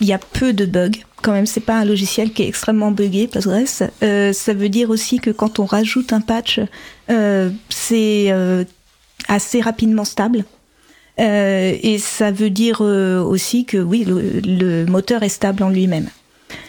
il 0.00 0.06
y 0.06 0.12
a 0.12 0.18
peu 0.18 0.52
de 0.52 0.66
bugs. 0.66 0.98
Quand 1.22 1.32
même, 1.32 1.46
c'est 1.46 1.60
pas 1.60 1.78
un 1.78 1.84
logiciel 1.84 2.32
qui 2.32 2.42
est 2.42 2.48
extrêmement 2.48 2.92
buggé, 2.92 3.26
Postgres. 3.26 3.90
Euh, 4.02 4.32
ça 4.32 4.54
veut 4.54 4.68
dire 4.68 4.90
aussi 4.90 5.18
que 5.18 5.30
quand 5.30 5.58
on 5.58 5.64
rajoute 5.64 6.12
un 6.12 6.20
patch, 6.20 6.60
euh, 7.10 7.50
c'est 7.68 8.26
euh, 8.30 8.64
assez 9.26 9.60
rapidement 9.60 10.04
stable. 10.04 10.44
Euh, 11.18 11.76
et 11.82 11.98
ça 11.98 12.30
veut 12.30 12.50
dire 12.50 12.78
euh, 12.80 13.20
aussi 13.20 13.64
que 13.64 13.78
oui, 13.78 14.04
le, 14.04 14.40
le 14.44 14.86
moteur 14.86 15.24
est 15.24 15.28
stable 15.28 15.64
en 15.64 15.70
lui-même. 15.70 16.08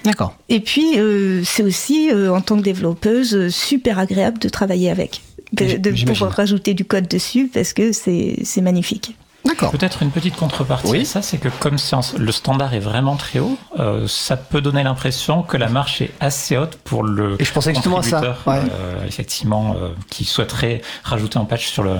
D'accord. 0.04 0.36
Et 0.50 0.60
puis, 0.60 0.98
euh, 0.98 1.43
c'est 1.45 1.63
aussi, 1.63 2.10
euh, 2.12 2.34
en 2.34 2.41
tant 2.41 2.58
que 2.58 2.63
développeuse, 2.63 3.36
euh, 3.36 3.50
super 3.50 4.00
agréable 4.00 4.39
de 4.39 4.50
travailler 4.50 4.89
avec. 4.89 5.22
De, 5.54 5.78
de 5.78 6.06
pouvoir 6.06 6.32
rajouter 6.32 6.74
du 6.76 6.86
code 6.86 7.08
dessus 7.08 7.50
parce 7.52 7.74
que 7.74 7.91
c'est 7.91 8.62
magnifique. 8.62 9.15
D'accord. 9.45 9.71
Peut-être 9.71 10.04
une 10.04 10.12
petite 10.12 10.36
contrepartie 10.36 10.91
Oui. 10.91 11.02
à 11.02 11.06
ça, 11.06 11.21
c'est 11.21 11.38
que 11.38 11.47
comme 11.60 11.78
le 12.17 12.32
standard 12.32 12.73
est 12.73 12.80
vraiment 12.80 13.15
très 13.15 13.39
haut, 13.39 13.58
euh, 13.80 14.06
ça 14.08 14.36
peut 14.36 14.60
donner 14.62 14.84
l'impression 14.84 15.43
que 15.43 15.56
la 15.58 15.69
marche 15.69 16.02
est 16.02 16.12
assez 16.19 16.58
haute 16.58 16.75
pour 16.84 17.04
le 17.04 17.36
Et 17.41 17.45
je 17.45 17.54
pensais 17.54 17.73
justement 17.73 17.99
à 17.99 18.04
ça, 18.04 18.19
ouais. 18.47 18.58
euh, 18.58 19.06
effectivement, 19.08 19.75
euh, 19.82 19.89
qui 20.10 20.25
souhaiterait 20.25 20.82
rajouter 21.04 21.38
un 21.39 21.45
patch 21.45 21.67
sur 21.67 21.84
le 21.84 21.91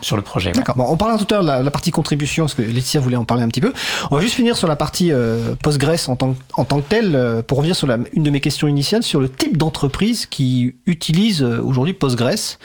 sur 0.00 0.16
le 0.16 0.22
projet. 0.22 0.48
ouais. 0.50 0.54
D'accord. 0.56 0.74
Bon, 0.76 0.86
on 0.88 0.96
parlera 0.96 1.18
tout 1.18 1.26
à 1.32 1.36
l'heure 1.36 1.42
de 1.44 1.48
la, 1.48 1.62
la 1.62 1.70
partie 1.70 1.90
contribution, 1.92 2.44
parce 2.44 2.54
que 2.54 2.62
Laetitia 2.62 3.00
voulait 3.00 3.16
en 3.16 3.24
parler 3.24 3.44
un 3.44 3.48
petit 3.48 3.60
peu. 3.60 3.72
On 4.10 4.16
va 4.16 4.20
juste 4.20 4.34
finir 4.34 4.56
sur 4.56 4.66
la 4.68 4.76
partie 4.76 5.12
euh, 5.12 5.54
Postgres 5.62 6.08
en 6.08 6.16
tant, 6.16 6.32
que- 6.34 6.38
en 6.56 6.64
tant 6.64 6.80
que 6.80 6.88
telle, 6.88 7.14
euh, 7.14 7.42
pour 7.42 7.58
revenir 7.58 7.76
sur 7.76 7.86
la, 7.86 7.98
une 8.12 8.24
de 8.24 8.30
mes 8.30 8.40
questions 8.40 8.66
initiales, 8.66 9.02
sur 9.04 9.20
le 9.20 9.28
type 9.30 9.56
d'entreprise 9.56 10.26
qui 10.26 10.74
utilise 10.86 11.42
euh, 11.42 11.60
aujourd'hui 11.62 11.94
Postgres, 11.94 12.58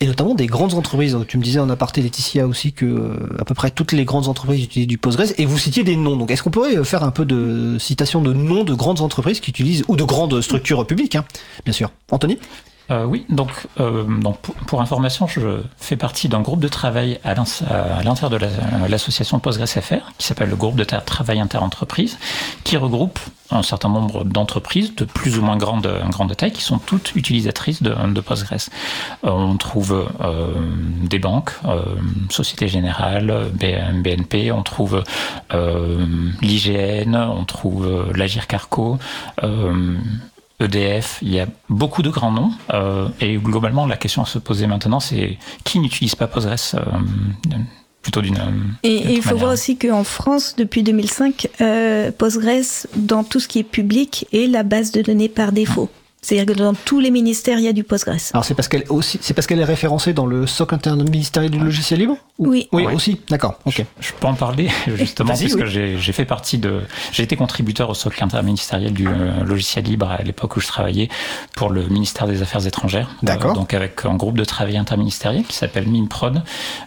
et 0.00 0.06
notamment 0.06 0.34
des 0.34 0.46
grandes 0.46 0.74
entreprises. 0.74 1.16
Tu 1.28 1.36
me 1.36 1.42
disais 1.42 1.58
en 1.60 1.68
aparté, 1.68 2.00
Laetitia, 2.00 2.46
aussi 2.46 2.72
que 2.72 2.84
euh, 2.86 3.16
à 3.40 3.44
peu 3.44 3.54
près 3.54 3.70
toutes 3.70 3.92
les 3.92 4.04
grandes 4.04 4.28
entreprises 4.28 4.62
utilisent 4.64 4.86
du 4.88 4.98
Postgres, 4.98 5.32
et 5.38 5.46
vous 5.46 5.58
citiez 5.58 5.82
des 5.82 5.96
noms. 5.96 6.16
Donc, 6.16 6.30
est-ce 6.30 6.42
qu'on 6.42 6.50
pourrait 6.50 6.76
euh, 6.76 6.84
faire 6.84 7.02
un 7.02 7.10
peu 7.10 7.24
de 7.24 7.76
citation 7.78 8.20
de 8.20 8.32
noms 8.32 8.64
de 8.64 8.74
grandes 8.74 9.00
entreprises 9.00 9.40
qui 9.40 9.50
utilisent, 9.50 9.84
ou 9.88 9.96
de 9.96 10.04
grandes 10.04 10.40
structures 10.40 10.86
publiques, 10.86 11.16
hein, 11.16 11.24
bien 11.64 11.72
sûr. 11.72 11.90
Anthony? 12.10 12.38
Euh, 12.90 13.04
oui, 13.04 13.24
donc, 13.28 13.50
euh, 13.78 14.02
pour, 14.66 14.80
information, 14.80 15.28
je 15.28 15.60
fais 15.78 15.96
partie 15.96 16.28
d'un 16.28 16.40
groupe 16.40 16.58
de 16.60 16.66
travail 16.66 17.20
à 17.22 17.34
l'in- 17.34 17.44
à 17.68 18.02
l'intérieur 18.02 18.30
de 18.30 18.36
la- 18.36 18.88
l'association 18.88 19.38
PostgreSFR, 19.38 20.12
qui 20.18 20.26
s'appelle 20.26 20.50
le 20.50 20.56
groupe 20.56 20.74
de 20.74 20.82
travail 20.84 21.38
interentreprise, 21.38 22.18
qui 22.64 22.76
regroupe 22.76 23.20
un 23.50 23.62
certain 23.62 23.88
nombre 23.88 24.24
d'entreprises 24.24 24.94
de 24.94 25.04
plus 25.04 25.38
ou 25.38 25.42
moins 25.42 25.56
grande, 25.56 25.88
grande 26.08 26.36
taille, 26.36 26.52
qui 26.52 26.62
sont 26.62 26.78
toutes 26.78 27.14
utilisatrices 27.16 27.82
de, 27.82 28.20
Postgres. 28.20 28.70
Euh, 29.24 29.30
on 29.30 29.56
trouve 29.56 30.08
euh, 30.20 30.54
des 31.02 31.18
banques, 31.18 31.52
euh, 31.64 31.82
Société 32.28 32.68
Générale, 32.68 33.50
BNP, 33.54 34.52
on 34.52 34.62
trouve 34.62 35.02
l'IGN, 36.42 37.14
on 37.14 37.44
trouve 37.44 38.12
l'Agir 38.14 38.46
Carco, 38.46 38.98
EDF, 40.60 41.18
il 41.22 41.32
y 41.32 41.40
a 41.40 41.46
beaucoup 41.68 42.02
de 42.02 42.10
grands 42.10 42.32
noms. 42.32 42.52
et 43.20 43.36
globalement, 43.36 43.86
la 43.86 43.96
question 43.96 44.22
à 44.22 44.26
se 44.26 44.38
poser 44.38 44.66
maintenant, 44.66 45.00
c'est 45.00 45.38
qui 45.64 45.78
n'utilise 45.78 46.14
pas 46.14 46.26
Postgres 46.26 46.76
plutôt 48.02 48.22
d'une. 48.22 48.38
Et 48.82 49.00
d'une 49.00 49.10
et 49.10 49.14
il 49.14 49.22
faut 49.22 49.36
voir 49.36 49.52
aussi 49.52 49.76
qu'en 49.76 50.04
France, 50.04 50.54
depuis 50.56 50.82
2005, 50.82 51.48
euh, 51.60 52.10
Postgres, 52.12 52.86
dans 52.96 53.24
tout 53.24 53.40
ce 53.40 53.48
qui 53.48 53.58
est 53.58 53.64
public, 53.64 54.26
est 54.32 54.46
la 54.46 54.62
base 54.62 54.92
de 54.92 55.02
données 55.02 55.28
par 55.28 55.52
défaut. 55.52 55.90
C'est-à-dire 56.22 56.54
que 56.54 56.58
dans 56.58 56.74
tous 56.74 57.00
les 57.00 57.10
ministères, 57.10 57.58
il 57.58 57.64
y 57.64 57.68
a 57.68 57.72
du 57.72 57.82
Postgres. 57.82 58.16
Alors, 58.34 58.44
c'est 58.44 58.54
parce 58.54 58.68
qu'elle 58.68 58.84
aussi, 58.90 59.18
c'est 59.22 59.32
parce 59.32 59.46
qu'elle 59.46 59.58
est 59.60 59.64
référencée 59.64 60.12
dans 60.12 60.26
le 60.26 60.46
socle 60.46 60.74
interministériel 60.74 61.50
du 61.50 61.58
logiciel 61.58 61.98
libre 62.00 62.16
Ou- 62.38 62.48
Oui. 62.48 62.68
Oui, 62.72 62.84
Oui. 62.86 62.92
aussi. 62.94 63.20
D'accord. 63.30 63.58
Ok. 63.64 63.82
Je 64.00 64.12
peux 64.12 64.26
en 64.26 64.34
parler 64.34 64.68
justement 64.96 65.34
puisque 65.34 65.60
oui. 65.60 65.96
j'ai 65.98 66.12
fait 66.12 66.26
partie 66.26 66.58
de, 66.58 66.82
j'ai 67.12 67.22
été 67.22 67.36
contributeur 67.36 67.88
au 67.88 67.94
socle 67.94 68.22
interministériel 68.22 68.92
du 68.92 69.08
euh, 69.08 69.44
logiciel 69.44 69.84
libre 69.86 70.10
à 70.10 70.22
l'époque 70.22 70.56
où 70.56 70.60
je 70.60 70.66
travaillais 70.66 71.08
pour 71.56 71.70
le 71.70 71.86
ministère 71.88 72.26
des 72.26 72.42
Affaires 72.42 72.66
étrangères. 72.66 73.08
D'accord. 73.22 73.52
Euh, 73.52 73.54
donc 73.54 73.72
avec 73.72 74.04
un 74.04 74.14
groupe 74.14 74.36
de 74.36 74.44
travail 74.44 74.76
interministériel 74.76 75.44
qui 75.44 75.56
s'appelle 75.56 75.88
MinProd, 75.88 76.42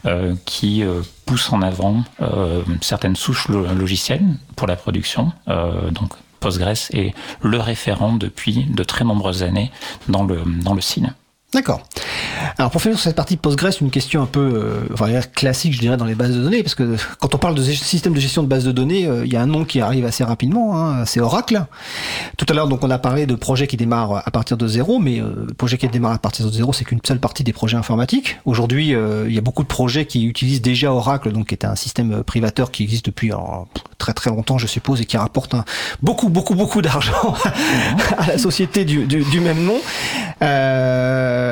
euh, 0.06 0.36
qui 0.46 0.84
euh, 0.84 1.02
pousse 1.26 1.52
en 1.52 1.62
avant 1.64 2.04
euh, 2.22 2.62
certaines 2.82 3.16
souches 3.16 3.48
lo- 3.48 3.66
logicielles 3.74 4.22
pour 4.56 4.68
la 4.68 4.76
production. 4.76 5.32
Euh, 5.48 5.90
donc 5.90 6.12
Postgres 6.44 6.92
est 6.92 7.14
le 7.42 7.58
référent 7.58 8.12
depuis 8.12 8.66
de 8.66 8.84
très 8.84 9.06
nombreuses 9.06 9.44
années 9.44 9.72
dans 10.10 10.26
le 10.26 10.42
dans 10.62 10.74
le. 10.74 11.16
D'accord. 11.54 11.86
Alors 12.58 12.72
pour 12.72 12.82
finir 12.82 12.98
sur 12.98 13.04
cette 13.04 13.16
partie 13.16 13.38
Postgres, 13.38 13.72
une 13.82 13.92
question 13.92 14.22
un 14.22 14.26
peu 14.26 14.40
euh, 14.40 14.94
enfin, 14.94 15.08
classique, 15.36 15.74
je 15.74 15.80
dirais, 15.80 15.98
dans 15.98 16.06
les 16.06 16.16
bases 16.16 16.36
de 16.36 16.42
données, 16.42 16.64
parce 16.64 16.76
que 16.76 16.96
quand 17.20 17.34
on 17.36 17.38
parle 17.38 17.56
de 17.56 17.64
système 17.64 18.14
de 18.14 18.20
gestion 18.20 18.44
de 18.44 18.48
bases 18.48 18.64
de 18.64 18.72
données, 18.72 19.06
euh, 19.06 19.26
il 19.26 19.32
y 19.32 19.36
a 19.36 19.42
un 19.42 19.46
nom 19.46 19.64
qui 19.64 19.80
arrive 19.80 20.06
assez 20.06 20.24
rapidement, 20.24 20.78
hein, 20.78 21.06
c'est 21.06 21.20
Oracle. 21.20 21.66
Tout 22.38 22.46
à 22.50 22.54
l'heure, 22.54 22.68
donc 22.68 22.84
on 22.84 22.90
a 22.90 22.98
parlé 22.98 23.26
de 23.26 23.36
projets 23.36 23.68
qui 23.68 23.78
démarrent 23.78 24.24
à 24.26 24.32
partir 24.32 24.58
de 24.58 24.68
zéro, 24.68 25.00
mais 25.00 25.20
euh, 25.20 25.46
le 25.48 25.54
projet 25.54 25.78
qui 25.78 25.88
démarre 25.88 26.14
à 26.14 26.18
partir 26.18 26.46
de 26.46 26.52
zéro, 26.52 26.74
c'est 26.74 26.86
qu'une 26.86 27.02
seule 27.06 27.20
partie 27.20 27.44
des 27.44 27.54
projets 27.54 27.78
informatiques. 27.78 28.38
Aujourd'hui, 28.46 28.96
euh, 28.96 29.26
il 29.28 29.36
y 29.36 29.38
a 29.38 29.42
beaucoup 29.42 29.64
de 29.64 29.68
projets 29.68 30.06
qui 30.06 30.26
utilisent 30.26 30.62
déjà 30.62 30.92
Oracle, 30.92 31.32
donc 31.32 31.48
qui 31.48 31.56
est 31.56 31.66
un 31.66 31.76
système 31.76 32.24
privateur 32.24 32.72
qui 32.72 32.84
existe 32.84 33.06
depuis 33.06 33.32
très 33.98 34.14
très 34.14 34.30
longtemps, 34.32 34.58
je 34.58 34.68
suppose, 34.68 35.02
et 35.02 35.06
qui 35.06 35.18
rapporte 35.18 35.56
beaucoup 36.02 36.30
beaucoup 36.30 36.56
beaucoup 36.56 36.82
d'argent 36.82 37.36
à 38.18 38.28
la 38.28 38.38
société 38.38 38.86
du, 38.86 39.06
du, 39.06 39.24
du 39.24 39.40
même 39.40 39.64
nom. 39.64 39.80
Euh, 40.42 41.43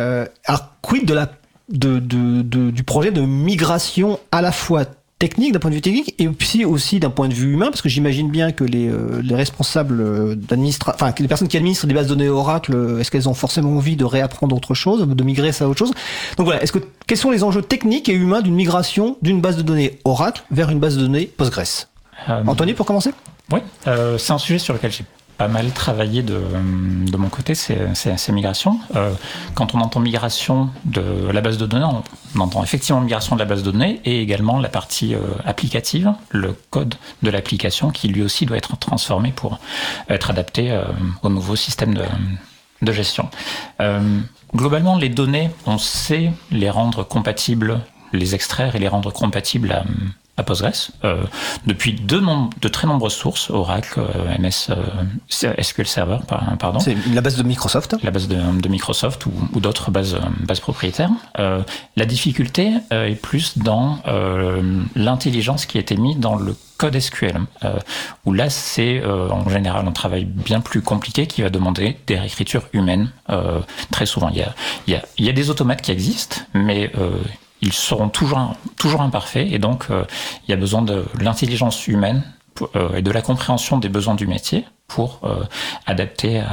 alors, 0.46 0.70
quid 0.82 1.06
de 1.06 1.14
la, 1.14 1.32
de, 1.70 2.00
de, 2.00 2.42
de- 2.42 2.72
du 2.72 2.84
projet 2.84 3.12
de 3.12 3.22
migration 3.22 4.20
à 4.32 4.42
la 4.42 4.52
fois 4.52 4.86
technique, 5.20 5.52
d'un 5.54 5.60
point 5.60 5.70
de 5.70 5.76
vue 5.76 5.82
technique, 5.82 6.16
et 6.18 6.28
aussi, 6.28 6.66
aussi 6.66 7.00
d'un 7.00 7.12
point 7.12 7.28
de 7.28 7.34
vue 7.36 7.54
humain, 7.54 7.68
parce 7.68 7.84
que 7.84 7.90
j'imagine 7.90 8.32
bien 8.32 8.52
que 8.52 8.64
les, 8.64 8.88
euh, 8.90 9.22
les 9.24 9.36
responsables 9.36 10.36
d'administration, 10.36 10.96
enfin, 10.96 11.14
les 11.20 11.28
personnes 11.28 11.48
qui 11.48 11.58
administrent 11.58 11.86
des 11.86 11.94
bases 11.94 12.08
de 12.08 12.16
données 12.16 12.28
Oracle, 12.28 12.74
euh, 12.74 13.00
est-ce 13.00 13.12
qu'elles 13.12 13.30
ont 13.30 13.36
forcément 13.36 13.70
envie 13.78 13.96
de 13.96 14.04
réapprendre 14.04 14.56
autre 14.56 14.74
chose, 14.74 15.08
de 15.08 15.24
migrer 15.24 15.52
ça 15.52 15.66
à 15.66 15.68
autre 15.68 15.78
chose? 15.78 15.92
Donc 16.38 16.46
voilà, 16.48 16.64
est-ce 16.64 16.72
que, 16.72 16.80
quels 17.06 17.20
sont 17.20 17.30
les 17.30 17.44
enjeux 17.44 17.62
techniques 17.62 18.10
et 18.10 18.14
humains 18.14 18.42
d'une 18.42 18.56
migration 18.56 19.16
d'une 19.22 19.42
base 19.42 19.58
de 19.58 19.62
données 19.62 20.00
Oracle 20.06 20.42
vers 20.50 20.72
une 20.72 20.80
base 20.80 20.98
de 20.98 21.02
données 21.04 21.28
Postgres? 21.28 21.88
Euh, 22.28 22.44
Anthony, 22.48 22.74
pour 22.74 22.88
commencer. 22.88 23.12
Oui, 23.52 23.60
euh, 23.86 24.18
c'est 24.18 24.34
un 24.34 24.40
sujet 24.40 24.58
sur 24.58 24.74
lequel 24.74 24.92
j'ai 24.92 25.06
pas 25.38 25.48
mal 25.48 25.72
travaillé 25.72 26.24
de, 26.24 26.42
mon 27.18 27.30
côté, 27.30 27.56
ces 27.56 28.32
migrations. 28.32 28.80
Euh, 28.96 29.12
quand 29.56 29.74
on 29.76 29.80
entend 29.80 30.00
migration 30.00 30.70
de 30.86 31.30
la 31.32 31.42
base 31.42 31.58
de 31.58 31.66
données, 31.66 31.88
on 32.36 32.40
entend 32.40 32.64
effectivement 32.64 33.02
migration 33.02 33.36
de 33.36 33.40
la 33.40 33.46
base 33.46 33.64
de 33.64 33.72
données 33.72 34.02
et 34.06 34.22
également 34.22 34.60
la 34.60 34.70
partie 34.70 35.16
euh, 35.16 35.20
applicative, 35.46 36.14
le 36.30 36.56
code 36.70 36.96
de 37.24 37.30
l'application 37.30 37.92
qui 37.92 38.08
lui 38.08 38.22
aussi 38.22 38.46
doit 38.46 38.58
être 38.58 38.78
transformé 38.78 39.32
pour 39.32 39.60
être 40.10 40.30
adapté 40.30 40.72
euh, 40.72 40.84
au 41.24 41.30
nouveau 41.30 41.56
système 41.56 41.94
de, 41.94 42.06
de 42.82 42.92
gestion. 42.92 43.30
Globalement, 44.54 44.98
les 44.98 45.10
données, 45.10 45.50
on 45.66 45.78
sait 45.78 46.34
les 46.52 46.70
rendre 46.70 47.04
compatibles, 47.04 47.80
les 48.12 48.36
extraire 48.36 48.76
et 48.76 48.80
les 48.80 48.90
rendre 48.90 49.12
compatibles 49.12 49.84
à 50.38 50.44
Postgres 50.44 50.92
euh, 51.04 51.24
depuis 51.68 51.94
de, 51.94 52.68
très 52.70 52.88
nombreuses 52.88 53.14
sources, 53.14 53.50
Oracle, 53.50 54.00
euh, 54.00 54.38
MS, 54.40 54.70
euh, 54.70 55.54
SQL 55.62 55.86
Server, 55.88 56.20
par- 56.28 56.58
pardon 56.58 56.80
C'est 56.80 56.96
la 57.14 57.22
base 57.22 57.36
de 57.38 57.44
Microsoft. 57.44 57.96
la 58.02 58.12
base 58.12 58.28
de, 58.28 58.38
de 58.62 58.70
Microsoft 58.70 59.26
ou, 59.26 59.32
ou 59.54 59.60
d'autres 59.60 59.92
bases, 59.92 60.18
bases 60.40 60.60
propriétaires. 60.60 61.10
La 61.38 62.06
difficulté 62.06 62.74
est 62.92 63.22
plus 63.22 63.58
dans 63.58 64.00
l'intelligence 64.96 65.66
qui 65.66 65.78
a 65.78 65.82
été 65.82 65.96
mise 65.98 66.18
dans 66.18 66.36
le 66.36 66.56
code 66.78 66.98
SQL, 67.00 67.40
où 68.26 68.34
là 68.34 68.50
c'est 68.50 69.04
en 69.06 69.48
général 69.50 69.88
un 69.88 69.92
travail 69.92 70.26
bien 70.26 70.62
plus 70.62 70.82
compliqué 70.82 71.28
qui 71.28 71.42
va 71.42 71.50
demander 71.50 71.98
des 72.08 72.18
réécritures 72.18 72.64
humaines 72.74 73.12
très 73.92 74.06
souvent. 74.06 74.30
Il 74.30 74.38
y, 74.38 74.44
a, 74.44 74.56
il, 74.88 74.94
y 74.94 74.96
a, 74.96 75.04
il 75.18 75.26
y 75.26 75.30
a 75.30 75.34
des 75.34 75.50
automates 75.50 75.82
qui 75.82 75.92
existent, 75.92 76.38
mais 76.54 76.92
ils 77.62 77.74
seront 77.74 78.10
toujours, 78.10 78.56
toujours 78.78 79.02
imparfaits 79.02 79.48
et 79.52 79.60
donc 79.60 79.86
il 79.90 80.52
y 80.52 80.54
a 80.54 80.58
besoin 80.58 80.82
de 80.82 81.06
l'intelligence 81.20 81.88
humaine 81.88 82.24
et 82.96 83.02
de 83.02 83.12
la 83.12 83.22
compréhension 83.22 83.78
des 83.78 83.90
besoins 83.90 84.16
du 84.16 84.28
métier 84.28 84.66
pour 84.88 85.22
adapter 85.86 86.44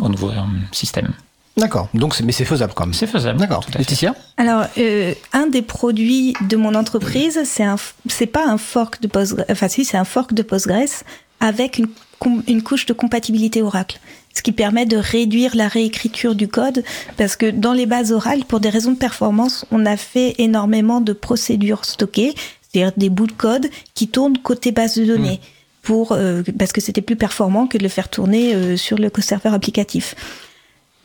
au 0.00 0.08
nouveau 0.08 0.30
système. 0.72 1.12
D'accord. 1.58 1.88
Donc, 1.92 2.18
mais 2.20 2.32
c'est 2.32 2.44
faisable 2.44 2.72
quand 2.74 2.86
même. 2.86 2.94
C'est 2.94 3.08
faisable. 3.08 3.40
D'accord. 3.40 3.64
Laetitia? 3.76 4.14
Alors, 4.36 4.66
euh, 4.78 5.12
un 5.32 5.48
des 5.48 5.62
produits 5.62 6.34
de 6.48 6.56
mon 6.56 6.74
entreprise, 6.74 7.40
c'est 7.44 7.64
un, 7.64 7.76
c'est 8.06 8.26
pas 8.26 8.46
un 8.46 8.58
fork 8.58 9.00
de 9.00 9.08
Postgres, 9.08 9.44
enfin 9.50 9.66
si, 9.68 9.84
c'est 9.84 9.96
un 9.96 10.04
fork 10.04 10.34
de 10.34 10.42
Postgres 10.42 11.02
avec 11.40 11.78
une, 11.78 11.88
une 12.46 12.62
couche 12.62 12.86
de 12.86 12.92
compatibilité 12.92 13.60
Oracle. 13.60 13.98
Ce 14.38 14.42
qui 14.44 14.52
permet 14.52 14.86
de 14.86 14.96
réduire 14.96 15.56
la 15.56 15.66
réécriture 15.66 16.36
du 16.36 16.46
code, 16.46 16.84
parce 17.16 17.34
que 17.34 17.50
dans 17.50 17.72
les 17.72 17.86
bases 17.86 18.12
orales, 18.12 18.44
pour 18.44 18.60
des 18.60 18.68
raisons 18.68 18.92
de 18.92 18.96
performance, 18.96 19.66
on 19.72 19.84
a 19.84 19.96
fait 19.96 20.36
énormément 20.38 21.00
de 21.00 21.12
procédures 21.12 21.84
stockées, 21.84 22.34
c'est-à-dire 22.62 22.92
des 22.96 23.10
bouts 23.10 23.26
de 23.26 23.32
code 23.32 23.68
qui 23.94 24.06
tournent 24.06 24.38
côté 24.38 24.70
base 24.70 24.96
de 24.96 25.04
données. 25.04 25.40
Pour, 25.82 26.12
euh, 26.12 26.42
parce 26.56 26.70
que 26.70 26.80
c'était 26.80 27.00
plus 27.00 27.16
performant 27.16 27.66
que 27.66 27.78
de 27.78 27.82
le 27.82 27.88
faire 27.88 28.08
tourner 28.08 28.54
euh, 28.54 28.76
sur 28.76 28.96
le 28.96 29.10
serveur 29.18 29.54
applicatif 29.54 30.14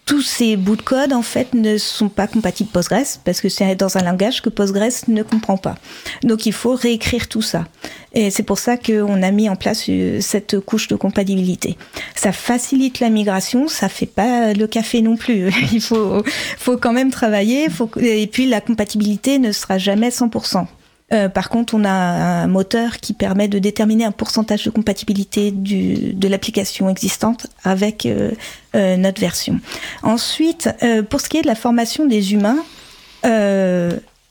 tous 0.05 0.21
ces 0.21 0.57
bouts 0.57 0.75
de 0.75 0.81
code 0.81 1.13
en 1.13 1.21
fait 1.21 1.53
ne 1.53 1.77
sont 1.77 2.09
pas 2.09 2.27
compatibles 2.27 2.69
Postgres 2.69 3.19
parce 3.23 3.39
que 3.41 3.49
c'est 3.49 3.75
dans 3.75 3.97
un 3.97 4.03
langage 4.03 4.41
que 4.41 4.49
Postgres 4.49 5.07
ne 5.07 5.23
comprend 5.23 5.57
pas. 5.57 5.75
Donc 6.23 6.45
il 6.45 6.53
faut 6.53 6.75
réécrire 6.75 7.27
tout 7.27 7.41
ça. 7.41 7.65
Et 8.13 8.29
c'est 8.29 8.43
pour 8.43 8.59
ça 8.59 8.77
qu'on 8.77 9.23
a 9.23 9.31
mis 9.31 9.49
en 9.49 9.55
place 9.55 9.85
euh, 9.89 10.19
cette 10.21 10.59
couche 10.59 10.87
de 10.87 10.95
compatibilité. 10.95 11.77
Ça 12.15 12.31
facilite 12.31 12.99
la 12.99 13.09
migration, 13.09 13.67
ça 13.67 13.89
fait 13.89 14.05
pas 14.05 14.53
le 14.53 14.67
café 14.67 15.01
non 15.01 15.15
plus. 15.15 15.51
il 15.71 15.81
faut, 15.81 16.21
faut 16.57 16.77
quand 16.77 16.93
même 16.93 17.09
travailler. 17.09 17.69
Faut, 17.69 17.89
et 17.97 18.27
puis 18.27 18.45
la 18.45 18.61
compatibilité 18.61 19.39
ne 19.39 19.51
sera 19.51 19.77
jamais 19.77 20.09
100%. 20.09 20.67
Euh, 21.13 21.29
par 21.29 21.49
contre, 21.49 21.75
on 21.75 21.83
a 21.83 21.91
un 21.91 22.47
moteur 22.47 22.97
qui 22.97 23.13
permet 23.13 23.47
de 23.47 23.59
déterminer 23.59 24.05
un 24.05 24.11
pourcentage 24.11 24.63
de 24.65 24.69
compatibilité 24.69 25.51
du, 25.51 26.13
de 26.13 26.27
l'application 26.27 26.89
existante 26.89 27.47
avec 27.63 28.05
euh, 28.05 28.31
euh, 28.75 28.97
notre 28.97 29.21
version. 29.21 29.59
Ensuite, 30.01 30.69
pour 31.09 31.21
ce 31.21 31.29
qui 31.29 31.37
est 31.37 31.41
de 31.43 31.47
la 31.47 31.55
formation 31.55 32.05
des 32.05 32.33
humains, 32.33 32.57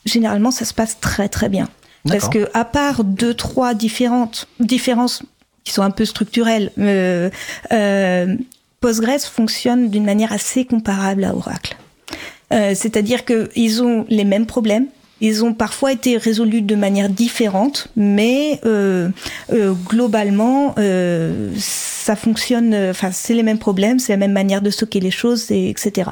généralement, 0.04 0.50
ça 0.50 0.64
se 0.64 0.74
passe 0.74 0.98
très 1.00 1.28
très 1.28 1.48
bien. 1.48 1.68
Parce 2.08 2.28
que 2.28 2.50
à 2.52 2.64
part 2.64 3.04
deux 3.04 3.32
trois 3.32 3.74
différentes 3.74 4.48
différences 4.58 5.22
qui 5.62 5.72
sont 5.72 5.82
un 5.82 5.92
peu 5.92 6.04
structurelles, 6.04 6.72
Postgres 8.80 9.20
fonctionne 9.20 9.88
d'une 9.88 10.04
manière 10.04 10.32
assez 10.32 10.64
comparable 10.64 11.22
à 11.24 11.34
Oracle. 11.34 11.76
C'est-à-dire 12.50 13.24
qu'ils 13.24 13.82
ont 13.82 14.04
les 14.08 14.24
mêmes 14.24 14.46
problèmes, 14.46 14.88
ils 15.24 15.44
ont 15.44 15.54
parfois 15.54 15.92
été 15.92 16.16
résolus 16.18 16.60
de 16.62 16.74
manière 16.74 17.08
différente, 17.08 17.88
mais 17.96 18.60
euh, 18.66 19.08
euh, 19.52 19.72
globalement, 19.88 20.74
euh, 20.78 21.50
ça 21.56 22.16
fonctionne. 22.16 22.74
Enfin, 22.90 23.10
c'est 23.12 23.32
les 23.34 23.42
mêmes 23.44 23.58
problèmes, 23.58 23.98
c'est 23.98 24.12
la 24.12 24.16
même 24.18 24.32
manière 24.32 24.60
de 24.60 24.68
stocker 24.70 25.00
les 25.00 25.10
choses, 25.12 25.50
et, 25.50 25.70
etc. 25.70 26.10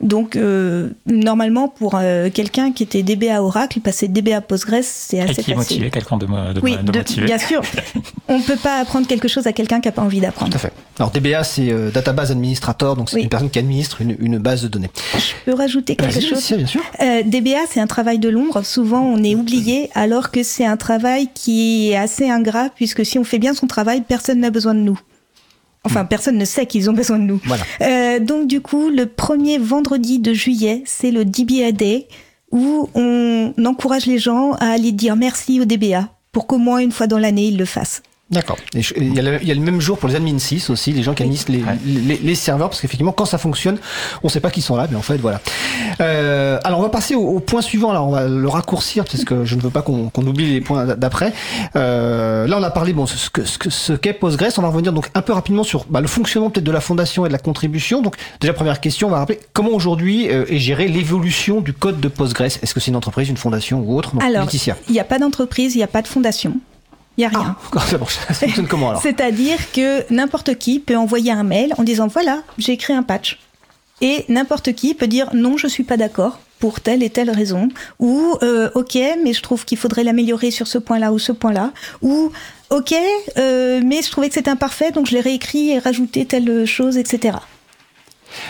Donc, 0.00 0.36
euh, 0.36 0.88
normalement, 1.06 1.68
pour 1.68 1.92
euh, 2.00 2.30
quelqu'un 2.32 2.72
qui 2.72 2.84
était 2.84 3.02
DBA 3.02 3.42
Oracle, 3.42 3.80
passer 3.80 4.08
DBA 4.08 4.40
Postgres, 4.40 4.76
c'est 4.82 5.20
assez 5.20 5.32
et 5.32 5.34
qui 5.34 5.52
facile. 5.52 5.56
motivé 5.56 5.90
quelqu'un 5.90 6.16
de, 6.16 6.26
de, 6.26 6.60
oui, 6.62 6.76
de 6.76 6.90
de- 6.92 6.98
motiver. 6.98 7.26
bien 7.26 7.38
sûr. 7.38 7.62
On 8.28 8.38
ne 8.38 8.42
peut 8.42 8.56
pas 8.56 8.78
apprendre 8.80 9.06
quelque 9.06 9.28
chose 9.28 9.46
à 9.46 9.52
quelqu'un 9.52 9.80
qui 9.80 9.88
n'a 9.88 9.92
pas 9.92 10.02
envie 10.02 10.20
d'apprendre. 10.20 10.50
Tout 10.52 10.56
à 10.56 10.60
fait. 10.60 10.72
Alors 10.98 11.10
DBA, 11.10 11.44
c'est 11.44 11.70
euh, 11.70 11.90
Database 11.90 12.30
Administrator, 12.30 12.96
donc 12.96 13.10
c'est 13.10 13.16
Oui. 13.16 13.22
une 13.22 13.28
personne 13.28 13.50
qui 13.50 13.58
administre 13.58 14.00
une, 14.00 14.16
une 14.20 14.38
base 14.38 14.62
de 14.62 14.68
données. 14.68 14.90
Je 15.16 15.32
peux 15.44 15.54
rajouter 15.56 15.96
quelque 15.96 16.12
Vas-y, 16.12 16.22
chose? 16.26 16.52
bien 16.56 16.66
sûr. 16.66 16.80
Euh, 17.00 17.22
DBA, 17.24 17.60
c'est 17.70 17.80
un 17.80 17.86
travail 17.86 18.18
de 18.18 18.28
l'ombre. 18.38 18.64
Souvent, 18.64 19.02
on 19.02 19.22
est 19.22 19.34
oublié, 19.34 19.90
alors 19.94 20.30
que 20.30 20.42
c'est 20.42 20.64
un 20.64 20.76
travail 20.76 21.28
qui 21.34 21.90
est 21.90 21.96
assez 21.96 22.28
ingrat, 22.28 22.70
puisque 22.74 23.04
si 23.04 23.18
on 23.18 23.24
fait 23.24 23.38
bien 23.38 23.54
son 23.54 23.66
travail, 23.66 24.02
personne 24.06 24.40
n'a 24.40 24.50
besoin 24.50 24.74
de 24.74 24.80
nous. 24.80 24.98
Enfin, 25.84 26.04
personne 26.04 26.36
ne 26.36 26.44
sait 26.44 26.66
qu'ils 26.66 26.90
ont 26.90 26.92
besoin 26.92 27.18
de 27.18 27.24
nous. 27.24 27.40
Voilà. 27.44 27.64
Euh, 27.80 28.18
donc, 28.18 28.46
du 28.46 28.60
coup, 28.60 28.90
le 28.90 29.06
premier 29.06 29.58
vendredi 29.58 30.18
de 30.18 30.32
juillet, 30.32 30.82
c'est 30.86 31.10
le 31.10 31.24
DBA 31.24 31.72
Day, 31.72 32.08
où 32.50 32.88
on 32.94 33.52
encourage 33.64 34.06
les 34.06 34.18
gens 34.18 34.52
à 34.52 34.70
aller 34.70 34.92
dire 34.92 35.16
merci 35.16 35.60
au 35.60 35.64
DBA, 35.64 36.08
pour 36.32 36.46
qu'au 36.46 36.58
moins 36.58 36.78
une 36.78 36.92
fois 36.92 37.06
dans 37.06 37.18
l'année, 37.18 37.48
ils 37.48 37.58
le 37.58 37.64
fassent. 37.64 38.02
D'accord. 38.30 38.58
Il 38.74 39.14
y, 39.14 39.18
a 39.18 39.22
le, 39.22 39.38
il 39.40 39.48
y 39.48 39.50
a 39.50 39.54
le 39.54 39.60
même 39.60 39.80
jour 39.80 39.96
pour 39.96 40.06
les 40.06 40.14
admin 40.14 40.38
6 40.38 40.68
aussi, 40.68 40.92
les 40.92 41.02
gens 41.02 41.14
qui 41.14 41.22
administrent 41.22 41.50
les, 41.50 41.64
les, 41.86 42.18
les 42.18 42.34
serveurs, 42.34 42.68
parce 42.68 42.82
qu'effectivement, 42.82 43.12
quand 43.12 43.24
ça 43.24 43.38
fonctionne, 43.38 43.78
on 44.22 44.28
sait 44.28 44.40
pas 44.40 44.50
qui 44.50 44.60
sont 44.60 44.76
là, 44.76 44.86
mais 44.90 44.96
en 44.96 45.02
fait, 45.02 45.16
voilà. 45.16 45.40
Euh, 46.02 46.60
alors, 46.62 46.80
on 46.80 46.82
va 46.82 46.90
passer 46.90 47.14
au, 47.14 47.26
au 47.26 47.40
point 47.40 47.62
suivant. 47.62 47.90
Alors, 47.90 48.06
on 48.06 48.10
va 48.10 48.28
le 48.28 48.48
raccourcir, 48.48 49.04
parce 49.04 49.24
que 49.24 49.46
je 49.46 49.54
ne 49.54 49.62
veux 49.62 49.70
pas 49.70 49.80
qu'on 49.80 50.10
oublie 50.14 50.52
les 50.52 50.60
points 50.60 50.84
d'après. 50.84 51.32
Euh, 51.74 52.46
là, 52.46 52.58
on 52.58 52.62
a 52.62 52.70
parlé, 52.70 52.92
bon, 52.92 53.06
ce 53.06 53.30
que 53.30 53.44
ce 53.46 53.70
ce 53.70 53.92
qu'est 53.94 54.12
Postgres. 54.12 54.58
On 54.58 54.62
va 54.62 54.68
revenir 54.68 54.92
donc 54.92 55.08
un 55.14 55.22
peu 55.22 55.32
rapidement 55.32 55.62
sur 55.62 55.86
bah, 55.88 56.02
le 56.02 56.06
fonctionnement 56.06 56.50
peut-être 56.50 56.66
de 56.66 56.72
la 56.72 56.82
fondation 56.82 57.24
et 57.24 57.28
de 57.28 57.32
la 57.32 57.38
contribution. 57.38 58.02
Donc, 58.02 58.16
déjà, 58.40 58.52
première 58.52 58.80
question, 58.80 59.08
on 59.08 59.10
va 59.10 59.20
rappeler 59.20 59.40
comment 59.54 59.70
aujourd'hui 59.70 60.28
euh, 60.28 60.44
est 60.48 60.58
gérée 60.58 60.88
l'évolution 60.88 61.62
du 61.62 61.72
code 61.72 61.98
de 61.98 62.08
Postgres? 62.08 62.44
Est-ce 62.44 62.74
que 62.74 62.80
c'est 62.80 62.90
une 62.90 62.96
entreprise, 62.96 63.30
une 63.30 63.38
fondation 63.38 63.80
ou 63.80 63.96
autre? 63.96 64.12
Donc, 64.12 64.22
Alors, 64.22 64.48
il 64.52 64.92
n'y 64.92 65.00
a 65.00 65.04
pas 65.04 65.18
d'entreprise, 65.18 65.74
il 65.74 65.78
n'y 65.78 65.84
a 65.84 65.88
pas 65.88 66.02
de 66.02 66.08
fondation. 66.08 66.58
Il 67.18 67.22
n'y 67.22 67.26
a 67.26 67.40
rien. 67.40 67.56
Ah, 67.76 67.80
ça 67.86 67.98
marche. 67.98 68.18
Ça 68.28 68.32
fonctionne 68.32 68.68
comment 68.68 68.90
alors 68.90 69.02
C'est-à-dire 69.02 69.58
que 69.72 70.10
n'importe 70.12 70.56
qui 70.56 70.78
peut 70.78 70.96
envoyer 70.96 71.32
un 71.32 71.42
mail 71.42 71.74
en 71.76 71.82
disant 71.82 72.06
voilà, 72.06 72.42
j'ai 72.56 72.72
écrit 72.72 72.92
un 72.92 73.02
patch. 73.02 73.40
Et 74.00 74.24
n'importe 74.28 74.72
qui 74.72 74.94
peut 74.94 75.08
dire 75.08 75.28
non, 75.34 75.56
je 75.56 75.66
suis 75.66 75.82
pas 75.82 75.96
d'accord 75.96 76.38
pour 76.60 76.80
telle 76.80 77.02
et 77.02 77.10
telle 77.10 77.30
raison. 77.30 77.70
Ou 77.98 78.36
euh, 78.42 78.70
ok, 78.76 78.96
mais 79.24 79.32
je 79.32 79.42
trouve 79.42 79.64
qu'il 79.64 79.78
faudrait 79.78 80.04
l'améliorer 80.04 80.52
sur 80.52 80.68
ce 80.68 80.78
point-là 80.78 81.12
ou 81.12 81.18
ce 81.18 81.32
point-là. 81.32 81.72
Ou 82.02 82.30
ok, 82.70 82.94
euh, 83.36 83.80
mais 83.84 84.00
je 84.00 84.10
trouvais 84.12 84.28
que 84.28 84.34
c'était 84.34 84.50
imparfait, 84.50 84.92
donc 84.92 85.06
je 85.06 85.12
l'ai 85.12 85.20
réécrit 85.20 85.70
et 85.70 85.80
rajouté 85.80 86.24
telle 86.24 86.66
chose, 86.66 86.96
etc. 86.96 87.38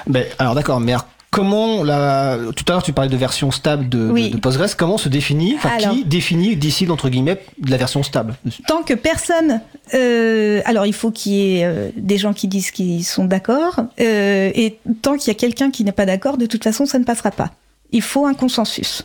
Ben, 0.07 0.27
alors 0.39 0.55
d'accord, 0.55 0.81
mais 0.81 0.93
alors, 0.93 1.07
comment 1.31 1.83
la... 1.85 2.39
tout 2.57 2.65
à 2.69 2.73
l'heure 2.73 2.83
tu 2.83 2.93
parlais 2.93 3.11
de 3.11 3.17
version 3.17 3.51
stable 3.51 3.89
de, 3.89 3.99
de- 3.99 4.11
Oui. 4.13 4.31
de 4.31 4.37
Postgres, 4.39 4.77
comment 4.77 4.99
se 4.99 5.09
définit, 5.09 5.55
enfin 5.57 5.71
Alors. 5.79 5.93
qui 5.95 6.05
définit, 6.05 6.57
décide 6.57 6.91
entre 6.91 7.09
guillemets 7.09 7.41
de 7.59 7.71
la 7.71 7.77
version 7.77 8.03
stable 8.03 8.35
Tant 8.67 8.83
que 8.83 8.95
personne, 8.95 9.61
euh, 9.95 10.61
alors 10.65 10.87
il 10.87 10.93
faut 10.95 11.11
qu'il 11.11 11.33
y 11.33 11.59
ait 11.59 11.65
euh, 11.65 11.91
des 11.97 12.19
gens 12.19 12.33
qui 12.33 12.49
disent 12.49 12.71
qu'ils 12.71 13.05
sont 13.05 13.25
d'accord, 13.25 13.81
euh, 14.01 14.51
et 14.55 14.79
tant 15.03 15.17
qu'il 15.17 15.29
y 15.29 15.31
a 15.31 15.39
quelqu'un 15.39 15.71
qui 15.71 15.85
n'est 15.85 15.93
pas 15.93 16.07
d'accord, 16.07 16.39
de 16.39 16.47
toute 16.47 16.65
façon, 16.65 16.87
ça 16.87 16.99
ne 16.99 17.05
passera 17.05 17.31
pas. 17.31 17.51
Il 17.91 18.03
faut 18.03 18.27
un 18.27 18.35
consensus. 18.35 19.05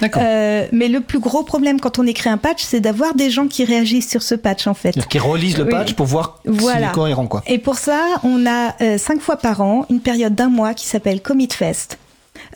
D'accord. 0.00 0.22
Euh, 0.24 0.66
mais 0.72 0.88
le 0.88 1.00
plus 1.00 1.18
gros 1.18 1.42
problème 1.42 1.80
quand 1.80 1.98
on 1.98 2.06
écrit 2.06 2.30
un 2.30 2.38
patch, 2.38 2.62
c'est 2.62 2.80
d'avoir 2.80 3.14
des 3.14 3.30
gens 3.30 3.46
qui 3.48 3.64
réagissent 3.64 4.08
sur 4.10 4.22
ce 4.22 4.34
patch 4.34 4.66
en 4.66 4.74
fait. 4.74 4.92
C'est-à-dire 4.92 5.08
qu'ils 5.08 5.20
relisent 5.20 5.58
le 5.58 5.64
Oui. 5.64 5.70
patch 5.70 5.94
pour 5.94 6.06
voir 6.06 6.38
s'il 6.44 6.52
Voilà. 6.54 6.90
est 6.90 6.92
cohérent 6.92 7.26
quoi. 7.26 7.42
Et 7.46 7.58
pour 7.58 7.76
ça, 7.76 8.00
on 8.24 8.46
a 8.46 8.74
euh, 8.82 8.98
cinq 8.98 9.20
fois 9.20 9.36
par 9.36 9.60
an 9.60 9.84
une 9.90 10.00
période 10.00 10.34
d'un 10.34 10.48
mois 10.48 10.74
qui 10.74 10.86
s'appelle 10.86 11.20
Commit 11.20 11.48
Fest. 11.52 11.98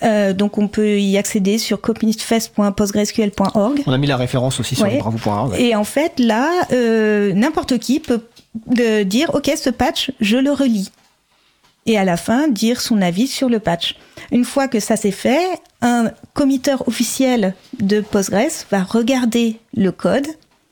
Euh, 0.02 0.32
donc 0.32 0.58
on 0.58 0.68
peut 0.68 0.98
y 1.00 1.18
accéder 1.18 1.58
sur 1.58 1.80
commitfest.postgresql.org. 1.80 3.82
On 3.86 3.92
a 3.92 3.98
mis 3.98 4.06
la 4.06 4.16
référence 4.16 4.58
aussi 4.60 4.74
sur 4.74 4.84
Ouais. 4.86 4.98
bravo.org. 4.98 5.52
ouais. 5.52 5.62
Et 5.62 5.76
en 5.76 5.84
fait, 5.84 6.12
là, 6.18 6.48
euh, 6.72 7.32
n'importe 7.34 7.78
qui 7.78 8.00
peut 8.00 8.20
de 8.66 9.02
dire, 9.02 9.30
OK, 9.34 9.50
ce 9.56 9.70
patch, 9.70 10.12
je 10.20 10.36
le 10.36 10.52
relis. 10.52 10.90
Et 11.86 11.98
à 11.98 12.04
la 12.04 12.16
fin, 12.16 12.48
dire 12.48 12.80
son 12.80 13.02
avis 13.02 13.26
sur 13.26 13.48
le 13.48 13.58
patch. 13.58 13.96
Une 14.32 14.44
fois 14.44 14.68
que 14.68 14.80
ça 14.80 14.96
c'est 14.96 15.10
fait, 15.10 15.60
un 15.82 16.10
committeur 16.32 16.88
officiel 16.88 17.54
de 17.78 18.00
Postgres 18.00 18.66
va 18.70 18.82
regarder 18.82 19.60
le 19.76 19.92
code 19.92 20.26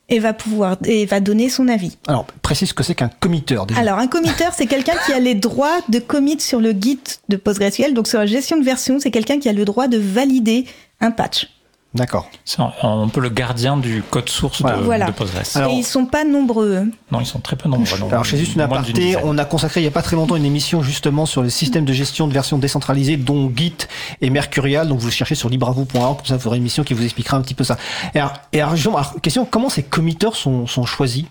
et 0.08 0.18
va 0.18 0.32
pouvoir 0.32 0.76
et 0.84 1.06
va 1.06 1.20
donner 1.20 1.48
son 1.48 1.68
avis. 1.68 1.96
Alors 2.06 2.26
précise 2.42 2.68
ce 2.68 2.74
que 2.74 2.82
c'est 2.82 2.94
qu'un 2.94 3.08
committeur 3.08 3.66
déjà. 3.66 3.80
Alors, 3.80 3.98
un 3.98 4.08
committeur, 4.08 4.52
c'est 4.54 4.66
quelqu'un 4.66 4.96
qui 5.06 5.12
a 5.12 5.18
les 5.18 5.34
droits 5.34 5.78
de 5.88 5.98
commit 5.98 6.38
sur 6.38 6.60
le 6.60 6.72
Git 6.72 7.00
de 7.30 7.36
PostgreSQL. 7.36 7.94
Donc, 7.94 8.08
sur 8.08 8.18
la 8.18 8.26
gestion 8.26 8.58
de 8.58 8.64
version, 8.64 8.98
c'est 9.00 9.10
quelqu'un 9.10 9.38
qui 9.38 9.48
a 9.48 9.54
le 9.54 9.64
droit 9.64 9.88
de 9.88 9.96
valider 9.96 10.66
un 11.00 11.10
patch. 11.12 11.48
D'accord. 11.94 12.30
C'est 12.46 12.60
un, 12.60 12.72
un 12.82 13.08
peu 13.08 13.20
le 13.20 13.28
gardien 13.28 13.76
du 13.76 14.02
code 14.08 14.28
source 14.30 14.62
Voilà. 14.62 14.78
de, 14.78 14.82
Voilà. 14.82 15.06
de 15.06 15.12
Postgres. 15.12 15.42
Alors- 15.56 15.72
et 15.72 15.74
ils 15.74 15.84
sont 15.84 16.06
pas 16.06 16.24
nombreux. 16.24 16.84
non, 17.10 17.20
ils 17.20 17.26
sont 17.26 17.38
très 17.40 17.54
peu 17.54 17.68
nombreux. 17.68 17.98
non. 17.98 18.08
Alors, 18.08 18.24
je 18.24 18.30
fais 18.30 18.38
juste 18.38 18.54
une 18.54 18.62
aparté. 18.62 19.16
On 19.24 19.36
a 19.36 19.44
consacré 19.44 19.80
il 19.80 19.84
n'y 19.84 19.88
a 19.88 19.92
pas 19.92 20.00
très 20.00 20.16
longtemps 20.16 20.36
une 20.36 20.44
émission 20.46 20.82
justement 20.82 21.26
sur 21.26 21.42
les 21.42 21.50
systèmes 21.50 21.84
de 21.84 21.92
gestion 21.92 22.26
de 22.28 22.32
versions 22.32 22.56
décentralisées, 22.56 23.18
dont 23.18 23.52
Git 23.54 23.74
et 24.22 24.30
Mercurial. 24.30 24.88
Donc, 24.88 25.00
vous 25.00 25.06
le 25.06 25.12
cherchez 25.12 25.34
sur 25.34 25.50
libravo.org. 25.50 26.16
Comme 26.16 26.26
ça, 26.26 26.36
vous 26.38 26.46
aurez 26.46 26.56
une 26.56 26.62
émission 26.62 26.82
qui 26.82 26.94
vous 26.94 27.04
expliquera 27.04 27.36
un 27.36 27.42
petit 27.42 27.54
peu 27.54 27.64
ça. 27.64 27.76
Et 28.14 28.18
alors, 28.20 28.32
et 28.54 28.60
alors, 28.62 28.74
justement, 28.74 28.96
alors, 28.96 29.20
question, 29.20 29.44
comment 29.44 29.68
ces 29.68 29.82
committeurs 29.82 30.34
sont, 30.36 30.66
sont 30.66 30.86
choisis? 30.86 31.26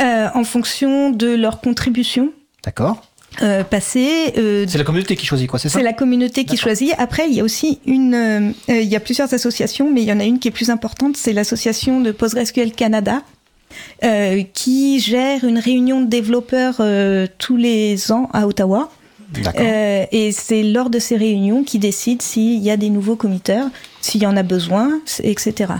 Euh, 0.00 0.28
en 0.34 0.44
fonction 0.44 1.10
de 1.10 1.28
leur 1.34 1.60
contribution 1.60 2.30
D'accord. 2.64 2.96
Euh, 3.40 3.64
passée. 3.64 4.32
euh, 4.36 4.66
C'est 4.68 4.78
la 4.78 4.84
communauté 4.84 5.16
qui 5.16 5.26
choisit 5.26 5.48
quoi, 5.48 5.58
c'est 5.58 5.68
ça 5.68 5.78
c'est 5.78 5.84
la 5.84 5.92
communauté 5.92 6.44
qui 6.44 6.56
choisit. 6.56 6.92
Après, 6.98 7.28
il 7.28 7.34
y 7.34 7.40
a 7.40 7.44
aussi 7.44 7.78
une, 7.86 8.14
euh, 8.14 8.52
il 8.68 8.88
y 8.88 8.96
a 8.96 9.00
plusieurs 9.00 9.32
associations, 9.32 9.90
mais 9.90 10.02
il 10.02 10.08
y 10.08 10.12
en 10.12 10.20
a 10.20 10.24
une 10.24 10.38
qui 10.38 10.48
est 10.48 10.52
plus 10.52 10.70
importante, 10.70 11.16
c'est 11.16 11.32
l'association 11.32 12.00
de 12.00 12.12
PostgreSQL 12.12 12.72
Canada, 12.72 13.22
euh, 14.04 14.42
qui 14.52 15.00
gère 15.00 15.44
une 15.44 15.58
réunion 15.58 16.02
de 16.02 16.06
développeurs 16.06 16.76
euh, 16.80 17.26
tous 17.38 17.56
les 17.56 18.12
ans 18.12 18.28
à 18.32 18.46
Ottawa. 18.46 18.90
D'accord. 19.30 19.62
Euh, 19.64 20.04
et 20.12 20.30
c'est 20.30 20.62
lors 20.62 20.90
de 20.90 20.98
ces 20.98 21.16
réunions 21.16 21.64
qui 21.64 21.78
décide 21.78 22.20
s'il 22.20 22.58
y 22.58 22.70
a 22.70 22.76
des 22.76 22.90
nouveaux 22.90 23.16
committeurs, 23.16 23.68
s'il 24.02 24.22
y 24.22 24.26
en 24.26 24.36
a 24.36 24.42
besoin, 24.42 25.00
etc. 25.22 25.72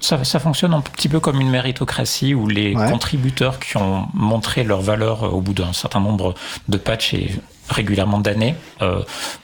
Ça, 0.00 0.22
ça 0.24 0.38
fonctionne 0.38 0.74
un 0.74 0.80
petit 0.80 1.08
peu 1.08 1.20
comme 1.20 1.40
une 1.40 1.50
méritocratie 1.50 2.34
où 2.34 2.46
les 2.46 2.74
Ouais. 2.76 2.90
contributeurs 2.90 3.58
qui 3.58 3.76
ont 3.76 4.06
montré 4.14 4.62
leur 4.64 4.80
valeur 4.80 5.24
euh, 5.24 5.28
au 5.28 5.40
bout 5.40 5.54
d'un 5.54 5.72
certain 5.72 6.00
nombre 6.00 6.34
de 6.68 6.76
patchs 6.76 7.14
et 7.14 7.30
régulièrement 7.68 8.18
d'années 8.18 8.54
euh, 8.82 9.02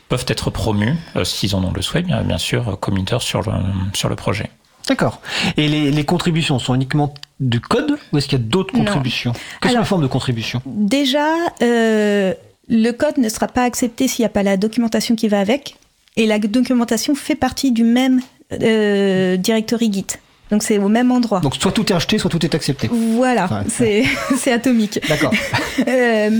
peuvent 0.09 0.24
être 0.28 0.51
promus, 0.51 0.95
euh, 1.16 1.24
s'ils 1.24 1.55
en 1.55 1.62
ont 1.64 1.72
le 1.72 1.82
souhait, 1.82 2.03
bien, 2.03 2.22
bien 2.22 2.38
sûr, 2.38 2.78
committeurs 2.80 3.22
sur 3.22 3.42
le, 3.42 3.53
sur 3.95 4.09
le 4.09 4.16
projet. 4.16 4.51
D'accord. 4.88 5.20
Et 5.57 5.66
les, 5.68 5.90
les 5.90 6.05
contributions 6.05 6.59
sont 6.59 6.74
uniquement 6.74 7.12
du 7.40 7.61
code 7.61 7.97
ou 8.12 8.18
est-ce 8.18 8.28
qu'il 8.28 8.38
y 8.38 8.42
a 8.42 8.45
d'autres 8.45 8.72
contributions 8.74 9.32
Quelles 9.61 9.72
sont 9.72 9.78
les 9.78 9.84
formes 9.84 10.03
de 10.03 10.07
contributions 10.07 10.61
Déjà, 10.66 11.26
euh, 11.62 12.32
le 12.68 12.90
code 12.92 13.18
ne 13.18 13.28
sera 13.28 13.49
pas 13.49 13.62
accepté 13.64 14.09
s'il 14.09 14.22
n'y 14.22 14.26
a 14.26 14.30
pas 14.30 14.42
la 14.42 14.57
documentation 14.57 15.16
qui 15.16 15.28
va 15.28 15.40
avec. 15.40 15.76
Et 16.16 16.26
la 16.26 16.38
documentation 16.38 17.14
fait 17.14 17.34
partie 17.34 17.72
du 17.72 17.82
même 17.82 18.20
euh, 18.53 19.36
directory 19.36 19.90
Git. 19.92 20.07
Donc 20.55 20.63
c'est 20.63 20.79
au 20.79 20.87
même 20.89 21.11
endroit. 21.11 21.41
Donc 21.41 21.57
soit 21.57 21.73
tout 21.73 21.85
est 21.91 21.97
acheté, 21.97 22.17
soit 22.17 22.31
tout 22.31 22.47
est 22.47 22.55
accepté. 22.55 22.89
Voilà, 22.93 23.65
c'est 23.69 24.53
atomique. 24.53 25.01
D'accord. 25.09 25.33
Euh, 25.89 26.31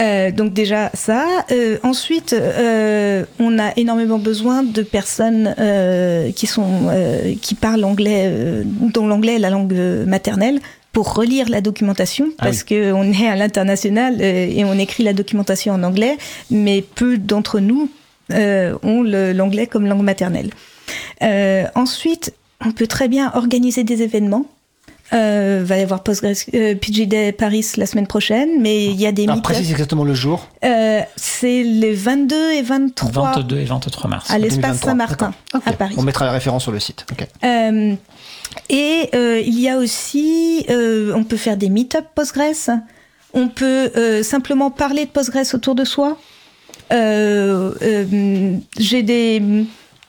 euh, 0.00 0.30
donc 0.30 0.54
déjà 0.54 0.90
ça. 0.94 1.26
Euh, 1.50 1.76
ensuite, 1.82 2.32
euh, 2.32 3.26
on 3.38 3.58
a 3.58 3.72
énormément 3.76 4.18
besoin 4.18 4.62
de 4.62 4.80
personnes 4.80 5.54
qui 6.34 6.46
sont 6.46 6.88
qui 7.42 7.54
parlent 7.54 7.84
anglais, 7.84 8.32
dont 8.64 9.06
l'anglais 9.06 9.34
est 9.34 9.38
la 9.38 9.50
langue 9.50 9.74
maternelle, 10.06 10.60
pour 10.94 11.12
relire 11.12 11.50
la 11.50 11.60
documentation, 11.60 12.28
Ah 12.38 12.44
parce 12.44 12.64
que 12.64 12.92
on 12.94 13.12
est 13.12 13.28
à 13.28 13.36
l'international 13.36 14.22
et 14.22 14.64
on 14.64 14.78
écrit 14.78 15.04
la 15.04 15.12
documentation 15.12 15.74
en 15.74 15.82
anglais, 15.82 16.16
mais 16.50 16.80
peu 16.94 17.18
d'entre 17.18 17.60
nous 17.60 17.90
ont 18.32 19.02
l'anglais 19.02 19.66
comme 19.66 19.84
langue 19.84 20.02
maternelle. 20.02 20.48
Ensuite, 21.74 22.32
on 22.64 22.72
peut 22.72 22.86
très 22.86 23.08
bien 23.08 23.30
organiser 23.34 23.84
des 23.84 24.02
événements. 24.02 24.46
Euh, 25.14 25.62
va 25.64 25.78
y 25.78 25.82
avoir 25.82 26.02
Postgres, 26.02 26.34
euh, 26.52 26.74
PG 26.74 27.06
Day 27.06 27.32
Paris 27.32 27.64
la 27.78 27.86
semaine 27.86 28.06
prochaine, 28.06 28.60
mais 28.60 28.84
il 28.84 29.00
y 29.00 29.06
a 29.06 29.12
des 29.12 29.24
Alors 29.24 29.40
précise 29.40 29.70
exactement 29.70 30.04
le 30.04 30.12
jour. 30.12 30.46
euh, 30.64 31.00
c'est 31.16 31.62
les 31.62 31.94
22 31.94 32.52
et 32.52 32.60
23 32.60 33.32
22 33.36 33.58
et 33.58 33.64
23 33.64 34.10
mars. 34.10 34.30
à 34.30 34.36
l'espace 34.38 34.80
2023. 34.82 34.90
Saint-Martin, 34.90 35.32
à 35.64 35.72
Paris. 35.72 35.94
On 35.96 36.02
mettra 36.02 36.26
la 36.26 36.32
référence 36.32 36.64
sur 36.64 36.72
le 36.72 36.78
site. 36.80 37.06
Euh, 37.42 37.94
et 38.68 39.08
euh, 39.14 39.40
il 39.40 39.58
y 39.58 39.70
a 39.70 39.78
aussi, 39.78 40.66
euh, 40.68 41.14
on 41.16 41.24
peut 41.24 41.38
faire 41.38 41.56
des 41.56 41.70
meet-up 41.70 42.04
Postgres. 42.14 42.78
On 43.32 43.48
peut 43.48 43.90
euh, 43.96 44.22
simplement 44.22 44.70
parler 44.70 45.06
de 45.06 45.10
Postgres 45.10 45.54
autour 45.54 45.74
de 45.74 45.84
soi. 45.84 46.18
Euh, 46.92 47.72
euh, 47.80 48.56
J'ai 48.78 49.02
des 49.02 49.42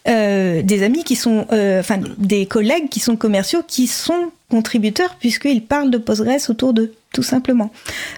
euh, 0.08 0.62
des 0.62 0.84
amis 0.84 1.04
qui 1.04 1.16
sont, 1.16 1.46
euh, 1.52 1.80
enfin 1.80 2.00
des 2.18 2.46
collègues 2.46 2.90
qui 2.90 3.00
sont 3.00 3.16
commerciaux, 3.16 3.62
qui 3.68 3.88
sont 3.88 4.32
contributeurs 4.50 5.16
puisqu'ils 5.20 5.64
parlent 5.64 5.92
de 5.92 5.98
Postgres 5.98 6.50
autour 6.50 6.74
d'eux, 6.74 6.94
tout 7.14 7.24
simplement. 7.24 7.72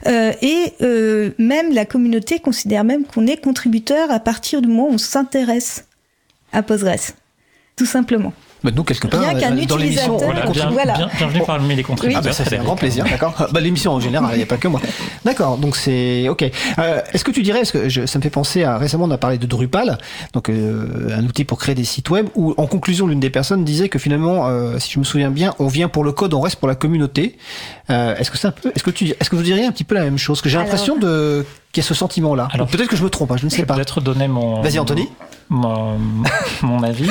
Euh, 0.08 0.32
et 0.42 0.74
euh, 0.82 1.32
même 1.38 1.74
la 1.74 1.86
communauté 1.86 2.40
considère 2.40 2.84
même 2.84 3.06
qu'on 3.06 3.28
est 3.28 3.38
contributeur 3.38 4.12
à 4.12 4.20
partir 4.20 4.62
du 4.62 4.68
moment 4.68 4.90
où 4.90 4.94
on 4.94 4.98
s'intéresse 4.98 5.86
à 6.54 6.64
Postgres, 6.64 7.14
tout 7.76 7.86
simplement. 7.86 8.34
Bah, 8.64 8.70
nous, 8.76 8.84
quelque 8.84 9.08
part, 9.08 9.22
euh, 9.22 9.66
dans 9.68 9.76
l'émission, 9.78 10.18
Voilà, 10.18 10.46
bien- 10.46 10.70
Voilà. 10.70 10.94
bien- 10.94 11.10
bienvenue 11.18 11.42
parmi 11.48 11.74
les 11.76 11.82
Ah 11.82 11.88
contributeurs. 11.88 12.22
bah 12.22 12.32
ça 12.32 12.46
fait 12.46 12.60
un 12.60 12.64
grand 12.64 12.76
plaisir, 12.76 13.04
d'accord. 13.10 13.34
Bah, 13.52 13.60
l'émission 13.60 13.92
en 13.92 14.00
général, 14.00 14.30
il 14.34 14.38
n'y 14.38 14.44
a 14.44 14.46
pas 14.46 14.58
que 14.58 14.68
moi. 14.68 14.80
D'accord, 15.26 15.58
donc 15.58 15.76
c'est 15.76 16.30
ok. 16.30 16.44
Euh, 16.78 17.02
est-ce 17.12 17.24
que 17.24 17.32
tu 17.32 17.42
dirais, 17.42 17.64
que 17.64 17.90
je- 17.90 18.06
ça 18.06 18.20
me 18.20 18.24
fait 18.24 18.30
penser 18.30 18.64
à 18.64 18.78
récemment 18.78 19.06
on 19.06 19.12
a 19.12 19.18
parlé 19.18 19.40
de 19.40 19.48
Drupal, 19.48 19.98
donc 20.34 20.50
euh, 20.50 21.10
un 21.18 21.24
outil 21.26 21.44
pour 21.44 21.58
créer 21.58 21.74
des 21.74 21.84
sites 21.86 22.10
web, 22.12 22.28
où 22.36 22.54
en 22.58 22.68
conclusion 22.68 23.08
l'une 23.08 23.20
des 23.20 23.32
personnes 23.32 23.64
disait 23.66 23.90
que 23.90 23.98
finalement, 23.98 24.48
euh, 24.48 24.78
si 24.78 24.92
je 24.92 25.00
me 25.00 25.04
souviens 25.06 25.32
bien, 25.32 25.56
on 25.58 25.66
vient 25.68 25.88
pour 25.88 26.04
le 26.04 26.12
code, 26.12 26.34
on 26.36 26.42
reste 26.42 26.58
pour 26.58 26.68
la 26.68 26.76
communauté. 26.76 27.38
Euh, 27.90 28.16
est-ce 28.18 28.30
que 28.30 28.38
c'est 28.38 28.48
un 28.48 28.52
peu, 28.52 28.72
est-ce 28.76 28.84
que 28.84 28.92
tu, 28.92 29.08
est-ce 29.20 29.30
que 29.32 29.36
vous 29.36 29.42
diriez 29.42 29.66
un 29.66 29.72
petit 29.72 29.84
peu 29.86 29.96
la 29.96 30.04
même 30.04 30.20
chose 30.20 30.38
Parce 30.38 30.44
que 30.44 30.50
j'ai 30.50 30.58
Alors- 30.58 30.68
l'impression 30.68 30.98
de 30.98 31.46
qu'il 31.72 31.82
y 31.82 31.86
a 31.86 31.88
ce 31.88 31.96
sentiment-là. 31.96 32.48
Alors- 32.54 32.68
Peut-être 32.68 32.90
que 32.90 32.96
je 32.96 33.04
me 33.04 33.10
trompe, 33.10 33.32
hein, 33.32 33.38
je 33.40 33.46
ne 33.46 33.50
Je 33.50 33.56
sais 33.56 33.62
vais 33.64 33.66
pas. 33.66 33.74
peut-être 33.74 34.02
donner 34.02 34.28
mon. 34.28 34.62
Vas-y, 34.62 34.78
Anthony. 34.78 35.10
Mon, 35.50 35.98
mon 36.62 36.84
avis. 36.84 37.10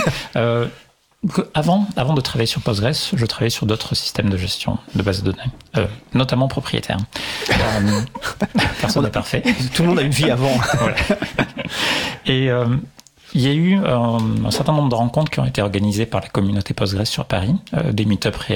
Avant, 1.52 1.86
avant 1.96 2.14
de 2.14 2.20
travailler 2.22 2.46
sur 2.46 2.62
Postgres, 2.62 3.10
je 3.14 3.26
travaillais 3.26 3.50
sur 3.50 3.66
d'autres 3.66 3.94
systèmes 3.94 4.30
de 4.30 4.38
gestion 4.38 4.78
de 4.94 5.02
bases 5.02 5.22
de 5.22 5.32
données, 5.32 5.50
euh, 5.76 5.86
notamment 6.14 6.48
propriétaires. 6.48 6.96
Euh, 7.50 8.00
personne 8.80 9.04
n'est 9.04 9.10
parfait. 9.10 9.42
Tout 9.74 9.82
le 9.82 9.88
monde 9.88 9.98
a 9.98 10.02
une 10.02 10.12
vie 10.12 10.30
avant. 10.30 10.56
Voilà. 10.78 10.96
Et 12.24 12.50
euh, 12.50 12.64
il 13.34 13.42
y 13.42 13.48
a 13.48 13.52
eu 13.52 13.78
euh, 13.78 14.18
un 14.46 14.50
certain 14.50 14.72
nombre 14.72 14.88
de 14.88 14.94
rencontres 14.94 15.30
qui 15.30 15.40
ont 15.40 15.44
été 15.44 15.60
organisées 15.60 16.06
par 16.06 16.22
la 16.22 16.28
communauté 16.28 16.72
Postgres 16.72 17.06
sur 17.06 17.26
Paris, 17.26 17.54
euh, 17.74 17.92
des 17.92 18.06
meet-ups 18.06 18.52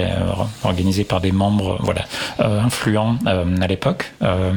organisés 0.64 1.04
par 1.04 1.20
des 1.20 1.32
membres 1.32 1.76
voilà, 1.80 2.06
euh, 2.40 2.62
influents 2.62 3.18
euh, 3.26 3.60
à 3.60 3.66
l'époque. 3.66 4.12
Euh, 4.22 4.54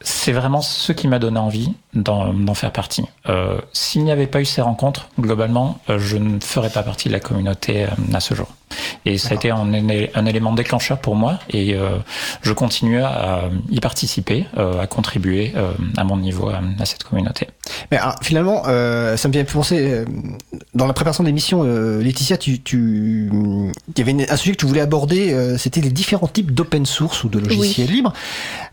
c'est 0.00 0.32
vraiment 0.32 0.60
ce 0.60 0.92
qui 0.92 1.08
m'a 1.08 1.18
donné 1.18 1.38
envie 1.38 1.72
d'en 1.94 2.54
faire 2.54 2.72
partie. 2.72 3.04
Euh, 3.28 3.58
S'il 3.72 4.04
n'y 4.04 4.12
avait 4.12 4.26
pas 4.26 4.40
eu 4.40 4.44
ces 4.44 4.60
rencontres, 4.62 5.08
globalement, 5.20 5.78
euh, 5.88 5.98
je 5.98 6.16
ne 6.16 6.40
ferais 6.40 6.70
pas 6.70 6.82
partie 6.82 7.08
de 7.08 7.12
la 7.14 7.20
communauté 7.20 7.84
euh, 7.84 7.88
à 8.12 8.20
ce 8.20 8.34
jour. 8.34 8.48
Et 9.06 9.18
ça 9.18 9.30
a 9.30 9.34
été 9.34 9.50
un, 9.50 9.72
élément 10.26 10.52
déclencheur 10.52 10.98
pour 10.98 11.14
moi 11.14 11.38
et 11.50 11.74
euh, 11.74 11.90
je 12.42 12.52
continue 12.52 13.00
à 13.02 13.42
y 13.70 13.78
participer, 13.78 14.46
euh, 14.56 14.80
à 14.80 14.86
contribuer 14.88 15.52
euh, 15.56 15.70
à 15.96 16.02
mon 16.02 16.16
niveau 16.16 16.48
à, 16.48 16.60
à 16.80 16.84
cette 16.84 17.04
communauté. 17.04 17.46
Mais 17.92 17.98
alors, 17.98 18.16
finalement, 18.22 18.62
euh, 18.66 19.16
ça 19.16 19.28
me 19.28 19.32
vient 19.32 19.44
penser, 19.44 19.78
euh, 19.92 20.04
dans 20.74 20.86
la 20.88 20.92
préparation 20.92 21.22
de 21.22 21.28
l'émission, 21.28 21.62
euh, 21.64 22.02
Laetitia, 22.02 22.36
tu, 22.36 22.60
tu, 22.62 23.30
il 23.32 23.98
y 23.98 24.00
avait 24.00 24.10
une- 24.10 24.26
un 24.28 24.36
sujet 24.36 24.52
que 24.52 24.56
tu 24.60 24.66
voulais 24.66 24.80
aborder, 24.80 25.32
euh, 25.32 25.56
c'était 25.56 25.80
les 25.82 25.90
différents 25.90 26.26
types 26.26 26.52
d'open 26.52 26.84
source 26.84 27.22
ou 27.22 27.28
de 27.28 27.38
logiciels 27.38 27.88
libres. 27.90 28.12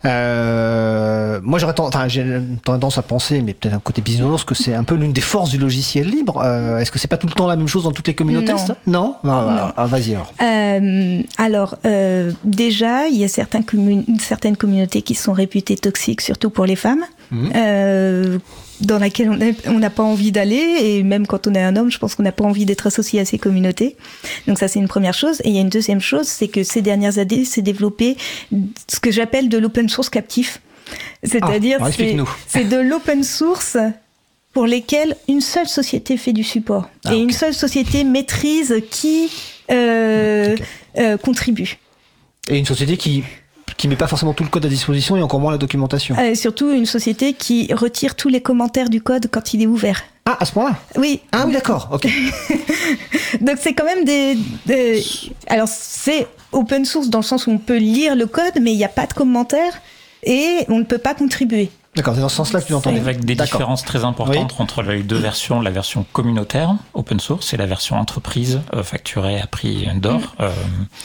Euh, 0.04 1.40
moi, 1.42 1.58
j'aurais 1.58 1.74
tendance 1.74 2.98
à 2.98 3.02
penser, 3.12 3.42
mais 3.42 3.52
peut-être 3.54 3.74
un 3.74 3.78
côté 3.80 4.00
bisounours, 4.00 4.44
que 4.44 4.54
c'est 4.54 4.74
un 4.74 4.84
peu 4.84 4.94
l'une 4.94 5.12
des 5.12 5.20
forces 5.20 5.50
du 5.50 5.58
logiciel 5.58 6.08
libre. 6.08 6.40
Euh, 6.42 6.78
Est-ce 6.78 6.90
que 6.90 6.98
c'est 6.98 7.08
pas 7.08 7.18
tout 7.18 7.26
le 7.26 7.34
temps 7.34 7.46
la 7.46 7.56
même 7.56 7.68
chose 7.68 7.84
dans 7.84 7.92
toutes 7.92 8.08
les 8.08 8.14
communautés 8.14 8.54
Non. 8.86 9.16
Non, 9.22 9.32
Ah, 9.32 9.46
ah, 9.68 9.74
ah, 9.76 9.86
Vas-y 9.86 10.14
alors. 10.14 10.32
Euh, 10.42 11.22
alors, 11.36 11.76
euh, 11.84 12.32
déjà, 12.44 13.08
il 13.08 13.16
y 13.18 13.24
a 13.24 13.28
commun- 13.62 14.04
certaines 14.20 14.56
communautés 14.56 15.02
qui 15.02 15.14
sont 15.14 15.32
réputées 15.32 15.76
toxiques, 15.76 16.20
surtout 16.22 16.50
pour 16.50 16.64
les 16.66 16.76
femmes, 16.76 17.04
Mhm. 17.30 17.50
euh, 17.54 18.38
dans 18.80 18.98
laquelle 18.98 19.30
on 19.66 19.78
n'a 19.78 19.90
pas 19.90 20.02
envie 20.02 20.32
d'aller, 20.32 20.64
et 20.80 21.02
même 21.02 21.26
quand 21.26 21.46
on 21.46 21.54
est 21.54 21.62
un 21.62 21.76
homme, 21.76 21.90
je 21.90 21.98
pense 21.98 22.14
qu'on 22.14 22.22
n'a 22.24 22.32
pas 22.32 22.44
envie 22.44 22.64
d'être 22.64 22.86
associé 22.86 23.20
à 23.20 23.24
ces 23.24 23.38
communautés. 23.38 23.96
Donc 24.48 24.58
ça, 24.58 24.66
c'est 24.68 24.80
une 24.80 24.88
première 24.88 25.14
chose. 25.14 25.40
Et 25.44 25.50
il 25.50 25.54
y 25.54 25.58
a 25.58 25.60
une 25.60 25.68
deuxième 25.68 26.00
chose, 26.00 26.26
c'est 26.26 26.48
que 26.48 26.62
ces 26.64 26.82
dernières 26.82 27.18
années, 27.18 27.44
s'est 27.44 27.62
développé 27.62 28.16
ce 28.92 28.98
que 29.00 29.10
j'appelle 29.12 29.48
de 29.48 29.58
l'open 29.58 29.88
source 29.88 30.08
captif. 30.10 30.60
C'est-à-dire, 31.22 31.78
c'est 31.80 31.86
explique-nous. 31.88 32.28
c'est 32.46 32.64
de 32.64 32.76
l'open 32.78 33.22
source 33.22 33.76
pour 34.52 34.66
lesquels 34.66 35.16
une 35.28 35.40
seule 35.40 35.68
société 35.68 36.16
fait 36.16 36.32
du 36.32 36.44
support 36.44 36.88
Ah, 37.04 37.14
et 37.14 37.18
une 37.18 37.30
seule 37.32 37.54
société 37.54 38.04
maîtrise 38.04 38.74
qui 38.90 39.30
euh, 39.70 40.56
euh, 40.98 41.16
contribue. 41.16 41.78
Et 42.48 42.58
une 42.58 42.66
société 42.66 42.96
qui 42.96 43.22
qui 43.78 43.88
met 43.88 43.96
pas 43.96 44.06
forcément 44.06 44.34
tout 44.34 44.44
le 44.44 44.50
code 44.50 44.66
à 44.66 44.68
disposition 44.68 45.16
et 45.16 45.22
encore 45.22 45.40
moins 45.40 45.50
la 45.50 45.58
documentation. 45.58 46.14
Euh, 46.18 46.34
surtout 46.34 46.70
une 46.70 46.84
société 46.86 47.32
qui 47.32 47.72
retire 47.72 48.14
tous 48.14 48.28
les 48.28 48.40
commentaires 48.42 48.90
du 48.90 49.00
code 49.00 49.28
quand 49.32 49.54
il 49.54 49.62
est 49.62 49.66
ouvert. 49.66 50.04
Ah, 50.26 50.36
à 50.38 50.44
ce 50.44 50.52
point-là? 50.52 50.76
Oui, 50.96 51.20
Ah 51.32 51.44
oui, 51.46 51.52
d'accord. 51.52 51.88
Ok. 51.90 52.06
donc 53.40 53.56
c'est 53.60 53.72
quand 53.72 53.84
même 53.86 54.04
des... 54.04 54.36
des- 54.66 55.02
Alors 55.48 55.68
c'est 55.68 56.26
open 56.52 56.84
source 56.84 57.08
dans 57.08 57.20
le 57.20 57.24
sens 57.24 57.46
où 57.46 57.50
on 57.50 57.58
peut 57.58 57.78
lire 57.78 58.14
le 58.14 58.26
code, 58.26 58.52
mais 58.60 58.72
il 58.72 58.76
n'y 58.76 58.84
a 58.84 58.88
pas 58.88 59.06
de 59.06 59.14
commentaires 59.14 59.80
et 60.22 60.64
on 60.68 60.78
ne 60.78 60.84
peut 60.84 60.98
pas 60.98 61.14
contribuer. 61.14 61.70
D'accord, 61.94 62.14
c'est 62.14 62.22
dans 62.22 62.30
ce 62.30 62.36
sens-là 62.36 62.62
que 62.62 62.66
tu 62.68 62.72
l'entendais. 62.72 62.98
Avec 63.00 63.22
des 63.22 63.34
différences 63.34 63.84
très 63.84 64.02
importantes 64.02 64.52
Oui. 64.52 64.56
entre 64.60 64.80
les 64.80 65.02
deux 65.02 65.18
versions, 65.18 65.60
la 65.60 65.68
version 65.70 66.06
communautaire, 66.14 66.74
open 66.94 67.20
source, 67.20 67.52
et 67.52 67.58
la 67.58 67.66
version 67.66 67.96
entreprise, 67.96 68.62
euh, 68.74 68.82
facturée 68.82 69.38
à 69.38 69.46
prix 69.46 69.86
d'or, 69.96 70.34
euh, 70.40 70.48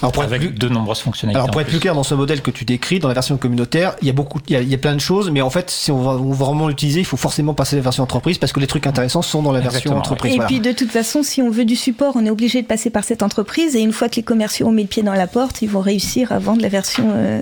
Alors, 0.01 0.13
pour 0.13 0.23
être 0.23 0.29
avec 0.31 0.47
plus- 0.51 0.57
de 0.57 0.69
nombreuses 0.69 0.99
fonctionnalités. 1.01 1.39
Alors 1.39 1.51
pour 1.51 1.59
être 1.59 1.67
plus 1.67 1.79
clair 1.81 1.93
dans 1.93 2.03
ce 2.03 2.15
modèle 2.15 2.41
que 2.41 2.51
tu 2.51 2.63
décris, 2.63 2.99
dans 2.99 3.09
la 3.09 3.13
version 3.15 3.35
communautaire, 3.35 3.97
il 4.01 4.07
y 4.07 4.09
a 4.09 4.13
beaucoup, 4.13 4.39
il 4.47 4.53
y 4.53 4.55
a, 4.55 4.61
il 4.61 4.69
y 4.69 4.73
a 4.73 4.77
plein 4.77 4.95
de 4.95 5.01
choses, 5.01 5.29
mais 5.29 5.41
en 5.41 5.49
fait, 5.49 5.69
si 5.69 5.91
on 5.91 6.01
va, 6.01 6.11
on 6.11 6.31
va 6.31 6.45
vraiment 6.45 6.69
l'utiliser, 6.69 7.01
il 7.01 7.05
faut 7.05 7.17
forcément 7.17 7.53
passer 7.53 7.75
la 7.75 7.81
version 7.81 8.03
entreprise 8.03 8.37
parce 8.37 8.53
que 8.53 8.61
les 8.61 8.67
trucs 8.67 8.87
intéressants 8.87 9.21
sont 9.23 9.41
dans 9.41 9.51
la 9.51 9.59
version 9.59 9.79
Exactement, 9.79 9.99
entreprise. 9.99 10.31
Et 10.31 10.35
voilà. 10.37 10.47
puis 10.47 10.61
de 10.61 10.71
toute 10.71 10.91
façon, 10.91 11.21
si 11.21 11.41
on 11.41 11.49
veut 11.49 11.65
du 11.65 11.75
support, 11.75 12.13
on 12.15 12.25
est 12.25 12.29
obligé 12.29 12.61
de 12.61 12.67
passer 12.67 12.91
par 12.91 13.03
cette 13.03 13.23
entreprise. 13.23 13.75
Et 13.75 13.81
une 13.81 13.91
fois 13.91 14.07
que 14.07 14.15
les 14.15 14.23
commerciaux 14.23 14.67
ont 14.67 14.71
mis 14.71 14.83
le 14.83 14.87
pied 14.87 15.03
dans 15.03 15.13
la 15.15 15.27
porte, 15.27 15.61
ils 15.61 15.69
vont 15.69 15.81
réussir 15.81 16.31
à 16.31 16.39
vendre 16.39 16.61
la 16.61 16.69
version, 16.69 17.09
euh, 17.13 17.41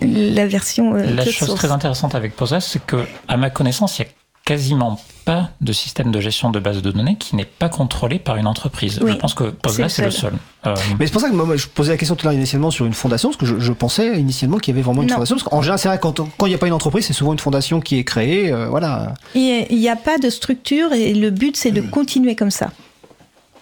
la 0.00 0.46
version 0.46 0.94
euh, 0.94 1.14
La 1.14 1.24
chose 1.24 1.48
source. 1.48 1.54
très 1.54 1.70
intéressante 1.70 2.14
avec 2.14 2.34
Postgres, 2.36 2.62
c'est 2.62 2.84
que, 2.84 3.04
à 3.28 3.36
ma 3.36 3.50
connaissance, 3.50 3.98
il 3.98 4.02
y 4.02 4.04
a 4.06 4.08
quasiment 4.44 4.98
pas 5.26 5.50
de 5.60 5.72
système 5.72 6.10
de 6.10 6.18
gestion 6.20 6.50
de 6.50 6.58
base 6.58 6.80
de 6.82 6.90
données 6.90 7.16
qui 7.16 7.36
n'est 7.36 7.44
pas 7.44 7.68
contrôlé 7.68 8.18
par 8.18 8.36
une 8.36 8.46
entreprise. 8.46 8.98
Oui, 9.02 9.12
je 9.12 9.16
pense 9.16 9.34
que 9.34 9.44
Postgres 9.44 9.88
c'est 9.90 9.96
c'est 9.96 10.04
le 10.06 10.10
seul. 10.10 10.32
Euh, 10.66 10.74
Mais 10.98 11.06
c'est 11.06 11.12
pour 11.12 11.20
ça 11.20 11.28
que 11.30 11.34
moi, 11.34 11.54
je 11.56 11.66
posais 11.68 11.92
la 11.92 11.98
question 11.98 12.16
tout 12.16 12.26
à 12.26 12.30
l'heure 12.30 12.38
initialement 12.38 12.70
sur 12.70 12.86
une 12.86 12.94
fondation, 12.94 13.28
parce 13.28 13.38
que 13.38 13.46
je, 13.46 13.58
je 13.60 13.72
pensais 13.72 14.18
initialement 14.18 14.56
qu'il 14.58 14.74
y 14.74 14.76
avait 14.76 14.82
vraiment 14.82 15.02
une 15.02 15.08
Non. 15.08 15.14
fondation. 15.16 15.36
Parce 15.36 15.48
qu'en 15.48 15.60
général, 15.62 15.78
c'est 15.78 15.88
vrai, 15.88 16.00
quand 16.00 16.14
il 16.46 16.48
n'y 16.48 16.54
a 16.54 16.58
pas 16.58 16.66
une 16.66 16.72
entreprise, 16.72 17.04
c'est 17.06 17.12
souvent 17.12 17.32
une 17.32 17.38
fondation 17.38 17.80
qui 17.80 17.98
est 17.98 18.04
créée. 18.04 18.50
euh, 18.50 18.68
voilà. 18.68 19.14
Il 19.34 19.66
n'y 19.70 19.88
a 19.88 19.96
pas 19.96 20.18
de 20.18 20.30
structure 20.30 20.92
et 20.94 21.12
le 21.14 21.30
but 21.30 21.56
c'est 21.56 21.70
de 21.70 21.82
continuer 21.82 22.34
comme 22.34 22.50
ça. 22.50 22.70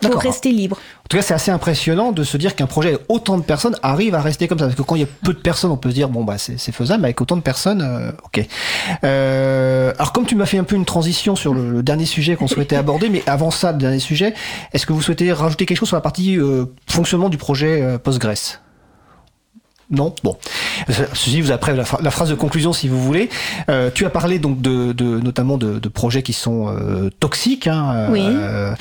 Pour 0.01 0.21
rester 0.21 0.53
libre. 0.53 0.77
En 0.77 1.09
tout 1.09 1.17
cas, 1.17 1.23
c'est 1.23 1.35
assez 1.35 1.51
impressionnant 1.51 2.13
de 2.13 2.23
se 2.23 2.37
dire 2.37 2.55
qu'un 2.55 2.67
projet 2.67 2.91
avec 2.91 3.01
autant 3.09 3.39
de 3.39 3.43
personnes 3.43 3.77
arrive 3.83 4.15
à 4.15 4.21
rester 4.21 4.47
comme 4.47 4.59
ça. 4.59 4.67
Parce 4.67 4.77
que 4.77 4.83
quand 4.83 4.95
il 4.95 5.01
y 5.01 5.05
a 5.05 5.09
peu 5.25 5.33
de 5.33 5.39
personnes, 5.39 5.71
on 5.71 5.77
peut 5.77 5.91
se 5.91 5.95
dire, 5.95 6.09
bon, 6.09 6.25
bah, 6.25 6.37
c'est 6.39 6.73
faisable, 6.73 7.03
mais 7.03 7.09
avec 7.09 7.21
autant 7.21 7.37
de 7.37 7.43
personnes, 7.43 7.83
euh, 7.83 8.11
ok. 8.25 8.47
Euh, 9.05 9.93
alors, 9.99 10.13
comme 10.13 10.27
tu 10.27 10.37
m'as 10.37 10.47
fait 10.47 10.59
un 10.59 10.65
peu 10.65 10.77
une 10.77 10.85
transition 10.85 11.35
sur 11.35 11.55
le, 11.55 11.71
le 11.71 11.83
dernier 11.83 12.07
sujet 12.07 12.37
qu'on 12.37 12.49
souhaitait 12.49 12.77
aborder, 12.77 13.09
mais 13.09 13.23
avant 13.27 13.51
ça, 13.51 13.73
le 13.73 13.79
dernier 13.79 13.99
sujet, 13.99 14.35
est-ce 14.73 14.87
que 14.87 14.93
vous 14.93 15.03
souhaitez 15.03 15.33
rajouter 15.33 15.67
quelque 15.67 15.79
chose 15.79 15.89
sur 15.89 15.97
la 15.97 16.03
partie 16.03 16.39
euh, 16.39 16.67
fonctionnement 16.89 17.29
du 17.29 17.39
projet 17.39 17.81
euh, 17.83 17.99
Postgres? 17.99 18.61
Non 19.91 20.15
Bon. 20.23 20.37
Ceci 21.15 21.41
vous 21.41 21.51
après 21.53 21.75
la, 21.75 21.85
la 22.03 22.11
phrase 22.11 22.29
de 22.31 22.35
conclusion 22.35 22.73
si 22.73 22.89
vous 22.89 23.03
voulez. 23.03 23.29
Euh, 23.69 23.91
tu 23.95 24.05
as 24.07 24.11
parlé 24.11 24.39
donc 24.39 24.61
de, 24.61 24.93
de 24.93 25.19
notamment 25.21 25.57
de, 25.59 25.79
de 25.79 25.89
projets 25.89 26.23
qui 26.23 26.33
sont 26.33 26.69
euh, 26.69 27.11
toxiques. 27.21 27.67
Hein, 27.67 28.09
Oui. 28.11 28.23
euh, 28.25 28.75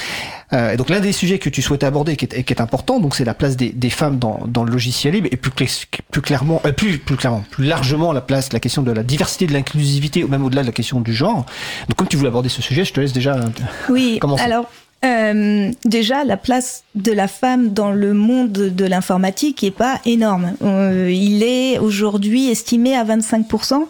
euh, 0.53 0.71
et 0.73 0.77
donc 0.77 0.89
l'un 0.89 0.99
des 1.01 1.11
sujets 1.11 1.39
que 1.39 1.49
tu 1.49 1.61
souhaitais 1.61 1.85
aborder 1.85 2.13
et 2.13 2.15
qui 2.15 2.25
est, 2.25 2.43
qui 2.43 2.53
est 2.53 2.61
important, 2.61 2.99
donc 3.01 3.15
c'est 3.15 3.25
la 3.25 3.33
place 3.33 3.57
des, 3.57 3.69
des 3.69 3.89
femmes 3.89 4.17
dans, 4.17 4.39
dans 4.47 4.63
le 4.63 4.71
logiciel 4.71 5.13
libre 5.13 5.27
et 5.31 5.35
plus, 5.37 5.51
clé- 5.51 5.67
plus 6.11 6.21
clairement, 6.21 6.61
euh, 6.65 6.71
plus, 6.71 6.99
plus 6.99 7.17
clairement, 7.17 7.43
plus 7.51 7.65
largement 7.65 8.13
la 8.13 8.21
place, 8.21 8.53
la 8.53 8.59
question 8.61 8.81
de 8.81 8.91
la 8.91 9.03
diversité, 9.03 9.45
de 9.47 9.53
l'inclusivité, 9.53 10.23
ou 10.23 10.29
même 10.29 10.45
au-delà 10.45 10.61
de 10.61 10.67
la 10.67 10.73
question 10.73 11.01
du 11.01 11.13
genre. 11.13 11.45
Donc 11.89 11.97
comme 11.97 12.07
tu 12.07 12.15
voulais 12.15 12.29
aborder 12.29 12.47
ce 12.49 12.61
sujet, 12.61 12.85
je 12.85 12.93
te 12.93 12.99
laisse 13.01 13.11
déjà. 13.13 13.33
euh, 13.35 13.49
Oui, 13.89 14.19
Commençons. 14.21 14.43
alors 14.43 14.65
euh, 15.05 15.71
déjà 15.85 16.23
la 16.23 16.37
place 16.37 16.83
de 16.95 17.11
la 17.11 17.27
femme 17.27 17.73
dans 17.73 17.91
le 17.91 18.13
monde 18.13 18.51
de 18.51 18.85
l'informatique 18.85 19.63
est 19.63 19.71
pas 19.71 20.01
énorme. 20.05 20.53
Euh, 20.63 21.11
il 21.11 21.43
est 21.43 21.77
aujourd'hui 21.79 22.49
estimé 22.49 22.95
à 22.95 23.05
25% 23.05 23.85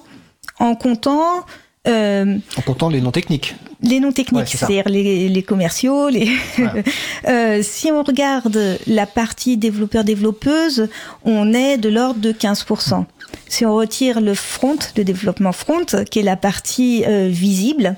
en 0.60 0.76
comptant 0.76 1.46
euh, 1.88 2.38
En 2.58 2.62
comptant 2.62 2.90
les 2.90 3.00
non 3.00 3.12
techniques. 3.12 3.56
les 3.82 4.00
non 4.00 4.10
Ouais, 4.10 4.46
c'est-à-dire 4.46 4.90
les, 4.90 5.30
les 5.30 5.44
commerciaux. 5.44 6.10
Les 6.10 6.30
Voilà. 6.58 6.74
Euh, 7.28 7.62
si 7.62 7.92
on 7.92 8.04
regarde 8.04 8.78
la 8.88 9.06
partie 9.06 9.58
développeur-développeuse, 9.58 10.88
on 11.26 11.54
est 11.54 11.78
de 11.78 11.90
l'ordre 11.90 12.22
de 12.22 12.32
15%. 12.32 13.04
Si 13.50 13.66
on 13.66 13.76
retire 13.76 14.22
le 14.22 14.34
front, 14.34 14.78
le 14.96 15.04
développement 15.04 15.52
front, 15.52 15.86
qui 16.10 16.20
est 16.20 16.24
la 16.24 16.38
partie 16.38 17.04
euh, 17.06 17.28
visible, 17.30 17.98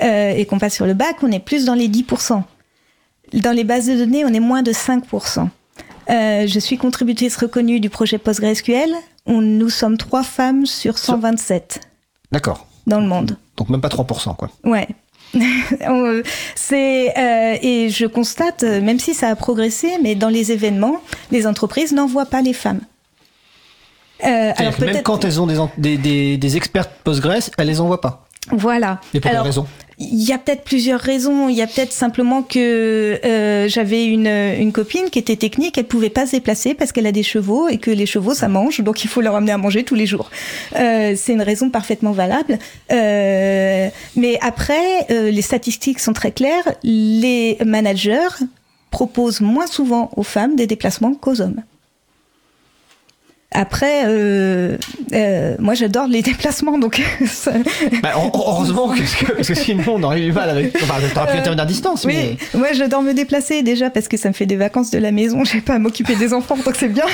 euh, 0.00 0.30
et 0.30 0.46
qu'on 0.46 0.58
passe 0.58 0.74
sur 0.74 0.86
le 0.86 0.94
bac, 0.94 1.16
on 1.22 1.30
est 1.32 1.38
plus 1.40 1.64
dans 1.64 1.74
les 1.74 1.88
10%. 1.88 2.42
Dans 3.34 3.52
les 3.52 3.64
bases 3.64 3.86
de 3.86 3.96
données, 3.96 4.24
on 4.24 4.32
est 4.32 4.40
moins 4.40 4.62
de 4.62 4.72
5%. 4.72 5.48
Euh, 6.10 6.46
je 6.46 6.58
suis 6.58 6.78
contributrice 6.78 7.36
reconnue 7.36 7.80
du 7.80 7.90
projet 7.90 8.16
PostgreSQL. 8.18 8.90
On, 9.26 9.40
nous 9.42 9.68
sommes 9.68 9.98
trois 9.98 10.22
femmes 10.22 10.64
sur 10.64 10.96
127 10.96 11.80
D'accord. 12.32 12.66
dans 12.86 13.00
le 13.00 13.06
monde. 13.06 13.36
Donc 13.58 13.68
même 13.68 13.80
pas 13.82 13.88
3%, 13.88 14.34
quoi. 14.36 14.50
Ouais. 14.64 14.88
C'est 16.54 17.18
euh, 17.18 17.58
et 17.60 17.90
je 17.90 18.06
constate, 18.06 18.62
même 18.62 18.98
si 18.98 19.12
ça 19.12 19.28
a 19.28 19.36
progressé, 19.36 19.98
mais 20.02 20.14
dans 20.14 20.30
les 20.30 20.52
événements, 20.52 20.96
les 21.30 21.46
entreprises 21.46 21.92
n'envoient 21.92 22.24
pas 22.26 22.40
les 22.40 22.54
femmes. 22.54 22.80
Euh, 24.24 24.52
alors 24.56 24.80
même 24.80 25.02
quand 25.02 25.24
elles 25.24 25.40
ont 25.40 25.46
des, 25.46 25.58
des, 25.76 25.96
des, 25.98 26.36
des 26.38 26.56
experts 26.56 26.88
Postgres, 26.88 27.50
elles 27.58 27.66
les 27.66 27.80
envoient 27.80 28.00
pas. 28.00 28.26
voilà. 28.50 29.00
Et 29.12 29.20
pour 29.20 29.30
Alors, 29.30 29.42
quelle 29.42 29.50
raison? 29.50 29.66
Il 30.00 30.22
y 30.22 30.32
a 30.32 30.38
peut-être 30.38 30.62
plusieurs 30.62 31.00
raisons. 31.00 31.48
Il 31.48 31.56
y 31.56 31.62
a 31.62 31.66
peut-être 31.66 31.92
simplement 31.92 32.42
que 32.42 33.18
euh, 33.24 33.68
j'avais 33.68 34.06
une, 34.06 34.28
une 34.28 34.72
copine 34.72 35.10
qui 35.10 35.18
était 35.18 35.36
technique, 35.36 35.76
elle 35.76 35.86
pouvait 35.86 36.10
pas 36.10 36.26
se 36.26 36.32
déplacer 36.32 36.74
parce 36.74 36.92
qu'elle 36.92 37.06
a 37.06 37.12
des 37.12 37.24
chevaux 37.24 37.68
et 37.68 37.78
que 37.78 37.90
les 37.90 38.06
chevaux 38.06 38.34
ça 38.34 38.48
mange, 38.48 38.80
donc 38.80 39.04
il 39.04 39.08
faut 39.08 39.20
leur 39.20 39.34
amener 39.34 39.52
à 39.52 39.58
manger 39.58 39.82
tous 39.82 39.96
les 39.96 40.06
jours. 40.06 40.30
Euh, 40.76 41.14
c'est 41.16 41.32
une 41.32 41.42
raison 41.42 41.70
parfaitement 41.70 42.12
valable. 42.12 42.58
Euh, 42.92 43.88
mais 44.14 44.38
après, 44.40 45.06
euh, 45.10 45.30
les 45.30 45.42
statistiques 45.42 45.98
sont 45.98 46.12
très 46.12 46.30
claires. 46.30 46.74
Les 46.84 47.58
managers 47.64 48.44
proposent 48.90 49.40
moins 49.40 49.66
souvent 49.66 50.10
aux 50.16 50.22
femmes 50.22 50.54
des 50.54 50.66
déplacements 50.66 51.14
qu'aux 51.14 51.40
hommes. 51.40 51.62
Après, 53.50 54.02
euh, 54.04 54.76
euh, 55.14 55.56
moi 55.58 55.72
j'adore 55.72 56.06
les 56.06 56.20
déplacements, 56.20 56.76
donc 56.76 57.00
ça- 57.26 57.52
Bah, 58.02 58.10
heu- 58.16 58.30
heureusement, 58.34 58.88
parce 58.88 59.14
que, 59.14 59.32
parce 59.32 59.48
que 59.48 59.54
sinon 59.54 59.82
on 59.88 60.02
aurait 60.02 60.20
eu 60.20 60.24
du 60.26 60.32
mal 60.32 60.50
avec. 60.50 60.76
Enfin, 60.76 60.94
t'aurais 61.14 61.26
pu 61.28 61.36
Euh, 61.36 61.40
intervenir 61.40 61.62
à 61.64 61.66
distance, 61.66 62.04
mais. 62.04 62.36
Oui, 62.52 62.58
moi 62.60 62.72
j'adore 62.74 63.00
me 63.02 63.14
déplacer 63.14 63.62
déjà 63.62 63.88
parce 63.88 64.06
que 64.06 64.18
ça 64.18 64.28
me 64.28 64.34
fait 64.34 64.44
des 64.44 64.56
vacances 64.56 64.90
de 64.90 64.98
la 64.98 65.12
maison, 65.12 65.44
j'ai 65.50 65.62
pas 65.62 65.74
à 65.74 65.78
m'occuper 65.78 66.14
des 66.16 66.34
enfants 66.34 66.58
donc 66.62 66.74
c'est 66.76 66.88
bien. 66.88 67.06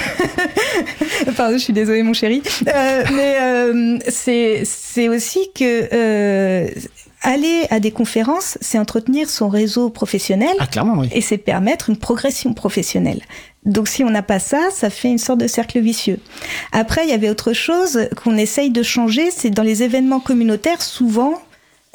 Pardon, 1.36 1.56
je 1.56 1.62
suis 1.62 1.72
désolée 1.72 2.02
mon 2.02 2.12
chéri. 2.14 2.42
Euh, 2.66 3.04
mais 3.14 3.36
euh, 3.40 3.98
c'est 4.08 4.62
c'est 4.64 5.08
aussi 5.08 5.38
que 5.54 5.88
euh, 5.92 6.68
aller 7.22 7.62
à 7.70 7.78
des 7.80 7.90
conférences, 7.92 8.58
c'est 8.60 8.78
entretenir 8.78 9.30
son 9.30 9.48
réseau 9.48 9.88
professionnel 9.88 10.50
Ah, 10.58 10.66
clairement, 10.66 10.94
oui. 10.98 11.08
et 11.12 11.20
c'est 11.20 11.38
permettre 11.38 11.90
une 11.90 11.96
progression 11.96 12.52
professionnelle. 12.54 13.20
Donc 13.64 13.88
si 13.88 14.04
on 14.04 14.10
n'a 14.10 14.22
pas 14.22 14.38
ça, 14.38 14.68
ça 14.70 14.90
fait 14.90 15.08
une 15.08 15.18
sorte 15.18 15.40
de 15.40 15.46
cercle 15.46 15.80
vicieux. 15.80 16.18
Après, 16.72 17.04
il 17.04 17.10
y 17.10 17.14
avait 17.14 17.30
autre 17.30 17.52
chose 17.52 18.08
qu'on 18.22 18.36
essaye 18.36 18.70
de 18.70 18.82
changer, 18.82 19.30
c'est 19.30 19.50
dans 19.50 19.62
les 19.62 19.82
événements 19.82 20.20
communautaires, 20.20 20.82
souvent, 20.82 21.40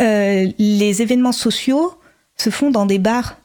euh, 0.02 0.48
les 0.58 1.02
événements 1.02 1.32
sociaux 1.32 1.94
se 2.38 2.50
font 2.50 2.72
dans 2.72 2.86
des 2.86 3.00
bars 3.00 3.36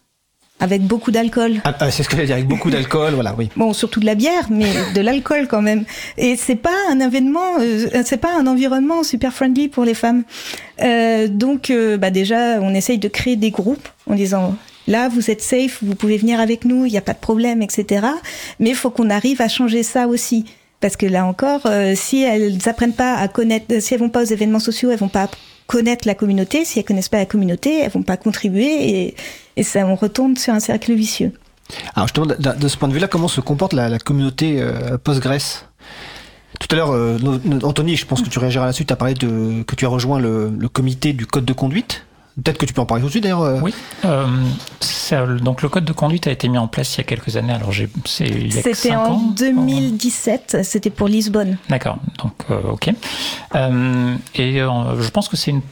avec 0.60 0.82
beaucoup 0.82 1.10
d'alcool. 1.10 1.60
Ah, 1.64 1.74
ah, 1.80 1.90
c'est 1.90 2.04
ce 2.04 2.08
que 2.08 2.14
j'allais 2.14 2.26
dire, 2.26 2.36
avec 2.36 2.46
beaucoup 2.46 2.70
d'alcool, 2.70 3.14
voilà, 3.14 3.34
oui. 3.36 3.50
Bon, 3.56 3.72
surtout 3.72 4.00
de 4.00 4.06
la 4.06 4.14
bière, 4.14 4.46
mais 4.50 4.70
de 4.94 5.00
l'alcool 5.00 5.48
quand 5.48 5.60
même. 5.60 5.84
Et 6.16 6.36
c'est 6.36 6.54
pas 6.54 6.76
un 6.90 7.00
événement, 7.00 7.58
euh, 7.60 7.88
c'est 8.04 8.18
pas 8.18 8.38
un 8.38 8.46
environnement 8.46 9.02
super 9.02 9.34
friendly 9.34 9.68
pour 9.68 9.84
les 9.84 9.94
femmes. 9.94 10.22
Euh, 10.80 11.28
donc, 11.28 11.72
bah 11.98 12.10
déjà, 12.10 12.60
on 12.62 12.72
essaye 12.72 12.98
de 12.98 13.08
créer 13.08 13.36
des 13.36 13.50
groupes 13.50 13.88
en 14.08 14.14
disant 14.14 14.54
là, 14.86 15.08
vous 15.08 15.30
êtes 15.30 15.42
safe, 15.42 15.82
vous 15.82 15.94
pouvez 15.94 16.16
venir 16.16 16.40
avec 16.40 16.64
nous, 16.64 16.84
il 16.84 16.92
n'y 16.92 16.98
a 16.98 17.02
pas 17.02 17.14
de 17.14 17.18
problème, 17.18 17.62
etc. 17.62 18.06
Mais 18.58 18.70
il 18.70 18.76
faut 18.76 18.90
qu'on 18.90 19.10
arrive 19.10 19.40
à 19.40 19.48
changer 19.48 19.82
ça 19.82 20.06
aussi. 20.06 20.44
Parce 20.80 20.96
que 20.96 21.06
là 21.06 21.24
encore, 21.24 21.62
euh, 21.64 21.94
si 21.96 22.22
elles 22.22 22.58
apprennent 22.68 22.92
pas 22.92 23.14
à 23.14 23.28
connaître, 23.28 23.80
si 23.80 23.94
elles 23.94 24.00
vont 24.00 24.10
pas 24.10 24.22
aux 24.22 24.26
événements 24.26 24.58
sociaux, 24.58 24.90
elles 24.90 24.98
vont 24.98 25.08
pas 25.08 25.30
connaître 25.66 26.06
la 26.06 26.14
communauté. 26.14 26.64
Si 26.64 26.78
elles 26.78 26.84
connaissent 26.84 27.08
pas 27.08 27.18
la 27.18 27.26
communauté, 27.26 27.80
elles 27.80 27.90
vont 27.90 28.02
pas 28.02 28.18
contribuer 28.18 29.14
et, 29.56 29.62
ça, 29.62 29.86
on 29.86 29.94
retourne 29.94 30.36
sur 30.36 30.52
un 30.52 30.60
cercle 30.60 30.92
vicieux. 30.92 31.32
Alors 31.94 32.08
justement, 32.08 32.26
de, 32.26 32.34
de 32.34 32.68
ce 32.68 32.76
point 32.76 32.88
de 32.88 32.92
vue-là, 32.92 33.08
comment 33.08 33.28
se 33.28 33.40
comporte 33.40 33.72
la, 33.72 33.98
communauté 33.98 34.56
euh, 34.60 34.98
Postgres 34.98 35.64
Tout 36.60 36.68
à 36.70 36.74
l'heure, 36.74 36.90
euh, 36.92 37.18
Anthony, 37.62 37.96
je 37.96 38.04
pense 38.04 38.20
que 38.20 38.28
tu 38.28 38.38
réagiras 38.38 38.66
là-dessus, 38.66 38.84
tu 38.84 38.92
as 38.92 38.96
parlé 38.96 39.14
de, 39.14 39.62
que 39.62 39.74
tu 39.74 39.86
as 39.86 39.88
rejoint 39.88 40.18
le 40.18 40.68
comité 40.68 41.14
du 41.14 41.24
code 41.24 41.46
de 41.46 41.54
conduite. 41.54 42.04
Peut-être 42.42 42.58
que 42.58 42.66
tu 42.66 42.72
peux 42.74 42.80
en 42.80 42.86
parler 42.86 43.00
tout 43.02 43.06
de 43.06 43.10
suite 43.12 43.22
d'ailleurs. 43.22 43.42
euh. 43.42 43.60
Oui. 43.62 43.72
Euh, 44.04 44.26
ça- 44.80 45.24
donc 45.26 45.62
le 45.62 45.68
code 45.68 45.84
de 45.84 45.92
conduite 45.92 46.26
a 46.26 46.30
été 46.32 46.48
mis 46.48 46.58
en 46.58 46.66
place 46.66 46.94
il 46.96 46.98
y 46.98 47.00
a 47.02 47.04
quelques 47.04 47.36
années. 47.36 47.52
Alors 47.52 47.70
j'ai, 47.72 47.88
c'est 48.06 48.26
il 48.26 48.54
y 48.54 48.58
a 48.58 48.62
que 48.62 48.74
C'était 48.74 48.96
en 48.96 49.04
ans. 49.12 49.22
2017, 49.36 50.58
c'était 50.64 50.90
pour 50.90 51.06
Lisbonne. 51.08 51.58
D'accord. 51.68 51.98
Donc 52.18 52.32
euh, 52.50 52.60
ok. 52.72 52.90
Euh, 53.54 54.14
et 54.34 54.60
euh, 54.60 55.00
je 55.00 55.08
pense 55.10 55.28
que 55.28 55.36
c'est 55.36 55.52
une 55.52 55.62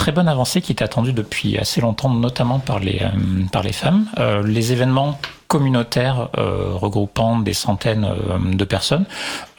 très 0.00 0.12
bonne 0.12 0.28
avancée 0.28 0.62
qui 0.62 0.72
est 0.72 0.82
attendue 0.82 1.12
depuis 1.12 1.58
assez 1.58 1.82
longtemps, 1.82 2.08
notamment 2.08 2.58
par 2.58 2.78
les 2.78 3.00
euh, 3.02 3.08
par 3.52 3.62
les 3.62 3.72
femmes. 3.72 4.06
Euh, 4.18 4.42
les 4.46 4.72
événements 4.72 5.18
communautaires 5.46 6.30
euh, 6.38 6.70
regroupant 6.72 7.38
des 7.40 7.52
centaines 7.52 8.04
euh, 8.06 8.38
de 8.54 8.64
personnes 8.64 9.04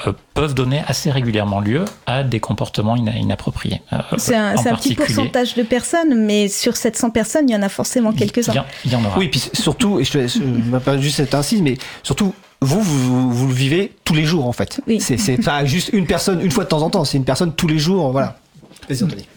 euh, 0.08 0.14
peuvent 0.34 0.56
donner 0.56 0.82
assez 0.88 1.12
régulièrement 1.12 1.60
lieu 1.60 1.86
à 2.08 2.24
des 2.24 2.39
comportements 2.39 2.96
ina- 2.96 3.16
inappropriés. 3.16 3.82
Euh, 3.94 3.98
C'est 4.18 4.36
un, 4.36 4.56
petit 4.56 4.96
pourcentage 4.96 5.54
de 5.54 5.62
personnes, 5.64 6.26
mais 6.26 6.48
sur 6.48 6.76
700 6.76 7.12
personnes, 7.12 7.48
il 7.50 7.54
y 7.54 7.56
en 7.56 7.62
a 7.62 7.70
forcément 7.70 8.12
quelques-uns. 8.14 8.54
il 8.86 8.92
y 8.92 8.96
en 8.96 9.04
aura. 9.06 9.18
Oui, 9.20 9.28
puis 9.28 9.44
surtout, 9.54 10.00
et 10.00 10.06
je 10.06 10.18
vais 10.18 10.80
pas 10.80 10.98
juste 10.98 11.34
incise, 11.36 11.62
mais 11.62 11.78
surtout, 12.02 12.34
vous, 12.62 12.82
vous, 12.82 13.32
vous 13.32 13.48
le 13.48 13.54
vivez 13.54 13.92
tous 14.04 14.14
les 14.16 14.24
jours 14.24 14.48
en 14.48 14.54
fait. 14.54 14.82
Oui. 14.88 15.00
C'est 15.02 15.38
pas 15.44 15.66
juste 15.66 15.89
une 15.94 16.08
personne 16.08 16.42
une 16.42 16.52
fois 16.52 16.64
de 16.64 16.70
temps 16.70 16.82
en 16.82 16.89
temps, 16.89 17.06
c'est 17.06 17.18
une 17.18 17.26
personne 17.26 17.54
tous 17.54 17.68
les 17.68 17.78
jours, 17.80 18.12
voilà. 18.12 18.38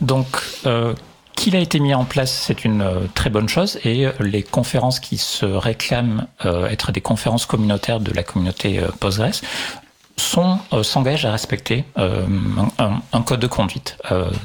Donc, 0.01 0.27
euh, 0.67 0.95
qu'il 1.35 1.57
a 1.57 1.59
été 1.59 1.81
mis 1.81 1.95
en 1.95 2.05
place, 2.05 2.33
c'est 2.33 2.65
une 2.65 2.83
euh, 2.83 3.01
très 3.15 3.31
bonne 3.31 3.49
chose. 3.49 3.79
Et 3.85 4.07
euh, 4.07 4.13
les 4.21 4.43
conférences 4.43 5.01
qui 5.01 5.19
se 5.19 5.47
réclament 5.47 6.27
être 6.45 6.93
des 6.93 7.01
conférences 7.01 7.47
communautaires 7.47 8.01
de 8.01 8.13
la 8.13 8.23
communauté 8.23 8.81
Postgres 9.01 9.41
sont 10.17 10.59
s'engagent 10.83 11.25
à 11.25 11.33
respecter 11.33 11.85
un, 11.97 13.01
un, 13.12 13.23
code 13.23 13.41
de 13.41 13.47
conduite, 13.47 13.97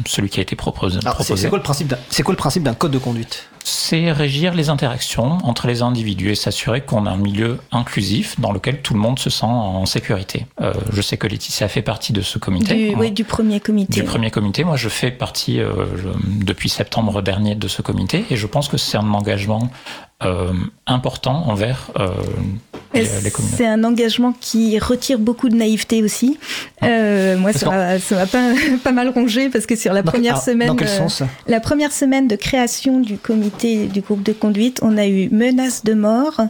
celui 0.06 0.30
qui 0.30 0.40
a 0.40 0.44
été 0.44 0.56
proposé. 0.56 1.00
C'est 1.20 1.50
quoi 1.50 1.58
le 1.58 1.64
principe 1.64 1.96
C'est 2.10 2.24
quoi 2.24 2.34
le 2.34 2.38
principe 2.38 2.64
d'un 2.64 2.74
code 2.74 2.92
de 2.92 2.98
conduite? 2.98 3.50
C'est 3.64 4.12
régir 4.12 4.54
les 4.54 4.70
interactions 4.70 5.38
entre 5.44 5.68
les 5.68 5.82
individus 5.82 6.32
et 6.32 6.36
s'assurer 6.36 6.82
qu'on 6.82 7.06
a 7.06 7.12
un 7.12 7.18
milieu 7.18 7.60
inclusif 7.72 8.40
dans 8.40 8.52
lequel 8.52 8.82
tout 8.82 8.94
le 8.94 9.00
monde 9.00 9.20
se 9.20 9.30
sent 9.30 9.46
en 9.46 9.86
sécurité. 9.86 10.48
Euh, 10.62 10.74
je 10.92 11.02
sais 11.02 11.18
que 11.18 11.28
Laetitia 11.28 11.68
fait 11.68 11.82
partie 11.82 12.14
de 12.14 12.22
ce 12.22 12.40
comité. 12.40 12.90
Du, 12.90 12.96
oui, 12.96 13.12
du 13.12 13.24
premier 13.24 13.60
comité. 13.60 13.94
Du 13.94 14.04
premier 14.04 14.32
comité. 14.32 14.64
Moi, 14.64 14.76
je 14.76 14.90
fais 14.90 15.12
partie 15.12 15.60
euh, 15.60 15.86
depuis 16.24 16.70
septembre 16.70 17.22
dernier 17.22 17.56
de 17.56 17.68
ce 17.68 17.82
comité 17.82 18.26
et 18.30 18.38
je 18.38 18.48
pense 18.48 18.70
que 18.70 18.78
c'est 18.78 18.98
un 18.98 19.14
engagement 19.14 19.70
euh, 20.22 20.52
important 20.86 21.48
envers 21.48 21.92
euh, 21.98 22.10
les, 22.94 23.06
les, 23.24 23.32
communautés. 23.32 23.56
C'est 23.58 23.68
un 23.68 23.86
engagement 23.86 24.34
qui 24.34 24.78
retire 24.78 25.18
beaucoup 25.18 25.48
de 25.48 25.56
naïveté 25.56 26.04
aussi. 26.04 26.38
Euh, 26.84 27.38
moi, 27.38 27.54
ça 27.54 27.70
m'a 27.70 28.26
pas, 28.26 28.54
pas, 28.84 28.92
mal 28.92 29.10
rongé 29.10 29.48
parce 29.50 29.66
que 29.66 29.78
sur 29.78 29.94
la 29.94 30.02
dans, 30.02 30.12
première 30.12 30.34
alors, 30.34 30.44
semaine, 30.44 30.68
dans 30.68 30.76
quel 30.76 30.90
sens? 30.90 31.24
la 31.48 31.62
première 31.62 31.94
semaine 31.94 32.28
de 32.28 32.36
création 32.36 33.00
du 33.00 33.18
comité 33.18 33.88
du 33.88 34.02
groupe 34.02 34.24
de 34.24 34.34
conduite, 34.34 34.80
on 34.82 34.98
a 34.98 35.08
eu 35.08 35.30
menaces 35.30 35.86
de 35.86 35.94
mort. 35.94 36.42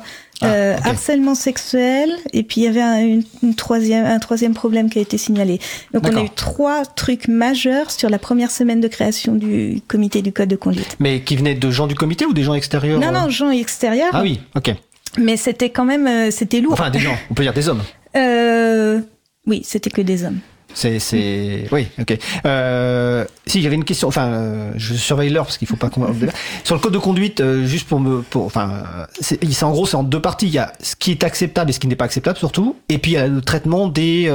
Ah, 0.42 0.48
euh, 0.48 0.78
harcèlement 0.86 1.36
sexuel 1.36 2.12
et 2.32 2.44
puis 2.44 2.62
il 2.62 2.64
y 2.64 2.68
avait 2.68 2.82
un, 2.82 3.00
une, 3.02 3.24
une 3.44 3.56
troisième, 3.56 4.06
un 4.06 4.20
troisième 4.20 4.54
problème 4.54 4.90
qui 4.90 4.98
a 5.00 5.02
été 5.02 5.18
signalé. 5.18 5.60
Donc 5.94 6.08
on 6.08 6.16
a 6.16 6.22
eu 6.24 6.30
trois 6.30 6.86
trucs 6.86 7.28
majeurs 7.28 7.92
sur 7.92 8.10
la 8.10 8.20
première 8.20 8.50
semaine 8.50 8.80
de 8.80 8.88
création 8.88 9.36
du 9.36 9.82
comité 9.90 10.22
du 10.22 10.32
code 10.32 10.48
de 10.50 10.56
conduite. 10.56 10.96
Mais 11.00 11.22
qui 11.22 11.36
venaient 11.36 11.56
de 11.56 11.72
gens 11.72 11.88
du 11.88 11.96
comité 11.96 12.26
ou 12.26 12.34
des 12.34 12.44
gens 12.44 12.54
extérieurs 12.54 13.00
Non, 13.00 13.08
euh 13.08 13.12
non, 13.12 13.30
gens 13.30 13.50
extérieurs, 13.50 14.12
Ah 14.14 14.22
oui, 14.22 14.40
ok. 14.56 14.74
mais 15.18 15.36
c'était 15.36 15.72
quand 15.72 15.86
même, 15.86 16.08
euh, 16.08 16.32
c'était 16.32 16.62
lourd. 16.62 16.74
Enfin, 16.74 16.90
des 16.90 17.00
gens, 17.00 17.18
on 17.30 17.34
peut 17.34 17.44
dire 17.44 17.54
des 17.54 17.68
hommes. 17.68 17.84
Euh, 18.16 19.02
oui, 19.46 19.62
c'était 19.66 19.90
que 19.90 20.02
des 20.02 20.24
hommes. 20.24 20.40
C'est, 20.74 21.00
c'est, 21.00 21.66
oui, 21.72 21.88
ok. 22.00 22.18
Euh, 22.46 23.26
si 23.48 23.62
j'avais 23.62 23.76
une 23.76 23.84
question, 23.84 24.08
enfin, 24.08 24.28
euh, 24.28 24.72
je 24.78 24.94
surveille 24.94 25.30
l'heure 25.30 25.46
parce 25.46 25.58
qu'il 25.58 25.68
faut 25.68 25.76
pas 25.76 25.90
qu'on 25.90 26.08
sur 26.64 26.76
le 26.76 26.80
code 26.82 26.94
de 26.94 27.00
conduite, 27.00 27.42
euh, 27.42 27.66
juste 27.66 27.88
pour 27.88 28.00
me, 28.00 28.22
pour, 28.22 28.46
enfin, 28.46 28.84
c'est, 29.20 29.44
c'est 29.52 29.64
en 29.66 29.72
gros, 29.72 29.86
c'est 29.86 29.96
en 29.98 30.04
deux 30.04 30.22
parties. 30.22 30.46
Il 30.48 30.54
y 30.54 30.60
a 30.60 30.72
ce 30.82 30.96
qui 30.96 31.12
est 31.12 31.24
acceptable 31.24 31.70
et 31.72 31.74
ce 31.74 31.80
qui 31.80 31.88
n'est 31.88 31.96
pas 31.96 32.06
acceptable 32.06 32.38
surtout, 32.38 32.76
et 32.88 32.98
puis 33.00 33.12
il 33.12 33.14
y 33.16 33.18
a 33.18 33.28
le 33.28 33.42
traitement 33.42 33.88
des, 33.88 34.32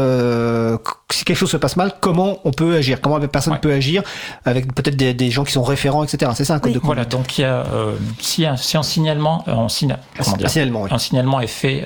si 1.12 1.24
quelque 1.24 1.37
chose 1.37 1.51
se 1.51 1.57
passe 1.57 1.76
mal, 1.76 1.95
comment 2.01 2.39
on 2.45 2.51
peut 2.51 2.74
agir, 2.74 3.01
comment 3.01 3.18
la 3.18 3.28
personne 3.28 3.53
Ouais. 3.55 3.61
peut 3.61 3.72
agir 3.72 4.03
avec 4.45 4.74
peut-être 4.74 4.97
des, 4.97 5.14
des 5.14 5.30
gens 5.30 5.45
qui 5.45 5.53
sont 5.53 5.62
référents, 5.62 6.03
etc. 6.03 6.32
C'est 6.35 6.45
ça 6.45 6.55
un 6.55 6.59
code 6.59 6.70
Oui. 6.70 6.74
de 6.74 6.78
conduite. 6.80 6.87
Voilà, 6.97 7.05
donc 7.05 7.39
il 7.39 7.43
y 7.43 7.45
a, 7.45 7.64
si, 8.18 8.45
un, 8.45 8.57
si 8.57 8.76
un 8.76 8.82
signalement, 8.82 9.45
un, 9.47 9.68
signa- 9.68 10.01
Un 10.18 10.49
signalement, 10.49 10.82
oui. 10.82 10.91
un 10.93 10.99
signalement 10.99 11.41
est 11.41 11.47
fait 11.47 11.85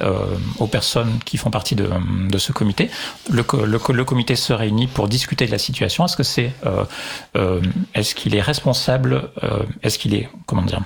aux 0.58 0.66
personnes 0.66 1.18
qui 1.26 1.36
font 1.36 1.50
partie 1.50 1.74
de, 1.74 1.88
de 2.30 2.38
ce 2.38 2.52
comité, 2.52 2.90
le, 3.30 3.42
co- 3.42 3.66
le, 3.66 3.78
co- 3.78 3.92
le 3.92 4.04
comité 4.04 4.34
se 4.38 4.52
réunit 4.52 4.86
pour 4.86 5.08
discuter 5.08 5.46
de 5.46 5.50
la 5.50 5.58
situation. 5.58 6.04
Est-ce 6.04 6.16
que 6.16 6.22
c'est, 6.22 6.50
euh, 6.66 6.84
euh, 7.36 7.60
est-ce 7.94 8.14
qu'il 8.14 8.34
est 8.34 8.40
responsable, 8.40 9.30
euh, 9.42 9.62
est-ce 9.82 9.98
qu'il 9.98 10.14
est, 10.14 10.28
comment 10.46 10.62
dire, 10.62 10.80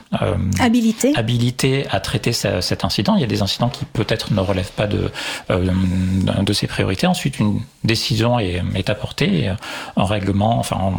Habilité. 0.61 1.13
habilité 1.17 1.87
à 1.91 2.01
traiter 2.01 2.33
ce- 2.33 2.61
cet 2.61 2.85
incident? 2.85 3.15
Il 3.17 3.21
y 3.21 3.25
a 3.25 3.29
des 3.29 3.43
incidents 3.43 3.69
qui 3.69 3.85
peut-être 3.85 4.33
ne 4.33 4.41
relèvent 4.41 4.73
pas 4.73 4.87
de, 4.87 5.11
de 5.51 6.53
ses 6.53 6.67
priorités. 6.67 7.07
Ensuite, 7.07 7.39
une 7.39 7.61
décision 7.85 8.39
est, 8.39 8.63
est 8.75 8.91
apportée, 8.91 9.45
et 9.45 9.49
un 9.49 10.05
règlement, 10.05 10.59
enfin, 10.59 10.79
on 10.83 10.93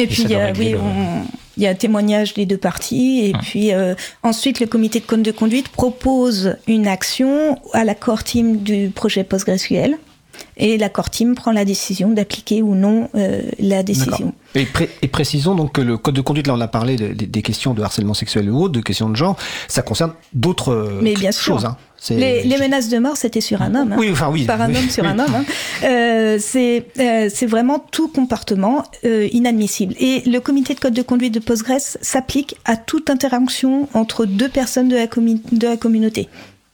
Et 0.00 0.06
puis, 0.06 0.22
il 0.22 0.30
y 0.30 0.34
a, 0.34 0.52
oui, 0.52 0.70
le- 0.72 0.78
on- 0.80 1.24
il 1.56 1.62
y 1.64 1.66
a 1.66 1.70
un 1.70 1.74
témoignage 1.74 2.34
des 2.34 2.46
deux 2.46 2.56
parties. 2.56 3.20
Et 3.24 3.34
Hum. 3.34 3.40
puis, 3.42 3.72
euh, 3.72 3.94
ensuite, 4.22 4.60
le 4.60 4.66
comité 4.66 5.00
de 5.00 5.04
code 5.04 5.22
de 5.22 5.30
conduite 5.32 5.68
propose 5.68 6.56
une 6.66 6.86
action 6.86 7.58
à 7.72 7.84
la 7.84 7.94
core 7.94 8.24
team 8.24 8.58
du 8.58 8.90
projet 8.90 9.24
PostgreSQL. 9.24 9.98
Et 10.60 10.78
la 10.78 10.88
core 10.88 11.10
team 11.10 11.34
prend 11.34 11.50
la 11.52 11.64
décision 11.64 12.10
d'appliquer 12.10 12.62
ou 12.62 12.74
non 12.74 13.08
euh, 13.16 13.42
la 13.58 13.82
décision. 13.82 14.32
Et, 14.54 14.64
pré- 14.66 14.90
et 15.02 15.08
précisons 15.08 15.54
donc 15.54 15.72
que 15.72 15.80
le 15.80 15.96
code 15.96 16.14
de 16.14 16.20
conduite, 16.20 16.46
là 16.46 16.54
on 16.54 16.60
a 16.60 16.68
parlé 16.68 16.96
de- 16.96 17.08
de- 17.14 17.24
des 17.24 17.42
questions 17.42 17.72
de 17.74 17.82
harcèlement 17.82 18.14
sexuel 18.14 18.50
ou 18.50 18.62
autre, 18.62 18.74
de 18.74 18.80
questions 18.80 19.08
de 19.08 19.16
genre, 19.16 19.36
ça 19.68 19.82
concerne 19.82 20.12
d'autres 20.34 20.70
euh, 20.72 21.00
Mais 21.02 21.14
bien 21.14 21.32
sûr. 21.32 21.54
choses. 21.54 21.64
Hein. 21.64 21.76
C'est- 21.96 22.16
Les, 22.16 22.42
les 22.44 22.58
menaces 22.58 22.88
de 22.88 22.98
mort, 22.98 23.16
c'était 23.16 23.40
sur 23.42 23.60
un 23.62 23.74
homme. 23.74 23.92
hein. 23.92 23.96
Oui, 23.98 24.08
enfin 24.12 24.30
oui. 24.32 24.44
par 24.44 24.60
un 24.60 24.68
oui, 24.70 24.76
homme 24.78 24.88
sur 24.90 25.04
oui. 25.04 25.10
un 25.10 25.18
homme. 25.18 25.34
hein. 25.34 25.44
Euh, 25.84 26.38
c'est 26.40 26.86
euh, 26.98 27.28
vraiment 27.46 27.78
tout 27.78 28.08
comportement 28.08 28.84
euh, 29.04 29.28
inadmissible. 29.32 29.94
Et 29.98 30.22
le 30.28 30.38
comité 30.40 30.74
de 30.74 30.80
code 30.80 30.94
de 30.94 31.02
conduite 31.02 31.34
de 31.34 31.40
Postgres 31.40 31.76
s'applique 32.00 32.56
à 32.64 32.76
toute 32.76 33.10
interaction 33.10 33.88
entre 33.94 34.24
deux 34.26 34.48
personnes 34.48 34.88
de 34.88 34.96
la, 34.96 35.06
de 35.06 35.66
la 35.66 35.76
communauté. 35.76 36.28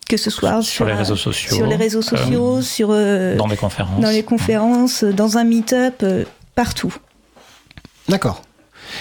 Que 0.08 0.16
ce 0.16 0.30
soit 0.30 0.62
Sur 0.62 0.84
les 0.84 0.94
réseaux 0.94 1.16
sociaux, 1.16 1.56
sur 1.56 1.66
les 1.66 1.74
réseaux 1.74 2.02
sociaux, 2.02 2.58
euh, 2.58 2.62
sur 2.62 2.88
euh, 2.92 3.36
dans 3.36 3.48
des 3.48 3.56
conférences. 3.56 4.00
dans 4.00 4.10
les 4.10 4.22
conférences, 4.22 5.02
dans 5.02 5.36
un 5.36 5.44
meet-up, 5.44 5.94
euh, 6.04 6.24
partout. 6.54 6.94
D'accord. 8.08 8.42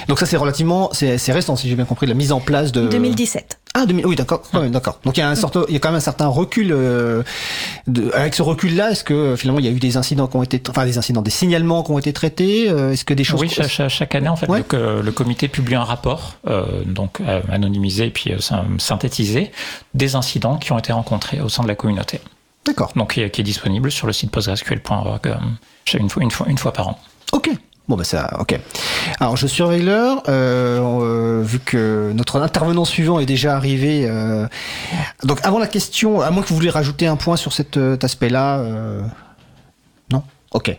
Donc 0.08 0.20
ça 0.20 0.26
c'est 0.26 0.38
relativement, 0.38 0.90
c'est 0.94 1.18
c'est 1.18 1.32
récent 1.32 1.56
si 1.56 1.70
j'ai 1.70 1.76
bien 1.76 1.86
compris, 1.86 2.08
la 2.08 2.14
mise 2.14 2.32
en 2.32 2.40
place 2.40 2.72
de... 2.72 2.88
2017. 2.88 3.60
Ah, 3.78 3.86
2000, 3.86 4.06
oui, 4.06 4.16
d'accord, 4.16 4.42
quand 4.54 4.62
même, 4.62 4.72
d'accord. 4.72 5.00
Donc 5.04 5.18
il 5.18 5.20
y 5.20 5.24
a 5.24 5.30
un 5.30 5.36
sorte, 5.36 5.58
il 5.68 5.74
y 5.74 5.76
a 5.76 5.80
quand 5.80 5.90
même 5.90 5.98
un 5.98 6.00
certain 6.00 6.28
recul. 6.28 6.72
euh, 6.72 7.24
de, 7.88 8.10
avec 8.14 8.34
ce 8.34 8.42
recul-là, 8.42 8.92
est-ce 8.92 9.04
que 9.04 9.36
finalement 9.36 9.60
il 9.60 9.66
y 9.66 9.68
a 9.68 9.72
eu 9.72 9.80
des 9.80 9.98
incidents 9.98 10.28
qui 10.28 10.38
ont 10.38 10.44
été, 10.44 10.62
enfin 10.70 10.86
des 10.86 10.98
incidents, 10.98 11.22
des 11.22 11.30
signalements 11.32 11.84
qui 11.84 11.92
ont 11.92 12.00
été 12.00 12.14
traités 12.14 12.70
euh, 12.70 12.92
Est-ce 12.94 13.04
que 13.04 13.14
des 13.14 13.24
choses 13.26 13.42
Oui, 13.42 13.50
chaque, 13.50 14.16
année, 14.16 14.30
en 14.30 14.38
fait, 14.38 14.48
Ouais. 14.48 14.60
le, 14.60 14.64
co- 14.64 15.02
le 15.02 15.12
comité 15.12 15.48
publie 15.50 15.76
un 15.76 15.84
rapport, 15.84 16.36
euh, 16.48 16.84
donc 16.86 17.20
euh, 17.20 17.42
anonymisé 17.52 18.06
et 18.06 18.12
puis 18.12 18.32
euh, 18.32 18.38
syn- 18.40 18.64
synthétisé, 18.80 19.52
des 19.94 20.16
incidents 20.16 20.56
qui 20.58 20.72
ont 20.72 20.80
été 20.80 20.94
rencontrés 20.94 21.42
au 21.42 21.50
sein 21.50 21.64
de 21.64 21.68
la 21.68 21.76
communauté. 21.76 22.22
D'accord. 22.66 22.94
Donc, 22.96 23.14
qui 23.16 23.22
est, 23.22 23.30
qui 23.30 23.42
est 23.42 23.44
disponible 23.44 23.92
sur 23.92 24.08
le 24.08 24.14
site 24.14 24.32
postgresql.org 24.32 25.28
euh, 25.28 25.36
une 26.00 26.10
fois, 26.10 26.24
une, 26.24 26.32
fois, 26.32 26.48
une 26.50 26.58
fois 26.58 26.72
par 26.74 26.88
an. 26.88 27.00
Ok. 27.34 27.50
Bon 27.88 27.96
bah 27.98 28.04
ça, 28.04 28.32
ok. 28.40 28.60
Alors 29.20 29.38
je 29.38 29.46
surveille 29.46 29.84
l'heure, 29.84 30.24
euh, 30.28 30.80
euh, 30.80 31.44
vu 31.44 31.60
que 31.60 32.12
notre 32.16 32.42
intervenant 32.42 32.84
suivant 32.84 33.20
est 33.20 33.28
déjà 33.28 33.56
arrivé. 33.56 34.08
euh, 34.10 34.48
donc 35.24 35.40
avant 35.44 35.60
la 35.60 35.68
question, 35.68 36.20
à 36.22 36.32
moins 36.32 36.42
que 36.42 36.48
vous 36.50 36.56
voulez 36.56 36.72
rajouter 36.72 37.06
un 37.06 37.16
point 37.16 37.36
sur 37.36 37.54
cet, 37.54 37.78
euh, 37.78 37.96
aspect-là, 38.02 38.58
euh, 38.60 39.02
non? 40.12 40.24
Ok. 40.52 40.76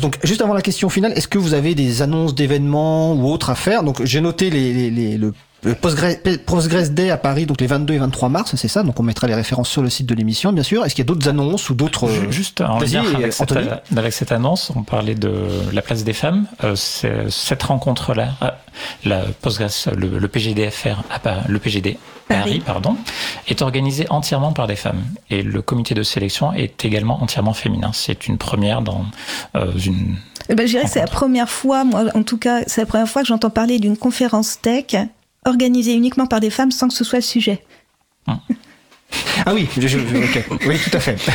Donc 0.00 0.18
juste 0.22 0.40
avant 0.42 0.54
la 0.54 0.62
question 0.62 0.88
finale, 0.88 1.12
est-ce 1.16 1.26
que 1.28 1.38
vous 1.38 1.54
avez 1.54 1.74
des 1.74 2.00
annonces 2.02 2.34
d'événements 2.34 3.12
ou 3.14 3.26
autres 3.28 3.50
à 3.50 3.54
faire? 3.56 3.82
Donc 3.82 4.04
j'ai 4.04 4.20
noté 4.20 4.50
les, 4.50 4.72
les, 4.72 4.90
les- 4.90 5.16
le 5.18 5.28
le 5.28 5.34
Postgres, 5.80 6.18
Postgres 6.44 6.88
Day 6.90 7.10
à 7.10 7.16
Paris, 7.16 7.46
donc 7.46 7.60
les 7.60 7.66
22 7.66 7.94
et 7.94 7.98
23 7.98 8.28
mars, 8.28 8.54
c'est 8.56 8.68
ça. 8.68 8.82
Donc 8.82 8.98
on 8.98 9.02
mettra 9.02 9.26
les 9.26 9.34
références 9.34 9.68
sur 9.68 9.82
le 9.82 9.90
site 9.90 10.06
de 10.06 10.14
l'émission, 10.14 10.52
bien 10.52 10.62
sûr. 10.62 10.84
Est-ce 10.84 10.94
qu'il 10.94 11.04
y 11.04 11.06
a 11.06 11.12
d'autres 11.12 11.28
annonces 11.28 11.70
ou 11.70 11.74
d'autres 11.74 12.08
euh, 12.08 12.30
Juste 12.30 12.60
en 12.60 12.80
lien 12.80 13.04
avec 13.14 13.32
cette, 13.32 13.52
Anthony? 13.52 13.68
avec 13.96 14.12
cette 14.12 14.32
annonce, 14.32 14.72
on 14.74 14.82
parlait 14.82 15.14
de 15.14 15.32
la 15.72 15.82
place 15.82 16.02
des 16.04 16.12
femmes. 16.12 16.46
Euh, 16.64 16.74
cette 16.74 17.62
rencontre-là, 17.62 18.30
euh, 18.42 18.48
la 19.04 19.22
Postgres, 19.40 19.70
le, 19.96 20.18
le 20.18 20.28
PGDFR, 20.28 21.02
le 21.48 21.58
PGD 21.58 21.98
Paris, 22.28 22.40
Paris. 22.40 22.62
pardon, 22.64 22.96
est 23.48 23.62
organisé 23.62 24.06
entièrement 24.10 24.52
par 24.52 24.66
des 24.66 24.76
femmes. 24.76 25.02
Et 25.30 25.42
le 25.42 25.62
comité 25.62 25.94
de 25.94 26.02
sélection 26.02 26.52
est 26.52 26.84
également 26.84 27.22
entièrement 27.22 27.52
féminin. 27.52 27.90
C'est 27.92 28.26
une 28.26 28.38
première 28.38 28.82
dans 28.82 29.04
euh, 29.56 29.72
une. 29.84 30.16
Eh 30.48 30.54
ben, 30.54 30.66
je 30.66 30.72
dirais 30.72 30.84
que 30.84 30.90
c'est 30.90 31.00
la 31.00 31.06
première 31.06 31.48
fois, 31.48 31.84
moi 31.84 32.04
en 32.14 32.22
tout 32.22 32.38
cas, 32.38 32.62
c'est 32.66 32.80
la 32.80 32.86
première 32.86 33.08
fois 33.08 33.22
que 33.22 33.28
j'entends 33.28 33.50
parler 33.50 33.78
d'une 33.78 33.96
conférence 33.96 34.60
tech 34.60 34.96
organisée 35.44 35.94
uniquement 35.94 36.26
par 36.26 36.40
des 36.40 36.50
femmes 36.50 36.70
sans 36.70 36.88
que 36.88 36.94
ce 36.94 37.04
soit 37.04 37.18
le 37.18 37.22
sujet. 37.22 37.64
Ah 39.46 39.54
oui, 39.54 39.68
je- 39.78 39.86
je- 39.88 39.98
ok. 39.98 40.44
oui, 40.66 40.76
tout 40.82 40.96
à 40.96 41.00
fait. 41.00 41.16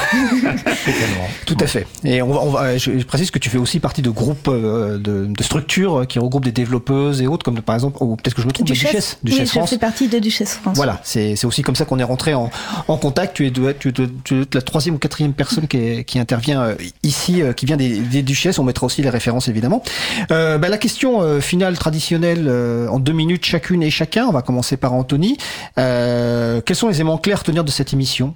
Tout 1.46 1.58
à 1.60 1.68
fait. 1.68 1.88
Et 2.04 2.22
on 2.22 2.28
va, 2.34 2.40
on 2.42 2.50
va, 2.52 2.78
je, 2.78 2.98
je 3.00 3.06
précise 3.06 3.32
que 3.32 3.40
tu 3.40 3.50
fais 3.50 3.58
aussi 3.58 3.80
partie 3.80 4.02
de 4.02 4.10
groupes 4.10 4.48
euh, 4.48 4.98
de, 4.98 5.26
de 5.28 5.44
structures 5.44 6.06
qui 6.08 6.20
regroupent 6.20 6.44
des 6.46 6.52
développeuses 6.52 7.22
et 7.22 7.28
autres, 7.28 7.44
comme 7.44 7.62
par 7.62 7.76
exemple, 7.76 7.98
ou 8.02 8.16
peut-être 8.16 8.34
que 8.36 8.42
je 8.42 8.48
me 8.48 8.52
trompe, 8.52 8.68
Duchesse, 8.68 9.18
oui, 9.24 9.32
Duchesse 9.32 9.48
je 9.50 9.52
France. 9.54 9.70
fais 9.70 9.78
partie 9.78 10.08
de 10.08 10.20
Duchesse 10.20 10.56
France. 10.62 10.76
Voilà, 10.76 11.00
c'est 11.04 11.36
c'est 11.36 11.48
aussi 11.48 11.62
comme 11.62 11.76
ça 11.76 11.86
qu'on 11.86 12.00
est 12.00 12.04
rentré 12.04 12.34
en, 12.34 12.50
en 12.88 12.98
contact. 12.98 13.36
Tu 13.38 13.48
es, 13.48 13.52
de, 13.52 13.72
tu, 13.74 13.90
es 13.90 13.92
de- 13.92 14.10
tu 14.24 14.42
es 14.42 14.46
la 14.54 14.62
troisième 14.62 14.96
ou 14.96 14.98
quatrième 14.98 15.34
personne 15.34 15.68
qui, 15.68 15.78
est- 15.78 16.04
qui 16.04 16.20
intervient 16.20 16.62
euh, 16.62 16.76
ici, 17.04 17.42
euh, 17.42 17.54
qui 17.54 17.66
vient 17.66 17.78
des, 17.78 18.00
des 18.00 18.22
duchesses. 18.22 18.60
On 18.60 18.64
mettra 18.64 18.86
aussi 18.86 19.02
les 19.02 19.10
références 19.10 19.48
évidemment. 19.48 19.84
Euh, 20.32 20.58
bah, 20.58 20.70
la 20.70 20.78
question 20.78 21.22
euh, 21.22 21.40
finale 21.40 21.78
traditionnelle 21.78 22.46
euh, 22.48 22.88
en 22.90 23.00
deux 23.00 23.14
minutes 23.14 23.46
chacune 23.46 23.84
et 23.84 23.90
chacun. 23.92 24.26
On 24.28 24.32
va 24.32 24.42
commencer 24.42 24.78
par 24.78 24.94
Anthony. 24.94 25.38
Euh, 25.78 26.62
quels 26.66 26.76
sont 26.76 26.88
les 26.90 26.96
éléments 26.96 27.18
clairs 27.18 27.38
à 27.38 27.40
retenir 27.40 27.64
de 27.64 27.72
cette 27.72 27.94
émission 27.98 28.36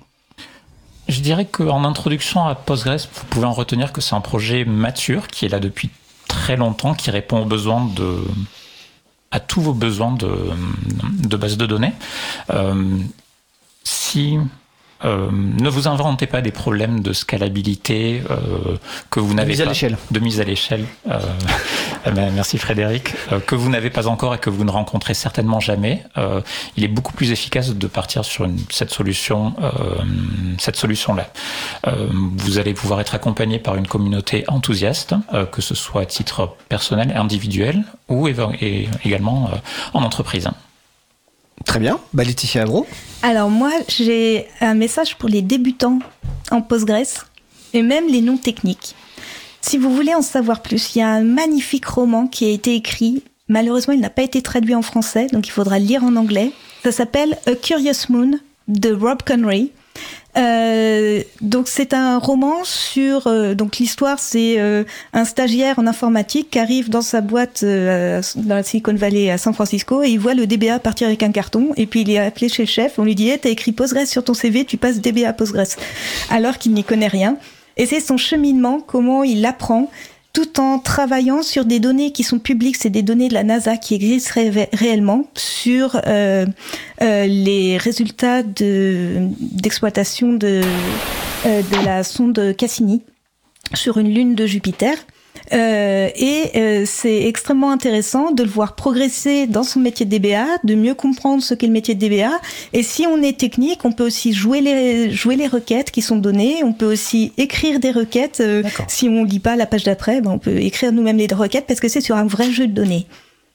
Je 1.07 1.20
dirais 1.22 1.45
qu'en 1.45 1.84
introduction 1.84 2.47
à 2.47 2.55
Postgres, 2.55 3.07
vous 3.14 3.26
pouvez 3.30 3.45
en 3.45 3.53
retenir 3.53 3.93
que 3.93 4.01
c'est 4.01 4.16
un 4.16 4.22
projet 4.22 4.66
mature 4.66 5.28
qui 5.28 5.45
est 5.45 5.49
là 5.49 5.59
depuis 5.59 5.91
très 6.28 6.57
longtemps, 6.57 6.95
qui 6.95 7.12
répond 7.12 7.43
aux 7.43 7.45
besoins 7.45 7.86
de 7.86 8.24
à 9.30 9.39
tous 9.39 9.62
vos 9.62 9.74
besoins 9.74 10.14
de, 10.14 10.32
de 11.28 11.38
base 11.38 11.57
de 11.57 11.66
données. 11.66 11.93
Euh, 12.49 12.97
si 13.84 14.39
euh, 15.06 15.30
ne 15.32 15.70
vous 15.70 15.88
inventez 15.88 16.28
pas 16.28 16.41
des 16.41 16.52
problèmes 16.52 17.02
de 17.02 17.14
scalabilité 17.14 18.22
euh, 18.30 18.78
que 19.10 19.20
vous 19.20 19.34
n'avez 19.34 19.49
mise 19.52 19.62
à 19.62 19.66
pas 19.66 19.72
l'échelle. 19.72 19.97
de 20.12 20.20
mise 20.20 20.39
à 20.39 20.43
l'échelle. 20.43 20.86
Euh, 21.10 21.20
Eh 22.06 22.12
ben, 22.16 22.32
merci 22.34 22.58
Frédéric. 22.58 23.14
Euh, 23.32 23.39
que 23.39 23.56
vous 23.56 23.70
n'avez 23.70 23.89
pas 23.89 24.08
encore 24.08 24.36
et 24.36 24.38
que 24.38 24.49
vous 24.49 24.64
ne 24.64 24.72
rencontrez 24.72 25.14
certainement 25.14 25.60
jamais, 25.60 26.04
euh, 26.18 26.41
il 26.78 26.84
est 26.84 26.88
beaucoup 26.88 27.14
plus 27.14 27.32
efficace 27.32 27.74
de 27.76 27.88
partir 27.88 28.26
sur 28.26 28.45
une, 28.45 28.60
cette 28.70 28.91
solution, 28.91 29.54
euh, 29.62 29.70
cette 30.58 30.76
solution-là. 30.76 31.28
Euh, 31.88 32.08
vous 32.12 32.58
allez 32.58 32.74
pouvoir 32.74 33.02
être 33.02 33.16
accompagné 33.16 33.60
par 33.60 33.76
une 33.76 33.88
communauté 33.88 34.43
enthousiaste, 34.47 35.16
euh, 35.34 35.45
que 35.45 35.62
ce 35.62 35.76
soit 35.76 36.02
à 36.02 36.06
titre 36.06 36.56
personnel, 36.70 37.14
individuel 37.16 37.84
ou 38.10 38.28
et 38.28 38.88
également 39.06 39.49
euh, 39.52 39.58
en 39.93 40.04
entreprise. 40.04 40.49
Très 41.66 41.80
bien. 41.80 41.99
Bah, 42.14 42.24
Laetitia. 42.24 42.66
Alors 43.22 43.49
moi, 43.49 43.72
j'ai 43.88 44.47
un 44.62 44.74
message 44.74 45.18
pour 45.18 45.30
les 45.30 45.41
débutants 45.41 45.99
en 46.49 46.62
Postgres 46.62 47.28
et 47.74 47.82
même 47.82 48.07
les 48.07 48.22
non 48.22 48.38
techniques. 48.38 48.95
Si 49.62 49.78
vous 49.78 49.93
voulez 49.93 50.14
en 50.16 50.22
savoir 50.22 50.62
plus, 50.62 50.95
il 50.95 50.99
y 50.99 51.01
a 51.01 51.09
un 51.09 51.24
magnifique 51.24 51.86
roman 51.86 52.28
qui 52.28 52.45
a 52.45 52.49
été 52.49 52.76
écrit. 52.76 53.24
Malheureusement, 53.47 53.93
il 53.93 53.99
n'a 53.99 54.09
pas 54.09 54.24
été 54.24 54.41
traduit 54.41 54.76
en 54.76 54.82
français, 54.82 55.28
donc 55.32 55.47
il 55.47 55.51
faudra 55.51 55.78
le 55.78 55.86
lire 55.86 56.03
en 56.03 56.16
anglais. 56.16 56.51
Ça 56.84 56.91
s'appelle 56.91 57.38
A 57.45 57.53
Curious 57.53 58.09
Moon 58.09 58.39
de 58.68 58.91
Rob 58.93 59.22
Connery. 59.24 59.72
Euh, 60.38 61.23
donc 61.41 61.67
c'est 61.67 61.93
un 61.93 62.17
roman 62.17 62.63
sur 62.63 63.27
euh, 63.27 63.53
donc 63.53 63.77
l'histoire 63.77 64.17
c'est 64.17 64.61
euh, 64.61 64.86
un 65.11 65.25
stagiaire 65.25 65.77
en 65.77 65.88
informatique 65.88 66.51
qui 66.51 66.59
arrive 66.59 66.89
dans 66.89 67.01
sa 67.01 67.19
boîte 67.19 67.63
euh, 67.63 68.21
dans 68.38 68.55
la 68.55 68.63
Silicon 68.63 68.93
Valley 68.93 69.29
à 69.29 69.38
San 69.38 69.53
Francisco 69.53 70.03
et 70.03 70.09
il 70.09 70.19
voit 70.19 70.34
le 70.34 70.47
DBA 70.47 70.79
partir 70.79 71.07
avec 71.07 71.21
un 71.23 71.34
carton 71.34 71.73
et 71.75 71.86
puis 71.86 72.01
il 72.01 72.11
est 72.11 72.17
appelé 72.17 72.47
chez 72.47 72.63
le 72.63 72.67
chef. 72.67 72.97
On 72.97 73.03
lui 73.03 73.15
dit 73.15 73.29
hey, 73.29 73.39
t'as 73.39 73.49
écrit 73.49 73.73
Postgres 73.73 74.07
sur 74.07 74.23
ton 74.23 74.34
CV 74.34 74.63
tu 74.63 74.77
passes 74.77 75.01
DBA 75.01 75.34
Postgres. 75.34 75.77
Alors 76.29 76.57
qu'il 76.57 76.73
n'y 76.73 76.86
connaît 76.86 77.07
rien. 77.07 77.36
Et 77.75 77.86
c'est 77.86 77.99
son 77.99 78.17
cheminement 78.17 78.79
comment 78.79 79.23
il 79.23 79.45
apprend 79.45 79.89
tout 80.34 80.59
en 80.59 80.79
travaillant 80.79 81.41
sur 81.43 81.65
des 81.65 81.79
données 81.79 82.11
qui 82.11 82.23
sont 82.23 82.39
publiques, 82.39 82.77
c'est 82.77 82.89
des 82.89 83.01
données 83.01 83.27
de 83.27 83.34
la 83.34 83.43
NASA 83.43 83.75
qui 83.77 83.95
existent 83.95 84.32
ré- 84.36 84.69
réellement 84.73 85.25
sur 85.36 85.99
euh, 86.07 86.45
euh, 87.01 87.25
les 87.27 87.77
résultats 87.77 88.41
de 88.43 89.27
d'exploitation 89.39 90.34
de 90.34 90.61
euh, 91.45 91.61
de 91.61 91.86
la 91.86 92.03
sonde 92.03 92.55
Cassini 92.57 93.01
sur 93.73 93.97
une 93.97 94.13
lune 94.13 94.36
de 94.36 94.45
Jupiter. 94.45 94.95
Euh, 95.53 96.09
et 96.15 96.51
euh, 96.55 96.84
c'est 96.86 97.25
extrêmement 97.25 97.71
intéressant 97.71 98.32
de 98.32 98.43
le 98.43 98.49
voir 98.49 98.75
progresser 98.75 99.47
dans 99.47 99.63
son 99.63 99.79
métier 99.79 100.05
de 100.05 100.17
DBA, 100.17 100.45
de 100.63 100.75
mieux 100.75 100.93
comprendre 100.93 101.43
ce 101.43 101.53
qu'est 101.53 101.67
le 101.67 101.73
métier 101.73 101.95
de 101.95 101.99
DBA. 101.99 102.32
Et 102.73 102.84
si 102.84 103.05
on 103.05 103.21
est 103.21 103.38
technique, 103.38 103.84
on 103.84 103.91
peut 103.91 104.05
aussi 104.05 104.34
jouer 104.34 104.61
les 104.61 105.11
jouer 105.11 105.36
les 105.36 105.47
requêtes 105.47 105.91
qui 105.91 106.01
sont 106.01 106.17
données. 106.17 106.63
On 106.63 106.73
peut 106.73 106.91
aussi 106.91 107.34
écrire 107.38 107.79
des 107.79 107.91
requêtes. 107.91 108.39
euh, 108.39 108.63
si 108.88 109.09
on 109.09 109.23
lit 109.23 109.39
pas 109.39 109.55
la 109.55 109.65
page 109.65 109.84
d'après, 109.84 110.21
ben 110.21 110.32
on 110.32 110.39
peut 110.39 110.57
écrire 110.57 110.91
nous-mêmes 110.91 111.17
les 111.17 111.27
requêtes 111.27 111.65
parce 111.67 111.79
que 111.79 111.88
c'est 111.88 112.01
sur 112.01 112.15
un 112.15 112.25
vrai 112.25 112.51
jeu 112.51 112.67
de 112.67 112.73
données. 112.73 113.05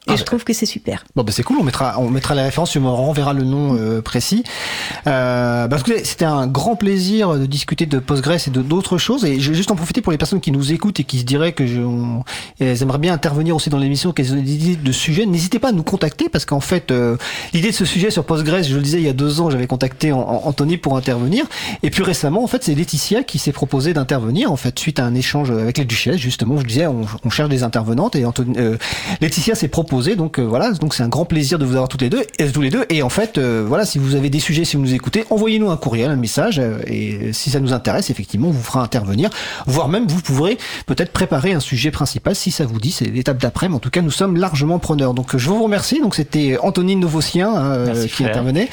Et 0.09 0.13
Ah, 0.13 0.15
je 0.15 0.21
bah. 0.21 0.25
trouve 0.27 0.45
que 0.45 0.53
c'est 0.53 0.67
super. 0.67 1.05
Bon, 1.17 1.25
bah, 1.25 1.33
c'est 1.33 1.43
cool. 1.43 1.57
On 1.61 1.65
mettra, 1.65 1.97
on 1.99 2.11
mettra 2.11 2.35
la 2.35 2.45
référence. 2.45 2.77
On 2.77 2.95
renverra 2.97 3.33
le 3.33 3.43
nom 3.43 3.77
euh, 3.77 4.01
précis. 4.03 4.45
Euh, 5.07 5.67
que 5.69 6.05
c'était 6.05 6.25
un 6.25 6.47
grand 6.47 6.75
plaisir 6.77 7.35
de 7.39 7.47
discuter 7.47 7.87
de 7.87 7.99
Postgres 7.99 8.47
et 8.47 8.51
de 8.51 8.63
d'autres 8.63 8.99
choses. 8.99 9.25
Et 9.25 9.39
je 9.41 9.51
vais 9.51 9.57
juste 9.57 9.71
en 9.71 9.77
profiter 9.77 10.01
pour 10.01 10.11
les 10.13 10.19
personnes 10.19 10.41
qui 10.41 10.51
nous 10.53 10.73
écoutent 10.73 10.99
et 11.01 11.05
qui 11.05 11.19
se 11.21 11.25
diraient 11.25 11.53
que 11.53 11.67
je, 11.67 11.81
on- 11.81 12.25
elles 12.59 12.83
aimeraient 12.83 12.99
bien 12.99 13.13
intervenir 13.13 13.55
aussi 13.55 13.71
dans 13.71 13.79
l'émission, 13.79 14.13
qu'elles 14.13 14.33
ont 14.33 14.37
des 14.37 14.53
idées 14.55 14.77
de 14.77 14.93
sujets. 14.93 15.27
N'hésitez 15.27 15.59
pas 15.59 15.69
à 15.69 15.73
nous 15.73 15.83
contacter 15.85 16.29
parce 16.29 16.45
qu'en 16.45 16.61
fait, 16.61 16.91
euh, 16.91 17.17
l'idée 17.53 17.69
de 17.71 17.75
ce 17.75 17.85
sujet 17.85 18.11
sur 18.11 18.25
Postgres, 18.25 18.63
je 18.65 18.75
le 18.77 18.83
disais 18.83 18.99
il 18.99 19.05
y 19.05 19.09
a 19.09 19.13
deux 19.13 19.41
ans, 19.41 19.51
j'avais 19.51 19.67
contacté 19.67 20.13
An- 20.13 20.21
An- 20.21 20.43
Anthony 20.45 20.77
pour 20.77 20.97
intervenir. 20.97 21.45
Et 21.83 21.91
plus 21.91 22.03
récemment, 22.03 22.43
en 22.43 22.47
fait, 22.49 22.65
c'est 22.65 22.75
Laetitia 22.75 23.23
qui 23.23 23.39
s'est 23.39 23.53
proposé 23.53 23.93
d'intervenir. 23.93 24.51
En 24.51 24.57
fait, 24.57 24.77
suite 24.79 24.99
à 24.99 25.05
un 25.05 25.15
échange 25.15 25.51
avec 25.51 25.79
les 25.79 25.85
duchesses, 25.85 26.17
justement, 26.19 26.59
je 26.59 26.65
disais, 26.67 26.87
on, 26.87 27.03
on 27.25 27.31
cherche 27.31 27.49
des 27.49 27.63
intervenantes 27.63 28.17
et 28.17 28.25
Anthony, 28.25 28.55
euh, 28.59 28.77
Laetitia 29.21 29.55
s'est 29.55 29.69
proposée. 29.69 29.96
Donc 30.17 30.39
euh, 30.39 30.43
voilà, 30.43 30.73
donc 30.73 30.95
c'est 30.95 31.03
un 31.03 31.09
grand 31.09 31.25
plaisir 31.25 31.59
de 31.59 31.65
vous 31.65 31.75
avoir 31.75 31.89
toutes 31.89 32.03
les 32.03 32.11
deux, 32.11 32.23
et 32.39 32.51
tous 32.51 32.61
les 32.61 32.71
deux. 32.71 32.85
Et 32.91 33.03
en 33.03 33.09
fait, 33.09 33.39
euh, 33.39 33.65
voilà, 33.67 33.85
si 33.87 33.99
vous 33.99 34.15
avez 34.15 34.31
des 34.31 34.41
sujets, 34.41 34.65
si 34.65 34.77
vous 34.77 34.83
nous 34.83 34.95
écoutez, 34.95 35.25
envoyez-nous 35.31 35.71
un 35.71 35.77
courriel, 35.77 36.11
un 36.11 36.17
message, 36.17 36.59
euh, 36.59 36.79
et 36.87 37.33
si 37.33 37.51
ça 37.51 37.61
nous 37.61 37.73
intéresse, 37.73 38.11
effectivement, 38.11 38.49
on 38.49 38.53
vous 38.53 38.63
fera 38.63 38.83
intervenir, 38.83 39.31
voire 39.67 39.89
même 39.89 40.07
vous 40.07 40.21
pourrez 40.21 40.59
peut-être 40.87 41.13
préparer 41.13 41.53
un 41.53 41.61
sujet 41.61 41.91
principal 41.91 42.35
si 42.35 42.51
ça 42.51 42.67
vous 42.67 42.79
dit. 42.79 42.93
C'est 42.93 43.07
l'étape 43.07 43.39
d'après, 43.39 43.69
mais 43.69 43.77
en 43.77 43.79
tout 43.79 43.91
cas, 43.91 44.03
nous 44.03 44.11
sommes 44.11 44.37
largement 44.37 44.79
preneurs. 44.79 45.15
Donc 45.15 45.35
euh, 45.35 45.39
je 45.39 45.49
vous 45.49 45.63
remercie. 45.63 46.01
Donc 46.01 46.15
c'était 46.15 46.59
Anthony 46.63 46.97
Novocien 46.97 47.57
euh, 47.57 47.87
Merci, 47.87 48.09
qui 48.09 48.25
intervenait, 48.25 48.69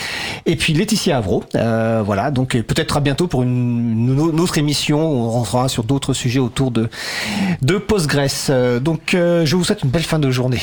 et 0.46 0.56
puis 0.56 0.74
Laetitia 0.74 1.18
Avro. 1.18 1.44
Euh, 1.56 2.02
voilà, 2.06 2.32
donc 2.32 2.56
euh, 2.56 2.64
peut-être 2.64 2.98
à 2.98 3.00
bientôt 3.00 3.28
pour 3.28 3.44
une, 3.44 4.10
une, 4.10 4.40
autre 4.40 4.58
émission. 4.58 5.00
On 5.00 5.30
rentrera 5.30 5.70
sur 5.70 5.84
d'autres 5.84 6.14
sujets 6.14 6.40
autour 6.40 6.72
de 6.72 6.90
de 7.62 7.78
Postgres. 7.78 8.24
Euh, 8.50 8.80
donc 8.80 9.14
euh, 9.14 9.46
je 9.46 9.56
vous 9.56 9.64
souhaite 9.64 9.84
une 9.84 9.90
belle 9.90 10.04
fin 10.04 10.20
de 10.20 10.32
journée. 10.32 10.62